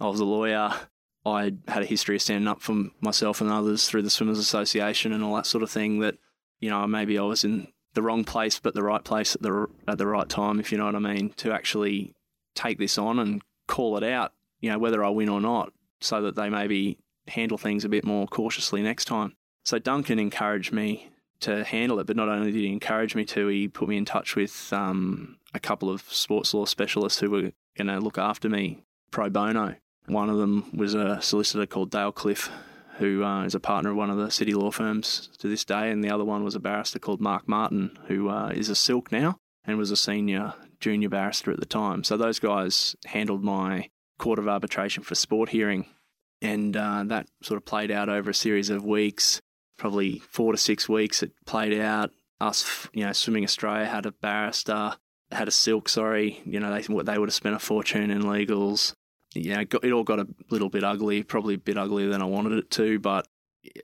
I 0.00 0.06
was 0.06 0.20
a 0.20 0.24
lawyer. 0.24 0.72
I 1.26 1.52
had 1.66 1.82
a 1.82 1.86
history 1.86 2.16
of 2.16 2.22
standing 2.22 2.48
up 2.48 2.62
for 2.62 2.86
myself 3.02 3.42
and 3.42 3.50
others 3.50 3.86
through 3.86 4.02
the 4.02 4.10
Swimmers 4.10 4.38
Association 4.38 5.12
and 5.12 5.22
all 5.22 5.34
that 5.36 5.44
sort 5.46 5.62
of 5.62 5.70
thing 5.70 5.98
that, 6.00 6.16
you 6.58 6.70
know, 6.70 6.86
maybe 6.86 7.18
I 7.18 7.22
was 7.22 7.44
in 7.44 7.68
the 7.92 8.02
wrong 8.02 8.24
place 8.24 8.58
but 8.58 8.74
the 8.74 8.82
right 8.82 9.04
place 9.04 9.34
at 9.34 9.42
the, 9.42 9.66
at 9.86 9.98
the 9.98 10.06
right 10.06 10.28
time, 10.28 10.58
if 10.58 10.72
you 10.72 10.78
know 10.78 10.86
what 10.86 10.94
I 10.94 11.00
mean, 11.00 11.30
to 11.36 11.52
actually 11.52 12.14
take 12.54 12.78
this 12.78 12.96
on 12.96 13.18
and 13.18 13.42
call 13.66 13.98
it 13.98 14.04
out, 14.04 14.32
you 14.60 14.70
know, 14.70 14.78
whether 14.78 15.04
I 15.04 15.10
win 15.10 15.28
or 15.28 15.40
not, 15.40 15.72
so 16.00 16.22
that 16.22 16.36
they 16.36 16.48
maybe 16.48 16.98
handle 17.26 17.58
things 17.58 17.84
a 17.84 17.88
bit 17.88 18.04
more 18.04 18.26
cautiously 18.26 18.82
next 18.82 19.04
time. 19.06 19.34
So 19.64 19.78
Duncan 19.78 20.18
encouraged 20.18 20.72
me 20.72 21.10
to 21.40 21.64
handle 21.64 21.98
it, 22.00 22.06
but 22.06 22.16
not 22.16 22.28
only 22.28 22.50
did 22.50 22.60
he 22.60 22.72
encourage 22.72 23.14
me 23.14 23.24
to, 23.26 23.48
he 23.48 23.68
put 23.68 23.88
me 23.88 23.96
in 23.96 24.04
touch 24.04 24.34
with 24.34 24.72
um, 24.72 25.36
a 25.54 25.60
couple 25.60 25.90
of 25.90 26.02
sports 26.02 26.52
law 26.54 26.64
specialists 26.64 27.20
who 27.20 27.30
were 27.30 27.52
going 27.76 27.88
to 27.88 28.00
look 28.00 28.18
after 28.18 28.48
me 28.48 28.82
pro 29.10 29.28
bono. 29.28 29.76
One 30.06 30.30
of 30.30 30.38
them 30.38 30.70
was 30.74 30.94
a 30.94 31.20
solicitor 31.20 31.66
called 31.66 31.90
Dale 31.90 32.12
Cliff, 32.12 32.50
who 32.96 33.22
uh, 33.22 33.44
is 33.44 33.54
a 33.54 33.60
partner 33.60 33.90
of 33.90 33.96
one 33.96 34.10
of 34.10 34.16
the 34.16 34.30
city 34.30 34.54
law 34.54 34.70
firms 34.70 35.28
to 35.38 35.48
this 35.48 35.64
day, 35.64 35.90
and 35.90 36.02
the 36.02 36.10
other 36.10 36.24
one 36.24 36.42
was 36.42 36.54
a 36.54 36.60
barrister 36.60 36.98
called 36.98 37.20
Mark 37.20 37.46
Martin, 37.46 37.96
who 38.06 38.28
uh, 38.28 38.48
is 38.48 38.68
a 38.68 38.74
silk 38.74 39.12
now 39.12 39.38
and 39.64 39.78
was 39.78 39.90
a 39.90 39.96
senior 39.96 40.54
junior 40.80 41.08
barrister 41.08 41.52
at 41.52 41.60
the 41.60 41.66
time. 41.66 42.02
So 42.02 42.16
those 42.16 42.38
guys 42.38 42.96
handled 43.04 43.44
my 43.44 43.90
court 44.18 44.38
of 44.38 44.48
arbitration 44.48 45.02
for 45.02 45.14
sport 45.14 45.48
hearing, 45.48 45.86
and 46.42 46.76
uh, 46.76 47.04
that 47.06 47.28
sort 47.42 47.56
of 47.56 47.64
played 47.64 47.90
out 47.90 48.08
over 48.08 48.30
a 48.30 48.34
series 48.34 48.70
of 48.70 48.84
weeks 48.84 49.40
probably 49.78 50.18
four 50.18 50.52
to 50.52 50.58
six 50.58 50.88
weeks 50.88 51.22
it 51.22 51.32
played 51.46 51.80
out. 51.80 52.10
Us, 52.40 52.88
you 52.92 53.04
know, 53.04 53.12
Swimming 53.12 53.44
Australia 53.44 53.86
had 53.86 54.06
a 54.06 54.12
barrister, 54.12 54.96
had 55.32 55.48
a 55.48 55.52
silk, 55.52 55.88
sorry. 55.88 56.40
You 56.44 56.60
know, 56.60 56.72
they, 56.72 56.82
they 56.82 57.18
would 57.18 57.28
have 57.28 57.34
spent 57.34 57.56
a 57.56 57.58
fortune 57.58 58.10
in 58.10 58.22
legals. 58.22 58.94
Yeah, 59.34 59.60
it, 59.60 59.70
got, 59.70 59.84
it 59.84 59.92
all 59.92 60.04
got 60.04 60.20
a 60.20 60.28
little 60.50 60.68
bit 60.68 60.84
ugly, 60.84 61.22
probably 61.22 61.54
a 61.54 61.58
bit 61.58 61.78
uglier 61.78 62.08
than 62.08 62.22
I 62.22 62.26
wanted 62.26 62.52
it 62.52 62.70
to, 62.72 62.98
but 63.00 63.26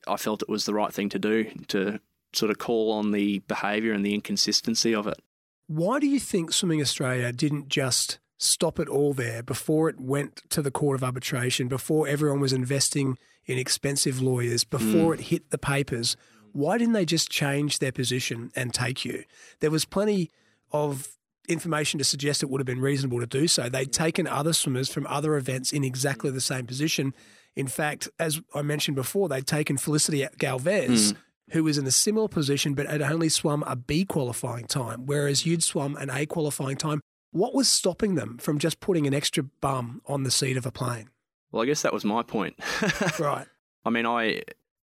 I 0.07 0.17
felt 0.17 0.43
it 0.43 0.49
was 0.49 0.67
the 0.67 0.75
right 0.75 0.93
thing 0.93 1.09
to 1.11 1.19
do 1.19 1.51
to 1.69 2.01
sort 2.33 2.51
of 2.51 2.59
call 2.59 2.93
on 2.93 3.11
the 3.11 3.41
behaviour 3.41 3.93
and 3.93 4.05
the 4.05 4.15
inconsistency 4.15 4.95
of 4.95 5.07
it. 5.07 5.21
Why 5.67 5.99
do 5.99 6.07
you 6.07 6.21
think 6.21 6.53
Swimming 6.53 6.81
Australia 6.81 7.33
didn't 7.33 7.69
just 7.69 8.19
stop 8.39 8.79
it 8.79 8.89
all 8.89 9.13
there 9.13 9.43
before 9.43 9.89
it 9.89 10.01
went 10.01 10.43
to 10.51 10.63
the 10.63 10.71
Court 10.71 10.97
of 10.97 11.05
Arbitration, 11.05 11.69
before 11.69 12.09
everyone 12.09 12.41
was 12.41 12.53
investing 12.53 13.19
in 13.47 13.59
expensive 13.59 14.21
lawyers, 14.21 14.65
before 14.65 15.15
mm. 15.15 15.15
it 15.15 15.21
hit 15.27 15.51
the 15.51 15.59
papers? 15.59 16.17
Why 16.53 16.79
didn't 16.79 16.95
they 16.95 17.05
just 17.05 17.31
change 17.31 17.79
their 17.79 17.93
position 17.93 18.53
and 18.55 18.73
take 18.73 19.05
you? 19.05 19.25
There 19.61 19.71
was 19.71 19.85
plenty 19.85 20.31
of 20.73 21.09
information 21.49 21.99
to 21.99 22.05
suggest 22.05 22.43
it 22.43 22.51
would 22.51 22.61
have 22.61 22.67
been 22.67 22.81
reasonable 22.81 23.21
to 23.21 23.27
do 23.27 23.49
so. 23.49 23.69
They'd 23.69 23.89
mm. 23.89 23.93
taken 23.93 24.27
other 24.27 24.53
swimmers 24.53 24.91
from 24.91 25.07
other 25.07 25.37
events 25.37 25.73
in 25.73 25.85
exactly 25.85 26.31
the 26.31 26.41
same 26.41 26.67
position. 26.67 27.15
In 27.57 27.67
fact, 27.67 28.09
as 28.19 28.41
I 28.55 28.63
mentioned 28.63 28.97
before, 28.97 29.29
they'd 29.29 29.47
taken 29.47 29.77
Felicity 29.77 30.27
Galvez, 30.39 31.13
mm. 31.13 31.17
who 31.51 31.65
was 31.65 31.79
in 31.79 31.87
a 31.87 31.91
similar 31.91 32.29
position 32.29 32.75
but 32.75 32.87
had 32.87 33.03
only 33.03 33.29
swum 33.29 33.63
a 33.67 33.77
B 33.77 34.05
qualifying 34.05 34.67
time, 34.67 35.07
whereas 35.07 35.45
you'd 35.45 35.63
swum 35.63 35.97
an 35.97 36.11
A 36.11 36.27
qualifying 36.27 36.77
time. 36.77 37.01
What 37.35 37.53
was 37.53 37.69
stopping 37.69 38.15
them 38.15 38.39
from 38.39 38.61
just 38.61 38.79
putting 38.79 39.09
an 39.09 39.13
extra 39.15 39.43
bum 39.43 40.03
on 40.07 40.23
the 40.23 40.31
seat 40.31 40.57
of 40.57 40.67
a 40.67 40.71
plane? 40.71 41.11
Well, 41.51 41.63
I 41.65 41.67
guess 41.67 41.83
that 41.83 41.93
was 41.93 42.05
my 42.05 42.23
point. 42.23 42.55
Right. 43.19 43.47
I 43.85 43.91
mean, 43.91 44.07
I, 44.07 44.43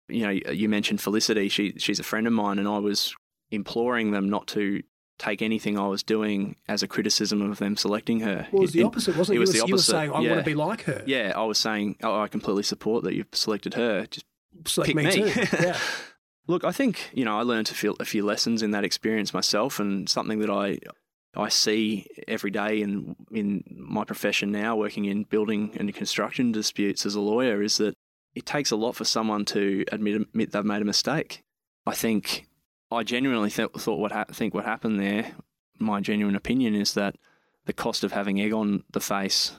you 0.07 0.23
know, 0.23 0.29
you 0.29 0.69
mentioned 0.69 1.01
Felicity. 1.01 1.49
She 1.49 1.73
she's 1.77 1.99
a 1.99 2.03
friend 2.03 2.25
of 2.25 2.31
mine, 2.31 2.57
and 2.57 2.65
I 2.67 2.77
was 2.79 3.13
imploring 3.51 4.11
them 4.11 4.29
not 4.29 4.47
to 4.47 4.81
take 5.19 5.41
anything 5.41 5.77
I 5.77 5.87
was 5.87 6.03
doing 6.03 6.55
as 6.69 6.81
a 6.83 6.87
criticism 6.87 7.41
of 7.41 7.57
them 7.57 7.75
selecting 7.75 8.21
her. 8.21 8.47
Well, 8.51 8.61
it 8.61 8.65
was 8.65 8.71
the 8.71 8.79
It- 8.79 8.85
opposite, 8.85 9.17
wasn't 9.17 9.35
it? 9.35 9.37
it 9.37 9.39
was 9.39 9.49
you, 9.49 9.53
the 9.53 9.63
were, 9.63 9.67
you 9.67 9.73
were 9.73 9.75
opposite, 9.75 9.91
saying, 9.91 10.11
I 10.13 10.19
yeah. 10.21 10.29
want 10.31 10.39
to 10.39 10.45
be 10.49 10.55
like 10.55 10.83
her. 10.83 11.03
Yeah, 11.05 11.33
I 11.35 11.43
was 11.43 11.57
saying, 11.57 11.97
oh, 12.01 12.21
I 12.21 12.27
completely 12.29 12.63
support 12.63 13.03
that 13.03 13.13
you've 13.13 13.27
selected 13.33 13.73
her. 13.73 14.05
Just 14.05 14.25
Select 14.65 14.87
pick 14.87 14.95
me, 14.95 15.03
me. 15.05 15.11
too. 15.11 15.43
Yeah. 15.61 15.77
Look, 16.47 16.63
I 16.63 16.71
think 16.71 17.09
you 17.13 17.25
know 17.25 17.37
I 17.37 17.41
learned 17.41 17.69
a 17.71 17.73
few, 17.73 17.93
a 17.99 18.05
few 18.05 18.23
lessons 18.25 18.63
in 18.63 18.71
that 18.71 18.85
experience 18.85 19.33
myself, 19.33 19.79
and 19.81 20.07
something 20.07 20.39
that 20.39 20.49
I 20.49 20.79
I 21.37 21.49
see 21.49 22.07
every 22.27 22.51
day 22.51 22.81
in 22.81 23.15
in 23.31 23.63
my 23.69 24.03
profession 24.03 24.51
now, 24.51 24.75
working 24.75 25.05
in 25.05 25.23
building 25.23 25.71
and 25.77 25.93
construction 25.93 26.51
disputes 26.51 27.05
as 27.05 27.15
a 27.15 27.21
lawyer, 27.21 27.61
is 27.61 27.77
that 27.77 27.93
it 28.35 28.45
takes 28.45 28.71
a 28.71 28.75
lot 28.75 28.95
for 28.95 29.05
someone 29.05 29.45
to 29.45 29.85
admit 29.91 30.21
admit 30.21 30.51
they've 30.51 30.65
made 30.65 30.81
a 30.81 30.85
mistake. 30.85 31.43
I 31.85 31.93
think 31.93 32.47
I 32.91 33.03
genuinely 33.03 33.51
th- 33.51 33.71
thought 33.77 33.99
what 33.99 34.11
ha- 34.11 34.25
think 34.31 34.53
what 34.53 34.65
happened 34.65 34.99
there. 34.99 35.33
My 35.79 36.01
genuine 36.01 36.35
opinion 36.35 36.73
is 36.73 36.95
that 36.95 37.15
the 37.65 37.73
cost 37.73 38.03
of 38.03 38.13
having 38.13 38.41
egg 38.41 38.53
on 38.53 38.83
the 38.91 38.99
face 38.99 39.55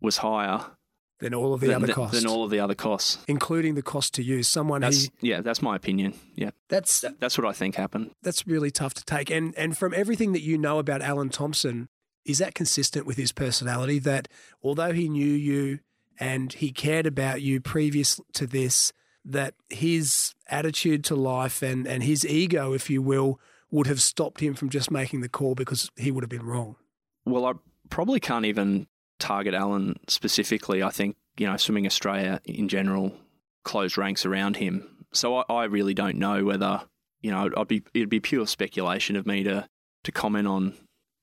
was 0.00 0.18
higher 0.18 0.73
Then 1.20 1.32
all 1.32 1.54
of 1.54 1.60
the 1.60 1.68
than, 1.68 1.76
other 1.84 1.92
costs, 1.92 2.20
than 2.20 2.28
all 2.30 2.44
of 2.44 2.50
the 2.50 2.58
other 2.60 2.74
costs. 2.74 3.18
including 3.28 3.76
the 3.76 3.82
cost 3.82 4.14
to 4.14 4.22
you. 4.22 4.42
Someone 4.42 4.80
That's 4.80 5.04
he, 5.04 5.10
yeah, 5.30 5.40
that's 5.40 5.62
my 5.62 5.76
opinion. 5.76 6.14
Yeah, 6.34 6.50
that's 6.68 7.00
That- 7.02 7.20
that's 7.20 7.38
what 7.38 7.46
I 7.46 7.52
think 7.52 7.76
happened. 7.76 8.10
that's 8.22 8.46
really 8.46 8.70
tough 8.70 8.94
to 8.94 9.04
take. 9.04 9.30
And 9.30 9.54
and 9.56 9.78
from 9.78 9.94
everything 9.94 10.32
that 10.32 10.42
you 10.42 10.58
know 10.58 10.78
about 10.78 11.02
Alan 11.02 11.28
Thompson, 11.30 11.88
is 12.24 12.38
that 12.38 12.54
consistent 12.54 13.06
with 13.06 13.16
his 13.16 13.32
personality? 13.32 13.98
That 14.00 14.28
although 14.62 14.92
he 14.92 15.08
knew 15.08 15.26
you 15.26 15.78
and 16.18 16.52
he 16.52 16.72
cared 16.72 17.06
about 17.06 17.42
you 17.42 17.60
previous 17.60 18.20
to 18.34 18.46
this, 18.46 18.92
that 19.24 19.54
his 19.70 20.34
attitude 20.48 21.04
to 21.04 21.14
life 21.14 21.62
and, 21.62 21.86
and 21.86 22.02
his 22.02 22.26
ego, 22.26 22.72
if 22.72 22.90
you 22.90 23.00
will, 23.02 23.38
would 23.70 23.86
have 23.86 24.00
stopped 24.02 24.40
him 24.40 24.54
from 24.54 24.68
just 24.68 24.90
making 24.90 25.20
the 25.22 25.28
call 25.28 25.54
because 25.54 25.90
he 25.96 26.10
would 26.10 26.22
have 26.24 26.30
been 26.30 26.44
wrong? 26.46 26.76
Well, 27.24 27.46
I 27.46 27.52
probably 27.88 28.20
can't 28.20 28.44
even 28.46 28.86
target 29.24 29.54
Alan 29.54 29.98
specifically. 30.06 30.82
I 30.82 30.90
think, 30.90 31.16
you 31.38 31.46
know, 31.46 31.56
Swimming 31.56 31.86
Australia 31.86 32.40
in 32.44 32.68
general 32.68 33.16
closed 33.64 33.96
ranks 33.96 34.26
around 34.26 34.56
him. 34.56 34.86
So 35.12 35.38
I, 35.38 35.44
I 35.48 35.64
really 35.64 35.94
don't 35.94 36.18
know 36.18 36.44
whether, 36.44 36.82
you 37.22 37.30
know, 37.30 37.48
I'd 37.56 37.68
be, 37.68 37.82
it'd 37.94 38.10
be 38.10 38.20
pure 38.20 38.46
speculation 38.46 39.16
of 39.16 39.26
me 39.26 39.42
to, 39.44 39.66
to 40.04 40.12
comment 40.12 40.46
on 40.46 40.74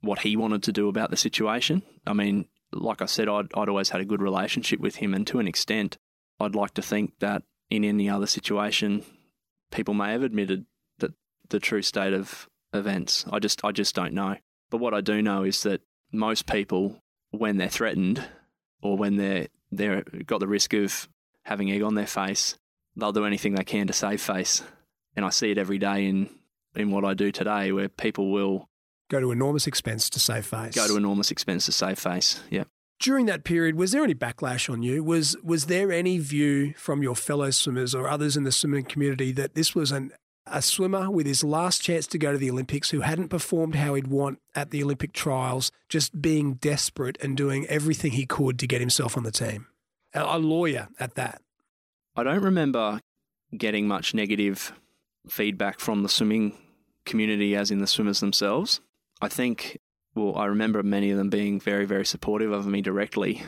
what 0.02 0.20
he 0.20 0.36
wanted 0.36 0.64
to 0.64 0.72
do 0.72 0.88
about 0.88 1.12
the 1.12 1.18
situation. 1.18 1.84
I 2.08 2.14
mean, 2.14 2.48
like 2.72 3.02
I 3.02 3.06
said, 3.06 3.30
I'd, 3.30 3.54
I'd 3.54 3.70
always 3.70 3.90
had 3.90 4.02
a 4.02 4.06
good 4.06 4.22
relationship 4.22 4.80
with 4.80 4.96
him, 4.96 5.14
and 5.14 5.28
to 5.28 5.40
an 5.40 5.48
extent, 5.48 5.98
I'd 6.40 6.56
like 6.56 6.74
to 6.76 6.82
think 6.82 7.14
that 7.20 7.44
in 7.70 7.84
any 7.84 8.10
other 8.10 8.26
situation, 8.26 9.04
people 9.72 9.94
may 9.94 10.12
have 10.14 10.24
admitted 10.24 10.66
that 11.00 11.12
the 11.50 11.60
true 11.60 11.82
state 11.84 12.14
of 12.14 12.48
events. 12.74 13.26
I 13.32 13.40
just, 13.40 13.64
I 13.64 13.72
just 13.72 13.94
don't 13.94 14.14
know. 14.14 14.38
But 14.72 14.80
what 14.80 14.94
I 14.94 15.02
do 15.02 15.22
know 15.22 15.44
is 15.44 15.62
that 15.64 15.82
most 16.12 16.48
people, 16.48 17.01
when 17.32 17.58
they're 17.58 17.70
threatened 17.70 18.24
or 18.82 18.98
when 18.98 19.18
they're 19.18 19.48
they're 19.72 20.04
got 20.26 20.40
the 20.40 20.48
risk 20.48 20.74
of 20.74 21.08
having 21.44 21.72
egg 21.72 21.82
on 21.82 21.96
their 21.96 22.08
face, 22.08 22.58
they'll 22.96 23.12
do 23.12 23.26
anything 23.26 23.56
they 23.56 23.64
can 23.64 23.88
to 23.88 23.94
save 23.94 24.22
face. 24.22 24.62
And 25.16 25.26
I 25.26 25.30
see 25.30 25.52
it 25.52 25.58
every 25.58 25.78
day 25.78 26.08
in 26.08 26.30
in 26.76 26.92
what 26.92 27.04
I 27.04 27.14
do 27.14 27.32
today, 27.32 27.72
where 27.72 27.90
people 27.90 28.32
will 28.32 28.70
Go 29.12 29.20
to 29.20 29.32
enormous 29.32 29.68
expense 29.68 30.10
to 30.12 30.22
save 30.22 30.46
face. 30.46 30.74
go 30.74 30.88
to 30.88 30.96
enormous 30.96 31.32
expense 31.32 31.66
to 31.66 31.74
save 31.74 32.00
face. 32.00 32.40
Yeah. 32.50 32.64
During 32.98 33.26
that 33.26 33.44
period, 33.44 33.76
was 33.76 33.92
there 33.92 34.06
any 34.06 34.16
backlash 34.16 34.72
on 34.72 34.84
you? 34.84 35.04
Was 35.04 35.36
was 35.44 35.66
there 35.66 35.92
any 35.92 36.18
view 36.18 36.74
from 36.78 37.04
your 37.04 37.16
fellow 37.18 37.52
swimmers 37.52 37.94
or 37.94 38.08
others 38.08 38.38
in 38.38 38.46
the 38.46 38.54
swimming 38.54 38.86
community 38.86 39.34
that 39.34 39.54
this 39.54 39.76
was 39.76 39.92
an 39.92 40.14
a 40.46 40.62
swimmer 40.62 41.10
with 41.10 41.28
his 41.28 41.44
last 41.44 41.82
chance 41.82 42.08
to 42.08 42.18
go 42.18 42.32
to 42.32 42.38
the 42.38 42.50
Olympics 42.50 42.90
who 42.90 43.02
hadn't 43.02 43.30
performed 43.30 43.76
how 43.76 43.94
he'd 43.94 44.08
want 44.08 44.40
at 44.56 44.72
the 44.72 44.84
Olympic 44.84 45.14
trials, 45.14 45.72
just 45.90 46.22
being 46.22 46.56
desperate 46.56 47.18
and 47.22 47.38
doing 47.38 47.66
everything 47.68 48.14
he 48.14 48.26
could 48.26 48.58
to 48.60 48.68
get 48.68 48.82
himself 48.82 49.16
on 49.18 49.24
the 49.24 49.32
team? 49.32 49.68
A, 50.14 50.24
a 50.24 50.40
lawyer 50.40 50.90
at 51.00 51.16
that. 51.16 51.42
I 52.16 52.24
don't 52.24 52.44
remember 52.44 53.00
getting 53.56 53.88
much 53.88 54.14
negative 54.14 54.74
feedback 55.28 55.80
from 55.80 56.04
the 56.04 56.10
swimming 56.10 56.58
community, 57.06 57.56
as 57.56 57.72
in 57.72 57.80
the 57.80 57.88
swimmers 57.88 58.20
themselves. 58.20 58.82
I 59.22 59.28
think, 59.28 59.80
well, 60.16 60.36
I 60.36 60.46
remember 60.46 60.82
many 60.84 61.12
of 61.12 61.18
them 61.18 61.30
being 61.30 61.60
very, 61.60 61.86
very 61.86 62.06
supportive 62.06 62.52
of 62.52 62.66
me 62.66 62.82
directly, 62.82 63.44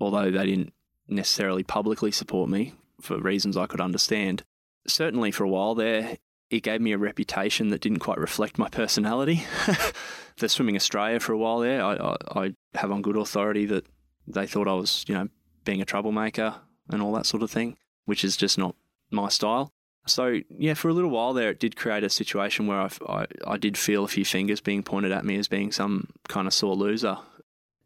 although 0.00 0.30
they 0.30 0.46
didn't 0.46 0.72
necessarily 1.08 1.62
publicly 1.62 2.10
support 2.10 2.50
me 2.50 2.74
for 3.00 3.18
reasons 3.18 3.56
I 3.56 3.66
could 3.66 3.80
understand. 3.80 4.42
Certainly 4.88 5.32
for 5.32 5.44
a 5.44 5.48
while 5.48 5.74
there, 5.74 6.18
it 6.50 6.62
gave 6.62 6.80
me 6.80 6.92
a 6.92 6.98
reputation 6.98 7.68
that 7.70 7.80
didn't 7.80 7.98
quite 7.98 8.18
reflect 8.18 8.58
my 8.58 8.68
personality. 8.68 9.44
the 10.38 10.48
Swimming 10.48 10.76
Australia 10.76 11.20
for 11.20 11.32
a 11.32 11.38
while 11.38 11.60
there, 11.60 11.82
I, 11.82 11.94
I, 11.94 12.16
I 12.30 12.54
have 12.74 12.92
on 12.92 13.02
good 13.02 13.16
authority 13.16 13.66
that 13.66 13.86
they 14.26 14.46
thought 14.46 14.68
I 14.68 14.74
was, 14.74 15.04
you 15.08 15.14
know, 15.14 15.28
being 15.64 15.80
a 15.80 15.84
troublemaker 15.84 16.54
and 16.90 17.02
all 17.02 17.12
that 17.14 17.26
sort 17.26 17.42
of 17.42 17.50
thing, 17.50 17.76
which 18.04 18.24
is 18.24 18.36
just 18.36 18.58
not 18.58 18.76
my 19.10 19.28
style. 19.28 19.72
So 20.06 20.40
yeah, 20.50 20.74
for 20.74 20.88
a 20.88 20.92
little 20.92 21.10
while 21.10 21.32
there, 21.32 21.50
it 21.50 21.58
did 21.58 21.76
create 21.76 22.04
a 22.04 22.10
situation 22.10 22.66
where 22.66 22.80
I, 22.80 22.90
I, 23.08 23.26
I 23.46 23.56
did 23.56 23.76
feel 23.76 24.04
a 24.04 24.08
few 24.08 24.24
fingers 24.24 24.60
being 24.60 24.82
pointed 24.82 25.10
at 25.12 25.24
me 25.24 25.36
as 25.36 25.48
being 25.48 25.72
some 25.72 26.10
kind 26.28 26.46
of 26.46 26.54
sore 26.54 26.76
loser, 26.76 27.18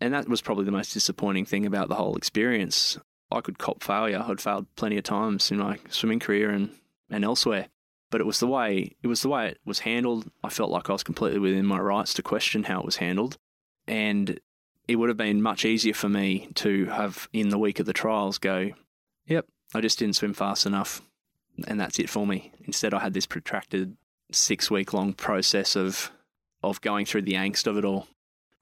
and 0.00 0.12
that 0.12 0.28
was 0.28 0.42
probably 0.42 0.64
the 0.64 0.70
most 0.70 0.92
disappointing 0.92 1.46
thing 1.46 1.64
about 1.64 1.88
the 1.88 1.94
whole 1.94 2.16
experience. 2.16 2.98
I 3.32 3.40
could 3.40 3.58
cop 3.58 3.82
failure. 3.82 4.22
I'd 4.26 4.40
failed 4.40 4.66
plenty 4.76 4.98
of 4.98 5.04
times 5.04 5.50
in 5.50 5.58
my 5.58 5.78
swimming 5.88 6.20
career 6.20 6.50
and, 6.50 6.70
and 7.10 7.24
elsewhere, 7.24 7.68
but 8.10 8.20
it 8.20 8.26
was 8.26 8.40
the 8.40 8.46
way 8.46 8.96
it 9.02 9.06
was 9.06 9.22
the 9.22 9.28
way 9.28 9.48
it 9.48 9.58
was 9.64 9.80
handled. 9.80 10.30
I 10.42 10.48
felt 10.48 10.70
like 10.70 10.88
I 10.88 10.92
was 10.92 11.02
completely 11.02 11.38
within 11.38 11.66
my 11.66 11.78
rights 11.78 12.14
to 12.14 12.22
question 12.22 12.64
how 12.64 12.80
it 12.80 12.86
was 12.86 12.96
handled, 12.96 13.38
and 13.86 14.38
it 14.88 14.96
would 14.96 15.08
have 15.08 15.16
been 15.16 15.42
much 15.42 15.64
easier 15.64 15.94
for 15.94 16.08
me 16.08 16.48
to 16.56 16.86
have 16.86 17.28
in 17.32 17.50
the 17.50 17.58
week 17.58 17.80
of 17.80 17.86
the 17.86 17.92
trials 17.92 18.38
go, 18.38 18.70
"Yep, 19.26 19.46
I 19.74 19.80
just 19.80 19.98
didn't 19.98 20.16
swim 20.16 20.34
fast 20.34 20.66
enough." 20.66 21.02
and 21.66 21.80
that's 21.80 21.98
it 21.98 22.10
for 22.10 22.26
me. 22.26 22.52
Instead, 22.64 22.94
I 22.94 23.00
had 23.00 23.14
this 23.14 23.26
protracted 23.26 23.96
six 24.32 24.70
week 24.70 24.92
long 24.92 25.12
process 25.12 25.76
of 25.76 26.10
of 26.62 26.80
going 26.80 27.06
through 27.06 27.22
the 27.22 27.34
angst 27.34 27.66
of 27.66 27.76
it 27.78 27.84
all. 27.84 28.06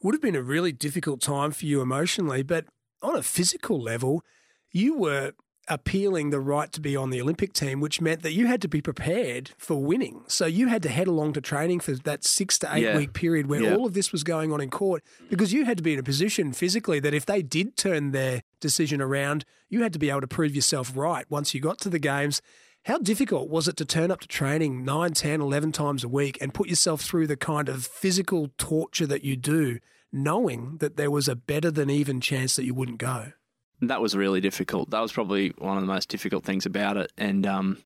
Would 0.03 0.15
have 0.15 0.23
been 0.23 0.37
a 0.37 0.43
really 0.43 0.71
difficult 0.71 1.21
time 1.21 1.51
for 1.51 1.67
you 1.67 1.81
emotionally, 1.81 2.43
but 2.43 2.67
on 3.03 3.17
a 3.17 3.23
physical 3.23 3.81
level, 3.81 4.23
you 4.71 4.97
were 4.97 5.33
appealing 5.69 6.31
the 6.31 6.41
right 6.41 6.71
to 6.73 6.81
be 6.81 6.97
on 6.97 7.11
the 7.11 7.21
Olympic 7.21 7.53
team, 7.53 7.81
which 7.81 8.01
meant 8.01 8.23
that 8.23 8.33
you 8.33 8.47
had 8.47 8.63
to 8.63 8.69
be 8.69 8.81
prepared 8.81 9.51
for 9.59 9.83
winning. 9.83 10.23
So 10.29 10.47
you 10.47 10.69
had 10.69 10.83
to 10.85 10.89
head 10.89 11.07
along 11.09 11.35
to 11.35 11.41
training 11.41 11.81
for 11.81 11.93
that 11.93 12.25
six 12.25 12.59
to 12.61 12.75
eight 12.75 12.83
Yeah. 12.85 12.97
week 12.97 13.13
period 13.13 13.47
where 13.47 13.63
Yeah. 13.63 13.75
all 13.75 13.87
of 13.87 13.95
this 13.95 14.13
was 14.13 14.25
going 14.25 14.53
on 14.53 14.61
in 14.61 14.71
court 14.71 15.03
because 15.29 15.53
you 15.53 15.65
had 15.65 15.77
to 15.77 15.83
be 15.83 15.93
in 15.93 15.99
a 15.99 16.03
position 16.03 16.53
physically 16.53 17.01
that 17.01 17.15
if 17.15 17.27
they 17.27 17.43
did 17.43 17.77
turn 17.77 18.13
their 18.13 18.43
decision 18.61 19.01
around, 19.01 19.45
you 19.69 19.83
had 19.83 19.93
to 19.93 19.99
be 19.99 20.11
able 20.11 20.21
to 20.23 20.27
prove 20.27 20.55
yourself 20.55 20.93
right 20.97 21.27
once 21.29 21.55
you 21.55 21.61
got 21.61 21.79
to 21.81 21.89
the 21.91 21.99
games. 21.99 22.41
How 22.85 22.99
difficult 22.99 23.51
was 23.51 23.69
it 23.69 23.77
to 23.79 23.85
turn 23.85 24.11
up 24.11 24.21
to 24.21 24.29
training 24.29 24.85
9, 24.85 25.13
10, 25.13 25.41
11 25.41 25.73
times 25.73 26.05
a 26.05 26.09
week 26.09 26.39
and 26.41 26.55
put 26.55 26.69
yourself 26.69 27.03
through 27.03 27.27
the 27.27 27.37
kind 27.37 27.69
of 27.69 27.85
physical 27.85 28.49
torture 28.57 29.07
that 29.07 29.25
you 29.25 29.37
do, 29.37 29.79
knowing 30.13 30.79
that 30.79 30.97
there 30.97 31.11
was 31.11 31.29
a 31.29 31.37
better 31.37 31.71
than 31.71 31.91
even 31.91 32.21
chance 32.21 32.57
that 32.57 32.65
you 32.65 32.73
wouldn't 32.75 32.99
go? 32.99 33.33
That 33.81 34.01
was 34.01 34.17
really 34.17 34.41
difficult. 34.41 34.91
That 34.91 35.01
was 35.01 35.13
probably 35.13 35.51
one 35.59 35.77
of 35.77 35.83
the 35.83 35.93
most 35.93 36.09
difficult 36.09 36.45
things 36.45 36.67
about 36.67 36.97
it. 36.97 37.13
And 37.17 37.47
um, 37.47 37.79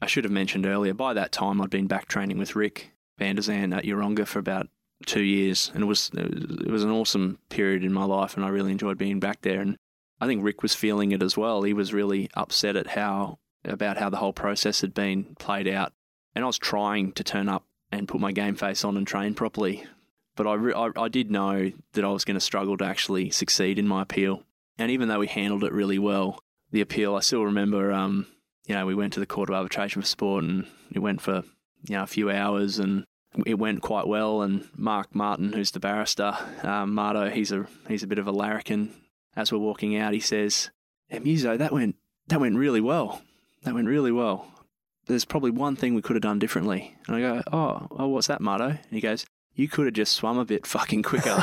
I 0.00 0.06
should 0.06 0.24
have 0.24 0.32
mentioned 0.32 0.66
earlier, 0.66 0.94
by 0.94 1.14
that 1.14 1.32
time, 1.32 1.60
I'd 1.60 1.70
been 1.70 1.88
back 1.88 2.06
training 2.06 2.38
with 2.38 2.54
Rick 2.54 2.92
Van 3.18 3.36
Der 3.36 3.42
Zant 3.42 3.76
at 3.76 3.84
Yeronga 3.84 4.26
for 4.26 4.38
about 4.38 4.68
two 5.06 5.22
years. 5.24 5.70
And 5.74 5.82
it 5.82 5.86
was, 5.86 6.10
it 6.14 6.30
was, 6.30 6.60
it 6.60 6.70
was 6.70 6.84
an 6.84 6.90
awesome 6.90 7.38
period 7.48 7.84
in 7.84 7.92
my 7.92 8.04
life, 8.04 8.36
and 8.36 8.44
I 8.44 8.48
really 8.48 8.70
enjoyed 8.70 8.98
being 8.98 9.18
back 9.18 9.40
there. 9.42 9.60
And 9.60 9.76
I 10.20 10.26
think 10.26 10.44
Rick 10.44 10.62
was 10.62 10.74
feeling 10.74 11.12
it 11.12 11.22
as 11.22 11.36
well. 11.36 11.62
He 11.62 11.72
was 11.72 11.92
really 11.92 12.30
upset 12.34 12.76
at 12.76 12.88
how, 12.88 13.38
about 13.64 13.96
how 13.96 14.08
the 14.08 14.18
whole 14.18 14.32
process 14.32 14.82
had 14.82 14.94
been 14.94 15.34
played 15.38 15.66
out. 15.66 15.92
And 16.34 16.44
I 16.44 16.46
was 16.46 16.58
trying 16.58 17.12
to 17.12 17.24
turn 17.24 17.48
up 17.48 17.64
and 17.90 18.06
put 18.06 18.20
my 18.20 18.30
game 18.30 18.54
face 18.54 18.84
on 18.84 18.96
and 18.96 19.06
train 19.06 19.34
properly. 19.34 19.84
But 20.36 20.46
I, 20.46 20.54
re- 20.54 20.74
I, 20.74 20.90
I 20.96 21.08
did 21.08 21.30
know 21.30 21.72
that 21.94 22.04
I 22.04 22.08
was 22.08 22.24
going 22.24 22.36
to 22.36 22.40
struggle 22.40 22.76
to 22.76 22.84
actually 22.84 23.30
succeed 23.30 23.78
in 23.78 23.88
my 23.88 24.02
appeal. 24.02 24.44
And 24.80 24.90
even 24.90 25.08
though 25.08 25.18
we 25.18 25.26
handled 25.26 25.62
it 25.62 25.74
really 25.74 25.98
well, 25.98 26.38
the 26.70 26.80
appeal, 26.80 27.14
I 27.14 27.20
still 27.20 27.44
remember, 27.44 27.92
um, 27.92 28.26
you 28.66 28.74
know, 28.74 28.86
we 28.86 28.94
went 28.94 29.12
to 29.12 29.20
the 29.20 29.26
Court 29.26 29.50
of 29.50 29.54
Arbitration 29.54 30.00
for 30.00 30.08
Sport 30.08 30.42
and 30.44 30.66
it 30.90 31.00
went 31.00 31.20
for, 31.20 31.44
you 31.86 31.96
know, 31.96 32.02
a 32.02 32.06
few 32.06 32.30
hours 32.30 32.78
and 32.78 33.04
it 33.44 33.58
went 33.58 33.82
quite 33.82 34.08
well. 34.08 34.40
And 34.40 34.66
Mark 34.74 35.14
Martin, 35.14 35.52
who's 35.52 35.72
the 35.72 35.80
barrister, 35.80 36.34
um, 36.62 36.94
Marto, 36.94 37.28
he's 37.28 37.52
a, 37.52 37.66
he's 37.88 38.02
a 38.02 38.06
bit 38.06 38.18
of 38.18 38.26
a 38.26 38.32
larrikin. 38.32 38.94
As 39.36 39.52
we're 39.52 39.58
walking 39.58 39.96
out, 39.96 40.14
he 40.14 40.20
says, 40.20 40.70
hey, 41.08 41.18
Muso, 41.18 41.58
that 41.58 41.72
went, 41.72 41.96
that 42.28 42.40
went 42.40 42.56
really 42.56 42.80
well. 42.80 43.20
That 43.64 43.74
went 43.74 43.86
really 43.86 44.12
well. 44.12 44.46
There's 45.08 45.26
probably 45.26 45.50
one 45.50 45.76
thing 45.76 45.94
we 45.94 46.00
could 46.00 46.16
have 46.16 46.22
done 46.22 46.38
differently. 46.38 46.96
And 47.06 47.16
I 47.16 47.20
go, 47.20 47.42
oh, 47.52 47.86
oh 47.90 48.08
what's 48.08 48.28
that, 48.28 48.40
Marto? 48.40 48.68
And 48.68 48.78
he 48.90 49.02
goes, 49.02 49.26
you 49.54 49.68
could 49.68 49.86
have 49.86 49.94
just 49.94 50.14
swum 50.14 50.38
a 50.38 50.44
bit 50.44 50.66
fucking 50.66 51.02
quicker. 51.02 51.30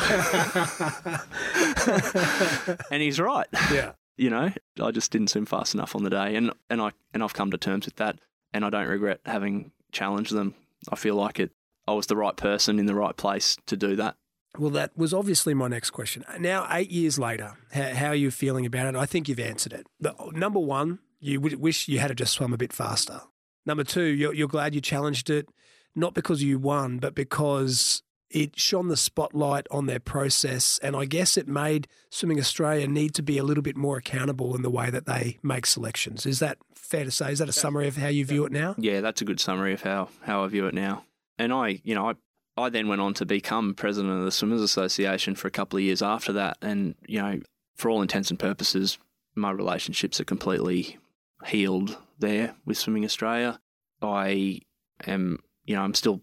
and 2.92 3.02
he's 3.02 3.20
right. 3.20 3.48
Yeah. 3.72 3.94
You 4.18 4.30
know, 4.30 4.52
I 4.82 4.92
just 4.92 5.12
didn't 5.12 5.30
swim 5.30 5.46
fast 5.46 5.76
enough 5.76 5.96
on 5.96 6.04
the 6.04 6.10
day, 6.10 6.36
and 6.36 6.52
and 6.72 6.82
I 6.82 6.92
and 7.14 7.24
I've 7.24 7.36
come 7.36 7.52
to 7.52 7.58
terms 7.58 7.86
with 7.86 7.98
that, 7.98 8.18
and 8.52 8.66
I 8.66 8.72
don't 8.72 8.88
regret 8.88 9.20
having 9.26 9.72
challenged 9.92 10.34
them. 10.34 10.56
I 10.92 10.96
feel 10.96 11.16
like 11.16 11.40
it. 11.40 11.52
I 11.88 11.94
was 11.94 12.08
the 12.08 12.18
right 12.18 12.36
person 12.36 12.80
in 12.80 12.88
the 12.88 12.96
right 12.96 13.16
place 13.16 13.58
to 13.68 13.78
do 13.78 13.96
that. 13.98 14.16
Well, 14.58 14.72
that 14.72 14.98
was 14.98 15.14
obviously 15.14 15.54
my 15.54 15.68
next 15.68 15.92
question. 15.92 16.26
Now, 16.40 16.68
eight 16.72 16.90
years 16.90 17.20
later, 17.20 17.58
how, 17.72 17.94
how 17.94 18.08
are 18.08 18.16
you 18.16 18.32
feeling 18.32 18.66
about 18.66 18.88
it? 18.88 18.96
I 18.96 19.06
think 19.06 19.30
you've 19.30 19.40
answered 19.40 19.74
it. 19.74 19.86
Number 20.34 20.60
one, 20.60 21.00
you 21.20 21.40
wish 21.40 21.88
you 21.88 22.00
had 22.00 22.16
just 22.18 22.34
swum 22.34 22.54
a 22.54 22.58
bit 22.58 22.74
faster. 22.74 23.22
Number 23.66 23.84
two, 23.84 24.04
you're, 24.04 24.34
you're 24.34 24.48
glad 24.48 24.74
you 24.74 24.82
challenged 24.82 25.30
it, 25.30 25.50
not 25.98 26.14
because 26.14 26.44
you 26.44 26.60
won, 26.60 27.00
but 27.00 27.16
because 27.16 28.04
it 28.30 28.60
shone 28.60 28.88
the 28.88 28.98
spotlight 28.98 29.68
on 29.72 29.86
their 29.86 30.00
process. 30.00 30.80
And 30.84 30.96
I 30.96 31.06
guess 31.06 31.38
it 31.38 31.48
made 31.48 31.88
Swimming 32.10 32.40
Australia 32.40 32.88
need 32.88 33.14
to 33.16 33.22
be 33.22 33.38
a 33.38 33.44
little 33.44 33.64
bit 33.64 33.78
more 33.78 33.98
accountable 33.98 34.56
in 34.56 34.62
the 34.62 34.70
way 34.70 34.90
that 34.90 35.06
they 35.06 35.38
make 35.44 35.66
selections. 35.66 36.26
Is 36.26 36.40
that 36.40 36.58
fair 36.76 37.04
to 37.04 37.12
say? 37.12 37.32
Is 37.32 37.40
that 37.40 37.50
a 37.50 37.54
summary 37.54 37.88
of 37.88 37.98
how 37.98 38.08
you 38.08 38.26
view 38.26 38.46
it 38.46 38.52
now? 38.52 38.76
Yeah, 38.78 39.02
that's 39.02 39.22
a 39.22 39.26
good 39.26 39.40
summary 39.40 39.74
of 39.74 39.82
how 39.82 40.10
how 40.22 40.44
I 40.44 40.48
view 40.48 40.68
it 40.68 40.74
now. 40.74 41.04
And 41.38 41.54
I, 41.54 41.82
you 41.84 41.96
know, 41.96 42.10
I 42.10 42.14
I 42.58 42.70
then 42.70 42.88
went 42.88 43.02
on 43.02 43.14
to 43.16 43.26
become 43.26 43.76
president 43.76 44.18
of 44.18 44.26
the 44.26 44.32
Swimmers 44.32 44.62
Association 44.62 45.36
for 45.36 45.48
a 45.48 45.52
couple 45.52 45.78
of 45.78 45.84
years 45.84 46.02
after 46.02 46.34
that, 46.34 46.58
and 46.62 46.96
you 47.08 47.22
know, 47.22 47.40
for 47.76 47.90
all 47.90 48.02
intents 48.02 48.30
and 48.30 48.40
purposes, 48.40 48.98
my 49.36 49.52
relationships 49.52 50.20
are 50.20 50.26
completely 50.26 50.98
healed 51.46 51.98
there 52.20 52.56
with 52.66 52.78
Swimming 52.78 53.06
Australia. 53.06 53.60
I 54.02 54.62
am, 55.06 55.40
you 55.68 55.76
know, 55.76 55.84
I'm 55.84 55.94
still 55.94 56.22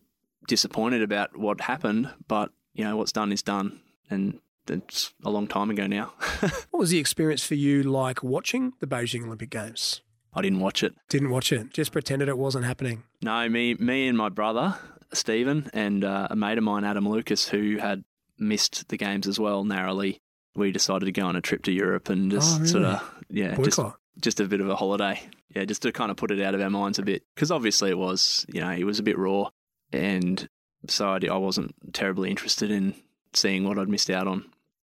disappointed 0.48 1.02
about 1.02 1.36
what 1.36 1.60
happened, 1.60 2.10
but 2.26 2.50
you 2.72 2.82
know, 2.84 2.96
what's 2.96 3.12
done 3.12 3.30
is 3.30 3.42
done, 3.42 3.80
and 4.10 4.40
it's 4.68 5.14
a 5.24 5.30
long 5.30 5.46
time 5.46 5.70
ago 5.70 5.86
now. 5.86 6.12
What 6.70 6.80
was 6.80 6.90
the 6.90 6.98
experience 6.98 7.44
for 7.44 7.54
you 7.54 7.82
like 7.84 8.22
watching 8.24 8.72
the 8.80 8.86
Beijing 8.86 9.24
Olympic 9.26 9.50
Games? 9.50 10.02
I 10.34 10.42
didn't 10.42 10.58
watch 10.58 10.82
it. 10.82 10.94
Didn't 11.08 11.30
watch 11.30 11.52
it. 11.52 11.72
Just 11.72 11.92
pretended 11.92 12.28
it 12.28 12.36
wasn't 12.36 12.64
happening. 12.64 13.04
No, 13.22 13.48
me, 13.48 13.74
me 13.74 14.08
and 14.08 14.18
my 14.18 14.28
brother 14.28 14.76
Stephen 15.12 15.70
and 15.72 16.02
uh, 16.04 16.26
a 16.30 16.34
mate 16.36 16.58
of 16.58 16.64
mine, 16.64 16.82
Adam 16.84 17.08
Lucas, 17.08 17.48
who 17.48 17.76
had 17.78 18.02
missed 18.38 18.88
the 18.88 18.96
games 18.96 19.28
as 19.28 19.38
well 19.38 19.62
narrowly. 19.64 20.18
We 20.56 20.72
decided 20.72 21.04
to 21.06 21.12
go 21.12 21.26
on 21.26 21.36
a 21.36 21.40
trip 21.40 21.62
to 21.64 21.72
Europe 21.72 22.08
and 22.08 22.30
just 22.32 22.54
Oh, 22.54 22.58
really? 22.58 22.68
sort 22.68 22.84
of 22.84 23.14
yeah, 23.30 23.54
Boycott. 23.54 23.64
just 23.64 23.96
a 24.16 24.44
bit 24.44 24.60
of 24.60 24.68
a 24.68 24.76
holiday. 24.76 25.20
Yeah, 25.54 25.64
just 25.64 25.82
to 25.82 25.92
kind 25.92 26.10
of 26.10 26.16
put 26.16 26.30
it 26.30 26.40
out 26.40 26.54
of 26.54 26.60
our 26.60 26.70
minds 26.70 26.98
a 26.98 27.02
bit 27.02 27.22
because 27.34 27.50
obviously 27.50 27.90
it 27.90 27.98
was 27.98 28.44
you 28.52 28.60
know 28.60 28.70
it 28.70 28.84
was 28.84 28.98
a 28.98 29.02
bit 29.02 29.18
raw, 29.18 29.50
and 29.92 30.48
so 30.88 31.08
I, 31.10 31.20
I 31.30 31.36
wasn't 31.36 31.74
terribly 31.92 32.30
interested 32.30 32.70
in 32.70 32.94
seeing 33.32 33.64
what 33.66 33.78
I'd 33.78 33.88
missed 33.88 34.10
out 34.10 34.26
on. 34.26 34.44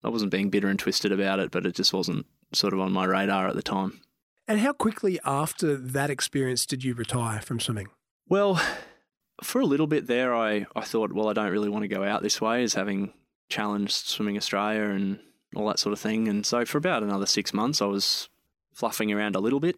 I 0.04 0.10
wasn't 0.10 0.32
being 0.32 0.50
bitter 0.50 0.68
and 0.68 0.80
twisted 0.80 1.12
about 1.12 1.40
it, 1.40 1.52
but 1.52 1.66
it 1.66 1.76
just 1.76 1.94
wasn't 1.94 2.26
sort 2.54 2.74
of 2.74 2.80
on 2.80 2.92
my 2.92 3.06
radar 3.06 3.48
at 3.48 3.56
the 3.56 3.62
time. 3.62 4.02
And 4.48 4.60
how 4.60 4.74
quickly 4.74 5.20
after 5.26 5.76
that 5.76 6.10
experience 6.10 6.66
did 6.66 6.84
you 6.84 6.94
retire 6.94 7.42
from 7.42 7.60
swimming? 7.60 7.88
Well, 8.28 8.62
for 9.44 9.62
a 9.62 9.66
little 9.66 9.88
bit 9.88 10.08
there, 10.08 10.36
I, 10.36 10.66
I 10.76 10.82
thought, 10.82 11.14
well, 11.14 11.30
I 11.30 11.34
don't 11.34 11.52
really 11.52 11.70
want 11.70 11.84
to 11.84 11.88
go 11.88 12.04
out 12.04 12.24
this 12.24 12.42
way 12.42 12.64
as 12.64 12.74
having 12.74 13.14
challenged 13.50 14.08
Swimming 14.08 14.38
Australia 14.38 14.84
and 14.84 15.20
all 15.56 15.68
that 15.68 15.80
sort 15.80 15.94
of 15.94 16.00
thing. 16.00 16.28
And 16.28 16.46
so 16.46 16.66
for 16.66 16.78
about 16.78 17.04
another 17.04 17.26
six 17.26 17.54
months, 17.54 17.82
I 17.82 17.86
was 17.86 18.30
fluffing 18.80 19.12
around 19.12 19.36
a 19.36 19.40
little 19.40 19.60
bit. 19.60 19.78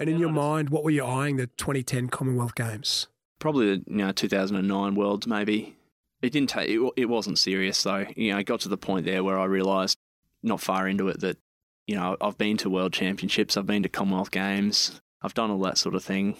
And 0.00 0.10
in 0.10 0.18
your 0.18 0.32
mind, 0.32 0.70
what 0.70 0.82
were 0.82 0.90
you 0.90 1.04
eyeing 1.04 1.36
the 1.36 1.46
2010 1.46 2.08
Commonwealth 2.08 2.56
Games? 2.56 3.06
Probably 3.38 3.76
the 3.76 3.84
you 3.86 3.98
know 3.98 4.12
2009 4.12 4.94
Worlds, 4.94 5.26
maybe. 5.26 5.76
It 6.20 6.30
didn't 6.32 6.50
take. 6.50 6.68
It, 6.68 6.92
it 6.96 7.08
wasn't 7.08 7.38
serious 7.38 7.82
though. 7.82 8.06
You 8.16 8.32
know, 8.32 8.38
it 8.38 8.44
got 8.44 8.60
to 8.60 8.68
the 8.68 8.76
point 8.76 9.06
there 9.06 9.22
where 9.22 9.38
I 9.38 9.44
realised, 9.44 9.98
not 10.42 10.60
far 10.60 10.88
into 10.88 11.08
it, 11.08 11.20
that 11.20 11.38
you 11.86 11.94
know 11.94 12.16
I've 12.20 12.38
been 12.38 12.56
to 12.58 12.70
World 12.70 12.92
Championships, 12.92 13.56
I've 13.56 13.66
been 13.66 13.82
to 13.84 13.88
Commonwealth 13.88 14.30
Games, 14.30 15.00
I've 15.22 15.34
done 15.34 15.50
all 15.50 15.60
that 15.60 15.78
sort 15.78 15.94
of 15.94 16.04
thing. 16.04 16.36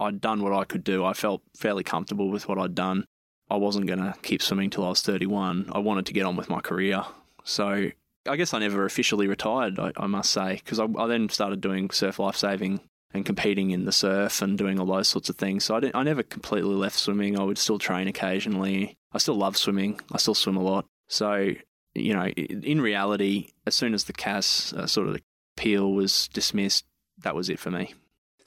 I'd 0.00 0.20
done 0.20 0.42
what 0.42 0.52
I 0.52 0.64
could 0.64 0.82
do. 0.82 1.04
I 1.04 1.12
felt 1.12 1.42
fairly 1.56 1.84
comfortable 1.84 2.30
with 2.30 2.48
what 2.48 2.58
I'd 2.58 2.74
done. 2.74 3.04
I 3.48 3.56
wasn't 3.56 3.86
going 3.86 4.00
to 4.00 4.14
keep 4.22 4.42
swimming 4.42 4.70
till 4.70 4.84
I 4.84 4.88
was 4.88 5.02
31. 5.02 5.70
I 5.72 5.78
wanted 5.78 6.06
to 6.06 6.12
get 6.12 6.26
on 6.26 6.34
with 6.34 6.50
my 6.50 6.60
career. 6.60 7.04
So 7.44 7.90
I 8.26 8.36
guess 8.36 8.54
I 8.54 8.58
never 8.58 8.84
officially 8.84 9.26
retired, 9.26 9.78
I, 9.78 9.92
I 9.96 10.06
must 10.06 10.30
say, 10.30 10.54
because 10.56 10.80
I, 10.80 10.86
I 10.98 11.06
then 11.06 11.28
started 11.28 11.60
doing 11.60 11.90
surf 11.90 12.18
lifesaving 12.18 12.80
and 13.12 13.24
competing 13.24 13.70
in 13.70 13.84
the 13.84 13.92
surf 13.92 14.42
and 14.42 14.58
doing 14.58 14.80
all 14.80 14.86
those 14.86 15.08
sorts 15.08 15.28
of 15.28 15.36
things. 15.36 15.64
So 15.64 15.76
I, 15.76 15.80
didn't, 15.80 15.94
I 15.96 16.02
never 16.02 16.22
completely 16.22 16.74
left 16.74 16.98
swimming. 16.98 17.38
I 17.38 17.44
would 17.44 17.58
still 17.58 17.78
train 17.78 18.08
occasionally. 18.08 18.96
I 19.12 19.18
still 19.18 19.36
love 19.36 19.56
swimming. 19.56 20.00
I 20.10 20.18
still 20.18 20.34
swim 20.34 20.56
a 20.56 20.62
lot. 20.62 20.86
So, 21.08 21.52
you 21.94 22.12
know, 22.12 22.26
in 22.26 22.80
reality, 22.80 23.50
as 23.66 23.74
soon 23.74 23.94
as 23.94 24.04
the 24.04 24.12
CAS 24.12 24.72
uh, 24.72 24.86
sort 24.86 25.06
of 25.06 25.14
the 25.14 25.22
appeal 25.56 25.92
was 25.92 26.28
dismissed, 26.28 26.84
that 27.18 27.36
was 27.36 27.48
it 27.48 27.60
for 27.60 27.70
me. 27.70 27.94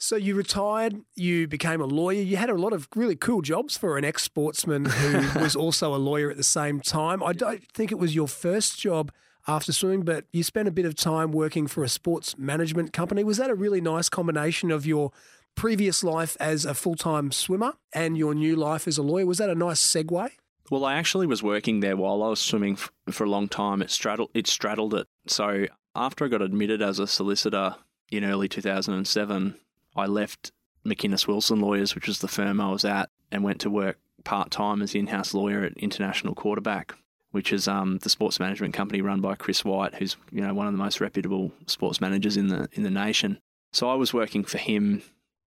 So 0.00 0.14
you 0.14 0.36
retired, 0.36 1.00
you 1.16 1.48
became 1.48 1.80
a 1.80 1.86
lawyer. 1.86 2.20
You 2.20 2.36
had 2.36 2.50
a 2.50 2.54
lot 2.54 2.72
of 2.72 2.88
really 2.94 3.16
cool 3.16 3.42
jobs 3.42 3.76
for 3.76 3.98
an 3.98 4.04
ex 4.04 4.22
sportsman 4.22 4.84
who 4.84 5.40
was 5.40 5.56
also 5.56 5.94
a 5.94 5.96
lawyer 5.96 6.30
at 6.30 6.36
the 6.36 6.44
same 6.44 6.80
time. 6.80 7.22
I 7.22 7.32
don't 7.32 7.66
think 7.72 7.90
it 7.90 7.98
was 7.98 8.14
your 8.14 8.28
first 8.28 8.78
job 8.78 9.10
after 9.48 9.72
swimming, 9.72 10.02
but 10.02 10.26
you 10.32 10.44
spent 10.44 10.68
a 10.68 10.70
bit 10.70 10.84
of 10.84 10.94
time 10.94 11.32
working 11.32 11.66
for 11.66 11.82
a 11.82 11.88
sports 11.88 12.36
management 12.38 12.92
company. 12.92 13.24
Was 13.24 13.38
that 13.38 13.50
a 13.50 13.54
really 13.54 13.80
nice 13.80 14.08
combination 14.08 14.70
of 14.70 14.86
your 14.86 15.10
previous 15.54 16.04
life 16.04 16.36
as 16.38 16.64
a 16.64 16.74
full 16.74 16.94
time 16.94 17.32
swimmer 17.32 17.72
and 17.92 18.16
your 18.16 18.34
new 18.34 18.54
life 18.54 18.86
as 18.86 18.98
a 18.98 19.02
lawyer? 19.02 19.26
Was 19.26 19.38
that 19.38 19.50
a 19.50 19.54
nice 19.54 19.80
segue? 19.80 20.30
Well, 20.70 20.84
I 20.84 20.94
actually 20.94 21.26
was 21.26 21.42
working 21.42 21.80
there 21.80 21.96
while 21.96 22.22
I 22.22 22.28
was 22.28 22.40
swimming 22.40 22.76
for 23.10 23.24
a 23.24 23.30
long 23.30 23.48
time. 23.48 23.80
It 23.80 23.90
straddled 23.90 24.30
it 24.34 24.46
straddled 24.46 24.94
it. 24.94 25.08
So 25.26 25.66
after 25.96 26.26
I 26.26 26.28
got 26.28 26.42
admitted 26.42 26.82
as 26.82 26.98
a 26.98 27.06
solicitor 27.06 27.74
in 28.12 28.24
early 28.24 28.48
2007, 28.48 29.58
I 29.96 30.06
left 30.06 30.52
McInnes 30.84 31.26
Wilson 31.26 31.60
Lawyers, 31.60 31.94
which 31.94 32.06
was 32.06 32.18
the 32.20 32.28
firm 32.28 32.60
I 32.60 32.70
was 32.70 32.84
at, 32.84 33.10
and 33.32 33.42
went 33.42 33.60
to 33.62 33.70
work 33.70 33.98
part 34.24 34.50
time 34.50 34.82
as 34.82 34.94
in-house 34.94 35.32
lawyer 35.32 35.64
at 35.64 35.76
International 35.78 36.34
Quarterback, 36.34 36.94
which 37.30 37.52
is 37.52 37.68
um, 37.68 37.98
the 37.98 38.10
sports 38.10 38.40
management 38.40 38.74
company 38.74 39.00
run 39.00 39.20
by 39.20 39.34
Chris 39.34 39.64
White, 39.64 39.94
who's 39.96 40.16
you 40.30 40.40
know 40.40 40.54
one 40.54 40.66
of 40.66 40.72
the 40.72 40.78
most 40.78 41.00
reputable 41.00 41.52
sports 41.66 42.00
managers 42.00 42.36
in 42.36 42.48
the 42.48 42.68
in 42.72 42.82
the 42.82 42.90
nation. 42.90 43.38
So 43.72 43.88
I 43.88 43.94
was 43.94 44.14
working 44.14 44.44
for 44.44 44.58
him 44.58 45.02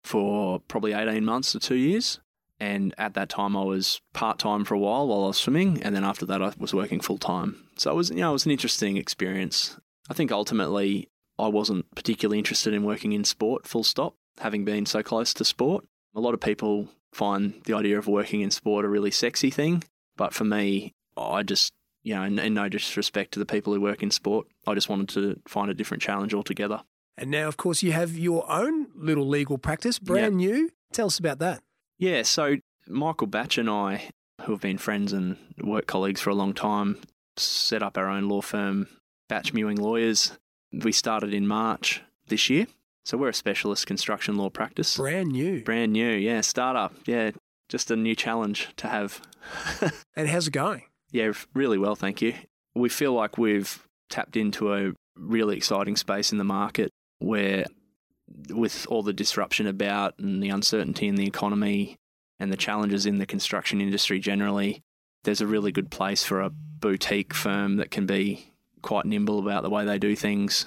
for 0.03 0.59
probably 0.61 0.93
18 0.93 1.23
months 1.23 1.51
to 1.51 1.59
two 1.59 1.75
years. 1.75 2.19
And 2.61 2.93
at 2.97 3.13
that 3.13 3.29
time, 3.29 3.55
I 3.55 3.63
was 3.63 4.01
part 4.13 4.37
time 4.37 4.65
for 4.65 4.73
a 4.73 4.79
while 4.79 5.07
while 5.07 5.23
I 5.23 5.27
was 5.27 5.37
swimming, 5.37 5.81
and 5.81 5.95
then 5.95 6.03
after 6.03 6.25
that, 6.25 6.41
I 6.41 6.51
was 6.57 6.73
working 6.73 6.99
full 6.99 7.17
time. 7.17 7.63
So 7.77 7.89
it 7.91 7.95
was, 7.95 8.09
you 8.09 8.17
know, 8.17 8.31
it 8.31 8.33
was 8.33 8.45
an 8.45 8.51
interesting 8.51 8.97
experience. 8.97 9.77
I 10.09 10.13
think 10.13 10.29
ultimately, 10.29 11.09
I 11.37 11.47
wasn't 11.47 11.89
particularly 11.95 12.37
interested 12.37 12.73
in 12.73 12.83
working 12.83 13.13
in 13.13 13.23
sport. 13.23 13.65
Full 13.65 13.85
stop. 13.85 14.15
Having 14.39 14.65
been 14.65 14.85
so 14.85 15.01
close 15.01 15.33
to 15.35 15.45
sport, 15.45 15.85
a 16.13 16.19
lot 16.19 16.33
of 16.33 16.41
people 16.41 16.89
find 17.13 17.53
the 17.63 17.75
idea 17.75 17.97
of 17.97 18.07
working 18.07 18.41
in 18.41 18.51
sport 18.51 18.85
a 18.85 18.89
really 18.89 19.11
sexy 19.11 19.49
thing, 19.49 19.83
but 20.17 20.33
for 20.33 20.43
me, 20.43 20.93
I 21.19 21.43
just, 21.43 21.73
you 22.03 22.15
know, 22.15 22.23
in, 22.23 22.53
no 22.53 22.69
disrespect 22.69 23.33
to 23.33 23.39
the 23.39 23.45
people 23.45 23.73
who 23.73 23.81
work 23.81 24.03
in 24.03 24.11
sport, 24.11 24.47
I 24.67 24.73
just 24.73 24.89
wanted 24.89 25.09
to 25.09 25.39
find 25.47 25.69
a 25.69 25.73
different 25.73 26.03
challenge 26.03 26.33
altogether. 26.33 26.81
And 27.17 27.31
now, 27.31 27.47
of 27.47 27.57
course, 27.57 27.83
you 27.83 27.91
have 27.91 28.17
your 28.17 28.49
own 28.49 28.87
little 28.95 29.27
legal 29.27 29.57
practice, 29.57 29.99
brand 29.99 30.37
new. 30.37 30.69
Tell 30.93 31.07
us 31.07 31.19
about 31.19 31.39
that. 31.39 31.61
Yeah, 31.97 32.23
so 32.23 32.55
Michael 32.87 33.27
Batch 33.27 33.57
and 33.57 33.69
I, 33.69 34.09
who 34.41 34.53
have 34.53 34.61
been 34.61 34.77
friends 34.77 35.11
and 35.11 35.37
work 35.61 35.85
colleagues 35.85 36.21
for 36.21 36.29
a 36.29 36.35
long 36.35 36.53
time, 36.53 37.01
set 37.35 37.83
up 37.83 37.97
our 37.97 38.07
own 38.07 38.29
law 38.29 38.41
firm, 38.41 38.87
Batch 39.27 39.53
Mewing 39.53 39.77
Lawyers. 39.77 40.37
We 40.71 40.93
started 40.93 41.33
in 41.33 41.45
March 41.45 42.01
this 42.27 42.49
year. 42.49 42.67
So 43.03 43.17
we're 43.17 43.29
a 43.29 43.33
specialist 43.33 43.87
construction 43.87 44.37
law 44.37 44.49
practice. 44.49 44.95
Brand 44.95 45.29
new. 45.29 45.63
Brand 45.63 45.91
new, 45.91 46.11
yeah, 46.11 46.41
startup. 46.41 46.93
Yeah, 47.05 47.31
just 47.67 47.91
a 47.91 47.95
new 47.95 48.15
challenge 48.15 48.69
to 48.77 48.87
have. 48.87 49.21
And 50.15 50.27
how's 50.27 50.47
it 50.47 50.51
going? 50.51 50.83
Yeah, 51.11 51.31
really 51.53 51.77
well, 51.77 51.95
thank 51.95 52.21
you. 52.21 52.33
We 52.75 52.89
feel 52.89 53.13
like 53.13 53.37
we've 53.37 53.87
tapped 54.09 54.37
into 54.37 54.73
a 54.73 54.93
really 55.15 55.57
exciting 55.57 55.95
space 55.95 56.31
in 56.31 56.37
the 56.37 56.43
market 56.43 56.91
where, 57.19 57.65
with 58.49 58.85
all 58.89 59.03
the 59.03 59.13
disruption 59.13 59.67
about 59.67 60.17
and 60.19 60.41
the 60.41 60.49
uncertainty 60.49 61.07
in 61.07 61.15
the 61.15 61.27
economy 61.27 61.97
and 62.39 62.51
the 62.51 62.57
challenges 62.57 63.05
in 63.05 63.17
the 63.17 63.25
construction 63.25 63.81
industry 63.81 64.19
generally, 64.19 64.81
there's 65.23 65.41
a 65.41 65.47
really 65.47 65.71
good 65.71 65.89
place 65.89 66.23
for 66.23 66.41
a 66.41 66.49
boutique 66.49 67.33
firm 67.33 67.77
that 67.77 67.91
can 67.91 68.05
be 68.05 68.53
quite 68.81 69.05
nimble 69.05 69.39
about 69.39 69.63
the 69.63 69.69
way 69.69 69.83
they 69.83 69.99
do 69.99 70.15
things, 70.15 70.65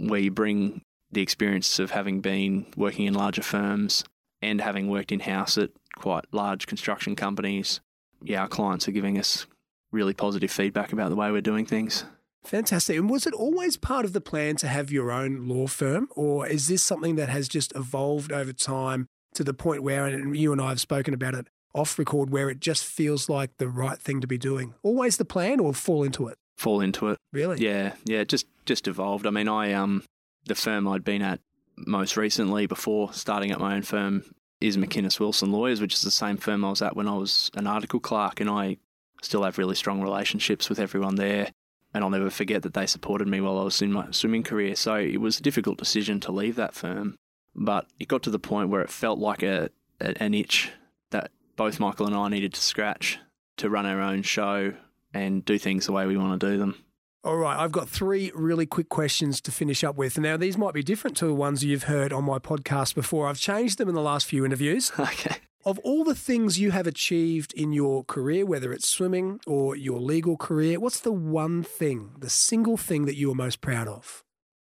where 0.00 0.20
you 0.20 0.30
bring 0.30 0.82
the 1.12 1.22
experience 1.22 1.78
of 1.78 1.92
having 1.92 2.20
been 2.20 2.66
working 2.76 3.06
in 3.06 3.14
larger 3.14 3.42
firms 3.42 4.04
and 4.42 4.60
having 4.60 4.88
worked 4.88 5.12
in 5.12 5.20
house 5.20 5.56
at 5.56 5.70
quite 5.96 6.24
large 6.32 6.66
construction 6.66 7.16
companies. 7.16 7.80
Yeah, 8.22 8.42
our 8.42 8.48
clients 8.48 8.86
are 8.88 8.92
giving 8.92 9.18
us 9.18 9.46
really 9.92 10.14
positive 10.14 10.50
feedback 10.50 10.92
about 10.92 11.10
the 11.10 11.16
way 11.16 11.30
we're 11.30 11.40
doing 11.40 11.66
things. 11.66 12.04
Fantastic. 12.44 12.96
And 12.96 13.10
was 13.10 13.26
it 13.26 13.34
always 13.34 13.76
part 13.76 14.04
of 14.04 14.12
the 14.12 14.20
plan 14.20 14.56
to 14.56 14.68
have 14.68 14.92
your 14.92 15.10
own 15.10 15.48
law 15.48 15.66
firm, 15.66 16.08
or 16.14 16.46
is 16.46 16.68
this 16.68 16.82
something 16.82 17.16
that 17.16 17.28
has 17.28 17.48
just 17.48 17.74
evolved 17.74 18.32
over 18.32 18.52
time 18.52 19.06
to 19.34 19.42
the 19.42 19.54
point 19.54 19.82
where, 19.82 20.06
and 20.06 20.36
you 20.36 20.52
and 20.52 20.60
I 20.60 20.68
have 20.68 20.80
spoken 20.80 21.12
about 21.12 21.34
it 21.34 21.48
off 21.74 21.98
record, 21.98 22.30
where 22.30 22.48
it 22.48 22.60
just 22.60 22.84
feels 22.84 23.28
like 23.28 23.56
the 23.58 23.68
right 23.68 23.98
thing 23.98 24.20
to 24.20 24.26
be 24.26 24.38
doing? 24.38 24.74
Always 24.82 25.16
the 25.16 25.24
plan, 25.24 25.58
or 25.60 25.74
fall 25.74 26.04
into 26.04 26.28
it? 26.28 26.38
Fall 26.56 26.80
into 26.80 27.08
it. 27.08 27.18
Really? 27.32 27.58
Yeah, 27.62 27.94
yeah, 28.04 28.24
just 28.24 28.46
just 28.64 28.88
evolved. 28.88 29.26
I 29.26 29.30
mean, 29.30 29.48
I 29.48 29.72
um 29.72 30.04
the 30.46 30.54
firm 30.54 30.86
I'd 30.86 31.04
been 31.04 31.22
at 31.22 31.40
most 31.76 32.16
recently 32.16 32.66
before 32.66 33.12
starting 33.12 33.52
up 33.52 33.60
my 33.60 33.74
own 33.74 33.82
firm 33.82 34.24
is 34.60 34.76
McInnes 34.76 35.20
Wilson 35.20 35.52
Lawyers, 35.52 35.80
which 35.80 35.94
is 35.94 36.02
the 36.02 36.10
same 36.10 36.38
firm 36.38 36.64
I 36.64 36.70
was 36.70 36.80
at 36.80 36.96
when 36.96 37.08
I 37.08 37.16
was 37.16 37.50
an 37.54 37.66
article 37.66 38.00
clerk, 38.00 38.40
and 38.40 38.48
I 38.48 38.78
still 39.26 39.42
have 39.42 39.58
really 39.58 39.74
strong 39.74 40.00
relationships 40.00 40.68
with 40.68 40.78
everyone 40.78 41.16
there. 41.16 41.50
And 41.92 42.04
I'll 42.04 42.10
never 42.10 42.30
forget 42.30 42.62
that 42.62 42.74
they 42.74 42.86
supported 42.86 43.28
me 43.28 43.40
while 43.40 43.58
I 43.58 43.64
was 43.64 43.80
in 43.82 43.92
my 43.92 44.10
swimming 44.10 44.42
career. 44.42 44.76
So 44.76 44.94
it 44.96 45.20
was 45.20 45.38
a 45.38 45.42
difficult 45.42 45.78
decision 45.78 46.20
to 46.20 46.32
leave 46.32 46.56
that 46.56 46.74
firm, 46.74 47.16
but 47.54 47.86
it 47.98 48.08
got 48.08 48.22
to 48.24 48.30
the 48.30 48.38
point 48.38 48.70
where 48.70 48.82
it 48.82 48.90
felt 48.90 49.18
like 49.18 49.42
a, 49.42 49.70
a 50.00 50.22
an 50.22 50.34
itch 50.34 50.70
that 51.10 51.30
both 51.56 51.80
Michael 51.80 52.06
and 52.06 52.14
I 52.14 52.28
needed 52.28 52.54
to 52.54 52.60
scratch 52.60 53.18
to 53.58 53.70
run 53.70 53.86
our 53.86 54.00
own 54.00 54.22
show 54.22 54.74
and 55.14 55.44
do 55.44 55.58
things 55.58 55.86
the 55.86 55.92
way 55.92 56.06
we 56.06 56.16
want 56.16 56.38
to 56.40 56.50
do 56.50 56.58
them. 56.58 56.82
All 57.24 57.36
right, 57.36 57.58
I've 57.58 57.72
got 57.72 57.88
three 57.88 58.30
really 58.34 58.66
quick 58.66 58.88
questions 58.88 59.40
to 59.40 59.50
finish 59.50 59.82
up 59.82 59.96
with. 59.96 60.16
Now, 60.18 60.36
these 60.36 60.56
might 60.56 60.74
be 60.74 60.82
different 60.82 61.16
to 61.16 61.26
the 61.26 61.34
ones 61.34 61.64
you've 61.64 61.84
heard 61.84 62.12
on 62.12 62.24
my 62.24 62.38
podcast 62.38 62.94
before. 62.94 63.26
I've 63.26 63.38
changed 63.38 63.78
them 63.78 63.88
in 63.88 63.96
the 63.96 64.02
last 64.02 64.26
few 64.26 64.44
interviews. 64.44 64.92
Okay. 65.00 65.36
Of 65.66 65.78
all 65.80 66.04
the 66.04 66.14
things 66.14 66.58
you 66.58 66.70
have 66.70 66.86
achieved 66.86 67.52
in 67.52 67.72
your 67.72 68.04
career, 68.04 68.46
whether 68.46 68.72
it's 68.72 68.88
swimming 68.88 69.40
or 69.46 69.76
your 69.76 70.00
legal 70.00 70.36
career, 70.36 70.78
what's 70.78 71.00
the 71.00 71.12
one 71.12 71.64
thing, 71.64 72.12
the 72.18 72.30
single 72.30 72.76
thing 72.76 73.04
that 73.06 73.16
you 73.16 73.32
are 73.32 73.34
most 73.34 73.60
proud 73.60 73.88
of? 73.88 74.22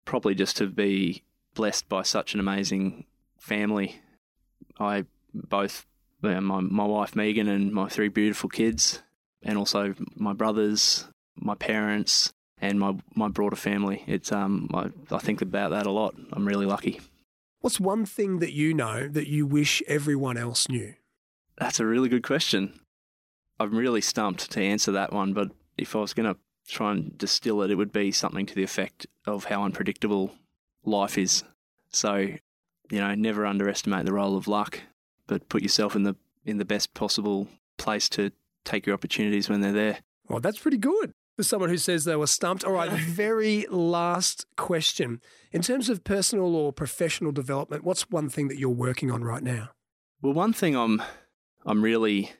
probably 0.04 0.34
just 0.34 0.56
to 0.58 0.66
be 0.66 1.22
blessed 1.54 1.88
by 1.88 2.02
such 2.02 2.34
an 2.34 2.40
amazing 2.40 3.04
family. 3.38 4.00
I 4.78 5.04
both 5.34 5.86
my 6.20 6.40
my 6.40 6.84
wife 6.84 7.16
Megan 7.16 7.48
and 7.48 7.72
my 7.72 7.88
three 7.88 8.08
beautiful 8.08 8.48
kids, 8.48 9.02
and 9.42 9.58
also 9.58 9.94
my 10.14 10.32
brothers, 10.32 11.08
my 11.36 11.54
parents, 11.54 12.32
and 12.60 12.78
my 12.78 12.96
my 13.14 13.28
broader 13.28 13.56
family. 13.56 14.04
It's 14.06 14.32
um 14.32 14.70
I, 14.74 14.90
I 15.14 15.18
think 15.18 15.42
about 15.42 15.70
that 15.70 15.86
a 15.86 15.90
lot. 15.90 16.14
I'm 16.32 16.46
really 16.46 16.66
lucky. 16.66 17.00
What's 17.62 17.78
one 17.78 18.06
thing 18.06 18.40
that 18.40 18.52
you 18.52 18.74
know 18.74 19.06
that 19.06 19.28
you 19.28 19.46
wish 19.46 19.84
everyone 19.86 20.36
else 20.36 20.68
knew? 20.68 20.94
That's 21.56 21.78
a 21.78 21.86
really 21.86 22.08
good 22.08 22.24
question. 22.24 22.80
I'm 23.60 23.76
really 23.76 24.00
stumped 24.00 24.50
to 24.50 24.60
answer 24.60 24.90
that 24.90 25.12
one, 25.12 25.32
but 25.32 25.52
if 25.78 25.94
I 25.94 26.00
was 26.00 26.12
going 26.12 26.34
to 26.34 26.40
try 26.66 26.90
and 26.90 27.16
distill 27.16 27.62
it, 27.62 27.70
it 27.70 27.76
would 27.76 27.92
be 27.92 28.10
something 28.10 28.46
to 28.46 28.54
the 28.56 28.64
effect 28.64 29.06
of 29.26 29.44
how 29.44 29.62
unpredictable 29.62 30.32
life 30.84 31.16
is. 31.16 31.44
So, 31.90 32.16
you 32.90 32.98
know, 32.98 33.14
never 33.14 33.46
underestimate 33.46 34.06
the 34.06 34.12
role 34.12 34.36
of 34.36 34.48
luck, 34.48 34.80
but 35.28 35.48
put 35.48 35.62
yourself 35.62 35.94
in 35.94 36.02
the 36.02 36.16
in 36.44 36.58
the 36.58 36.64
best 36.64 36.94
possible 36.94 37.46
place 37.76 38.08
to 38.08 38.32
take 38.64 38.86
your 38.86 38.94
opportunities 38.94 39.48
when 39.48 39.60
they're 39.60 39.70
there. 39.70 39.98
Well, 40.28 40.40
that's 40.40 40.58
pretty 40.58 40.78
good 40.78 41.14
for 41.42 41.48
someone 41.48 41.70
who 41.70 41.78
says 41.78 42.04
they 42.04 42.14
were 42.14 42.28
stumped. 42.28 42.64
All 42.64 42.72
right, 42.72 42.90
very 42.92 43.66
last 43.68 44.46
question. 44.56 45.20
In 45.50 45.60
terms 45.60 45.88
of 45.88 46.04
personal 46.04 46.54
or 46.54 46.72
professional 46.72 47.32
development, 47.32 47.82
what's 47.82 48.08
one 48.10 48.28
thing 48.28 48.46
that 48.48 48.58
you're 48.58 48.70
working 48.70 49.10
on 49.10 49.24
right 49.24 49.42
now? 49.42 49.70
Well, 50.20 50.34
one 50.34 50.52
thing 50.52 50.76
I'm 50.76 51.02
I'm 51.66 51.82
really 51.82 52.32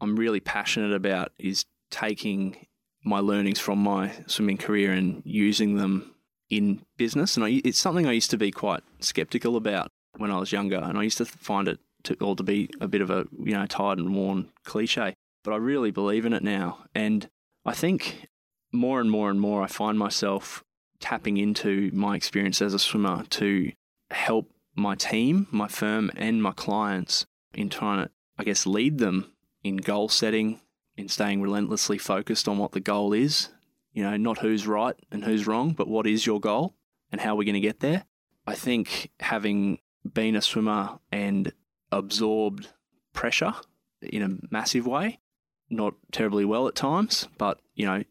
I'm 0.00 0.16
really 0.16 0.40
passionate 0.40 0.92
about 0.92 1.32
is 1.38 1.64
taking 1.90 2.66
my 3.02 3.18
learnings 3.18 3.58
from 3.58 3.78
my 3.78 4.12
swimming 4.26 4.58
career 4.58 4.92
and 4.92 5.22
using 5.24 5.76
them 5.76 6.14
in 6.50 6.82
business. 6.98 7.36
And 7.36 7.46
I, 7.46 7.62
it's 7.64 7.78
something 7.78 8.06
I 8.06 8.12
used 8.12 8.30
to 8.30 8.36
be 8.36 8.50
quite 8.50 8.82
skeptical 9.00 9.56
about 9.56 9.88
when 10.18 10.30
I 10.30 10.38
was 10.38 10.52
younger, 10.52 10.76
and 10.76 10.98
I 10.98 11.02
used 11.02 11.18
to 11.18 11.24
find 11.24 11.66
it 11.66 11.78
to 12.04 12.14
all 12.16 12.36
to 12.36 12.42
be 12.42 12.68
a 12.78 12.88
bit 12.88 13.00
of 13.00 13.08
a 13.08 13.26
you 13.42 13.54
know 13.54 13.64
tired 13.64 13.98
and 13.98 14.14
worn 14.14 14.50
cliche. 14.64 15.14
But 15.44 15.54
I 15.54 15.56
really 15.56 15.90
believe 15.90 16.26
in 16.26 16.34
it 16.34 16.42
now, 16.42 16.84
and 16.94 17.26
I 17.64 17.72
think 17.72 18.28
more 18.72 19.00
and 19.00 19.10
more 19.10 19.30
and 19.30 19.40
more 19.40 19.62
I 19.62 19.66
find 19.66 19.98
myself 19.98 20.64
tapping 21.00 21.36
into 21.36 21.90
my 21.92 22.16
experience 22.16 22.60
as 22.62 22.74
a 22.74 22.78
swimmer 22.78 23.24
to 23.30 23.72
help 24.10 24.52
my 24.74 24.94
team, 24.94 25.46
my 25.50 25.68
firm, 25.68 26.10
and 26.16 26.42
my 26.42 26.52
clients 26.52 27.26
in 27.54 27.68
trying 27.68 28.04
to, 28.04 28.10
I 28.38 28.44
guess, 28.44 28.66
lead 28.66 28.98
them 28.98 29.32
in 29.62 29.76
goal 29.78 30.08
setting, 30.08 30.60
in 30.96 31.08
staying 31.08 31.42
relentlessly 31.42 31.98
focused 31.98 32.48
on 32.48 32.58
what 32.58 32.72
the 32.72 32.80
goal 32.80 33.12
is. 33.12 33.48
You 33.92 34.04
know, 34.04 34.16
not 34.16 34.38
who's 34.38 34.66
right 34.66 34.94
and 35.10 35.24
who's 35.24 35.46
wrong, 35.46 35.72
but 35.72 35.88
what 35.88 36.06
is 36.06 36.26
your 36.26 36.38
goal 36.38 36.74
and 37.10 37.20
how 37.20 37.30
are 37.32 37.36
we're 37.36 37.44
going 37.44 37.54
to 37.54 37.60
get 37.60 37.80
there. 37.80 38.04
I 38.46 38.54
think 38.54 39.10
having 39.20 39.78
been 40.10 40.36
a 40.36 40.42
swimmer 40.42 40.98
and 41.10 41.52
absorbed 41.90 42.68
pressure 43.12 43.54
in 44.00 44.22
a 44.22 44.36
massive 44.50 44.86
way, 44.86 45.18
not 45.68 45.94
terribly 46.12 46.44
well 46.44 46.68
at 46.68 46.74
times, 46.74 47.28
but, 47.36 47.60
you 47.74 47.86
know, 47.86 48.04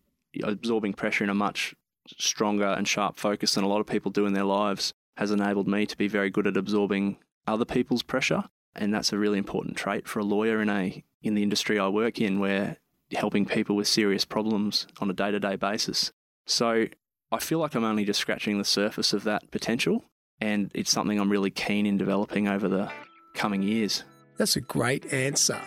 absorbing 0.44 0.94
pressure 0.94 1.24
in 1.24 1.30
a 1.30 1.36
much 1.36 1.76
stronger 2.18 2.66
and 2.66 2.88
sharp 2.88 3.18
focus 3.18 3.54
than 3.54 3.64
a 3.64 3.68
lot 3.68 3.82
of 3.82 3.88
people 3.88 4.12
do 4.12 4.26
in 4.26 4.34
their 4.34 4.44
lives 4.44 4.94
has 5.18 5.32
enabled 5.32 5.68
me 5.68 5.86
to 5.86 5.98
be 5.98 6.08
very 6.08 6.30
good 6.30 6.48
at 6.48 6.58
absorbing 6.58 7.18
other 7.46 7.66
people's 7.66 8.04
pressure. 8.04 8.44
And 8.76 8.94
that's 8.94 9.12
a 9.12 9.18
really 9.18 9.38
important 9.38 9.76
trait 9.76 10.08
for 10.08 10.20
a 10.20 10.24
lawyer 10.24 10.62
in 10.62 10.70
a 10.70 11.04
in 11.22 11.34
the 11.34 11.44
industry 11.44 11.78
I 11.78 11.90
work 11.90 12.22
in 12.22 12.40
where 12.40 12.78
helping 13.14 13.46
people 13.46 13.76
with 13.76 13.88
serious 13.88 14.24
problems 14.24 14.88
on 15.02 15.10
a 15.10 15.14
day-to-day 15.14 15.58
basis. 15.58 16.14
So 16.46 16.86
I 17.32 17.40
feel 17.40 17.60
like 17.60 17.76
I'm 17.76 17.84
only 17.84 18.06
just 18.06 18.20
scratching 18.20 18.58
the 18.58 18.64
surface 18.64 19.12
of 19.12 19.24
that 19.26 19.52
potential 19.52 20.06
and 20.40 20.72
it's 20.74 20.92
something 20.92 21.20
I'm 21.20 21.30
really 21.30 21.52
keen 21.52 21.86
in 21.86 21.98
developing 21.98 22.48
over 22.48 22.70
the 22.70 22.90
coming 23.34 23.62
years. 23.62 24.04
That's 24.38 24.56
a 24.56 24.62
great 24.62 25.12
answer. 25.12 25.60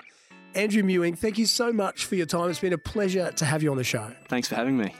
Andrew 0.55 0.83
Mewing, 0.83 1.15
thank 1.17 1.39
you 1.39 1.47
so 1.47 1.73
much 1.73 2.05
for 2.05 2.15
your 2.15 2.27
time. 2.27 2.51
It's 2.51 2.59
been 2.59 2.73
a 2.73 2.79
pleasure 2.79 3.33
to 3.33 3.45
have 3.45 3.63
you 3.63 3.71
on 3.71 3.77
the 3.77 3.85
show. 3.85 4.13
Thanks 4.29 4.49
for 4.49 4.55
having 4.55 4.77
me. 4.77 4.95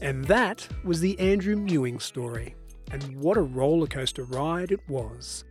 And 0.00 0.24
that 0.26 0.68
was 0.84 1.00
the 1.00 1.18
Andrew 1.18 1.56
Mewing 1.56 1.98
story. 1.98 2.54
And 2.92 3.16
what 3.16 3.36
a 3.36 3.42
rollercoaster 3.42 4.32
ride 4.32 4.70
it 4.70 4.80
was. 4.88 5.44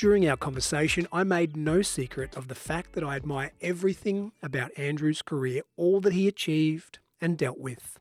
During 0.00 0.26
our 0.26 0.36
conversation, 0.38 1.06
I 1.12 1.24
made 1.24 1.58
no 1.58 1.82
secret 1.82 2.34
of 2.34 2.48
the 2.48 2.54
fact 2.54 2.94
that 2.94 3.04
I 3.04 3.16
admire 3.16 3.52
everything 3.60 4.32
about 4.42 4.70
Andrew's 4.78 5.20
career, 5.20 5.60
all 5.76 6.00
that 6.00 6.14
he 6.14 6.26
achieved 6.26 7.00
and 7.20 7.36
dealt 7.36 7.58
with. 7.58 7.98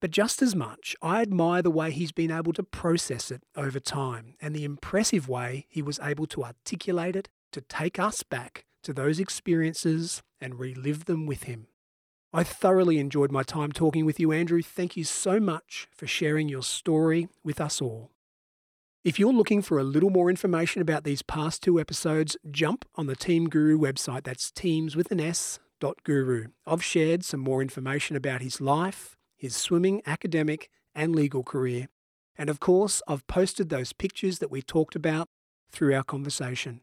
But 0.00 0.12
just 0.12 0.42
as 0.42 0.54
much, 0.54 0.94
I 1.02 1.22
admire 1.22 1.60
the 1.60 1.72
way 1.72 1.90
he's 1.90 2.12
been 2.12 2.30
able 2.30 2.52
to 2.52 2.62
process 2.62 3.32
it 3.32 3.42
over 3.56 3.80
time 3.80 4.36
and 4.40 4.54
the 4.54 4.62
impressive 4.62 5.28
way 5.28 5.66
he 5.68 5.82
was 5.82 5.98
able 6.00 6.26
to 6.28 6.44
articulate 6.44 7.16
it 7.16 7.28
to 7.50 7.60
take 7.60 7.98
us 7.98 8.22
back 8.22 8.64
to 8.84 8.92
those 8.92 9.18
experiences 9.18 10.22
and 10.40 10.60
relive 10.60 11.06
them 11.06 11.26
with 11.26 11.42
him. 11.42 11.66
I 12.32 12.44
thoroughly 12.44 13.00
enjoyed 13.00 13.32
my 13.32 13.42
time 13.42 13.72
talking 13.72 14.06
with 14.06 14.20
you, 14.20 14.30
Andrew. 14.30 14.62
Thank 14.62 14.96
you 14.96 15.02
so 15.02 15.40
much 15.40 15.88
for 15.90 16.06
sharing 16.06 16.48
your 16.48 16.62
story 16.62 17.26
with 17.42 17.60
us 17.60 17.82
all. 17.82 18.13
If 19.04 19.18
you're 19.18 19.34
looking 19.34 19.60
for 19.60 19.78
a 19.78 19.84
little 19.84 20.08
more 20.08 20.30
information 20.30 20.80
about 20.80 21.04
these 21.04 21.20
past 21.20 21.62
two 21.62 21.78
episodes, 21.78 22.38
jump 22.50 22.86
on 22.94 23.06
the 23.06 23.14
Team 23.14 23.50
Guru 23.50 23.78
website. 23.78 24.24
That's 24.24 24.50
teams 24.50 24.96
with 24.96 25.10
an 25.10 25.20
S 25.20 25.58
dot 25.78 25.98
guru. 26.04 26.46
I've 26.66 26.82
shared 26.82 27.22
some 27.22 27.40
more 27.40 27.60
information 27.60 28.16
about 28.16 28.40
his 28.40 28.62
life, 28.62 29.18
his 29.36 29.54
swimming, 29.54 30.00
academic, 30.06 30.70
and 30.94 31.14
legal 31.14 31.42
career. 31.42 31.88
And 32.38 32.48
of 32.48 32.60
course, 32.60 33.02
I've 33.06 33.26
posted 33.26 33.68
those 33.68 33.92
pictures 33.92 34.38
that 34.38 34.50
we 34.50 34.62
talked 34.62 34.96
about 34.96 35.28
through 35.70 35.94
our 35.94 36.02
conversation. 36.02 36.80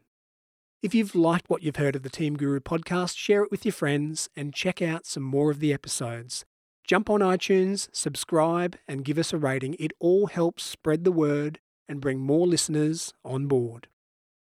If 0.80 0.94
you've 0.94 1.16
liked 1.16 1.50
what 1.50 1.64
you've 1.64 1.74
heard 1.74 1.96
of 1.96 2.04
the 2.04 2.08
Team 2.08 2.36
Guru 2.36 2.60
podcast, 2.60 3.16
share 3.16 3.42
it 3.42 3.50
with 3.50 3.64
your 3.64 3.72
friends 3.72 4.28
and 4.36 4.54
check 4.54 4.80
out 4.80 5.06
some 5.06 5.24
more 5.24 5.50
of 5.50 5.58
the 5.58 5.72
episodes. 5.72 6.44
Jump 6.84 7.10
on 7.10 7.18
iTunes, 7.18 7.88
subscribe, 7.92 8.76
and 8.86 9.04
give 9.04 9.18
us 9.18 9.32
a 9.32 9.38
rating. 9.38 9.74
It 9.80 9.92
all 9.98 10.28
helps 10.28 10.62
spread 10.62 11.02
the 11.02 11.10
word 11.10 11.58
and 11.88 12.00
bring 12.00 12.18
more 12.18 12.46
listeners 12.46 13.12
on 13.24 13.46
board. 13.46 13.88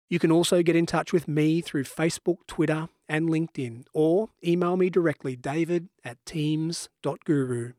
You 0.09 0.19
can 0.19 0.31
also 0.31 0.63
get 0.63 0.77
in 0.77 0.87
touch 0.87 1.13
with 1.13 1.27
me 1.27 1.61
through 1.61 1.85
Facebook, 1.85 2.39
Twitter, 2.47 2.89
and 3.09 3.29
LinkedIn, 3.29 3.85
or 3.93 4.31
email 4.47 4.77
me 4.77 4.91
directly, 4.91 5.37
david 5.37 5.89
at 6.05 6.25
teams.guru. 6.25 7.73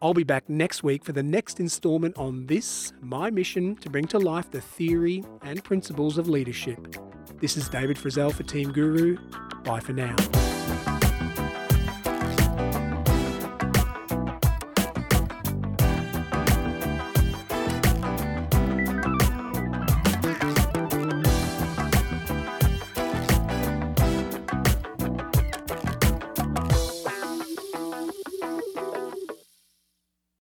I'll 0.00 0.14
be 0.14 0.24
back 0.24 0.48
next 0.48 0.82
week 0.82 1.04
for 1.04 1.12
the 1.12 1.22
next 1.22 1.60
installment 1.60 2.16
on 2.16 2.46
this, 2.46 2.92
my 3.00 3.30
mission 3.30 3.76
to 3.76 3.88
bring 3.88 4.06
to 4.08 4.18
life 4.18 4.50
the 4.50 4.60
theory 4.60 5.24
and 5.42 5.62
principles 5.62 6.18
of 6.18 6.28
leadership. 6.28 6.96
This 7.40 7.56
is 7.56 7.68
David 7.68 7.96
Frizzell 7.96 8.32
for 8.32 8.42
Team 8.42 8.72
Guru. 8.72 9.16
Bye 9.64 9.80
for 9.80 9.92
now. 9.92 10.16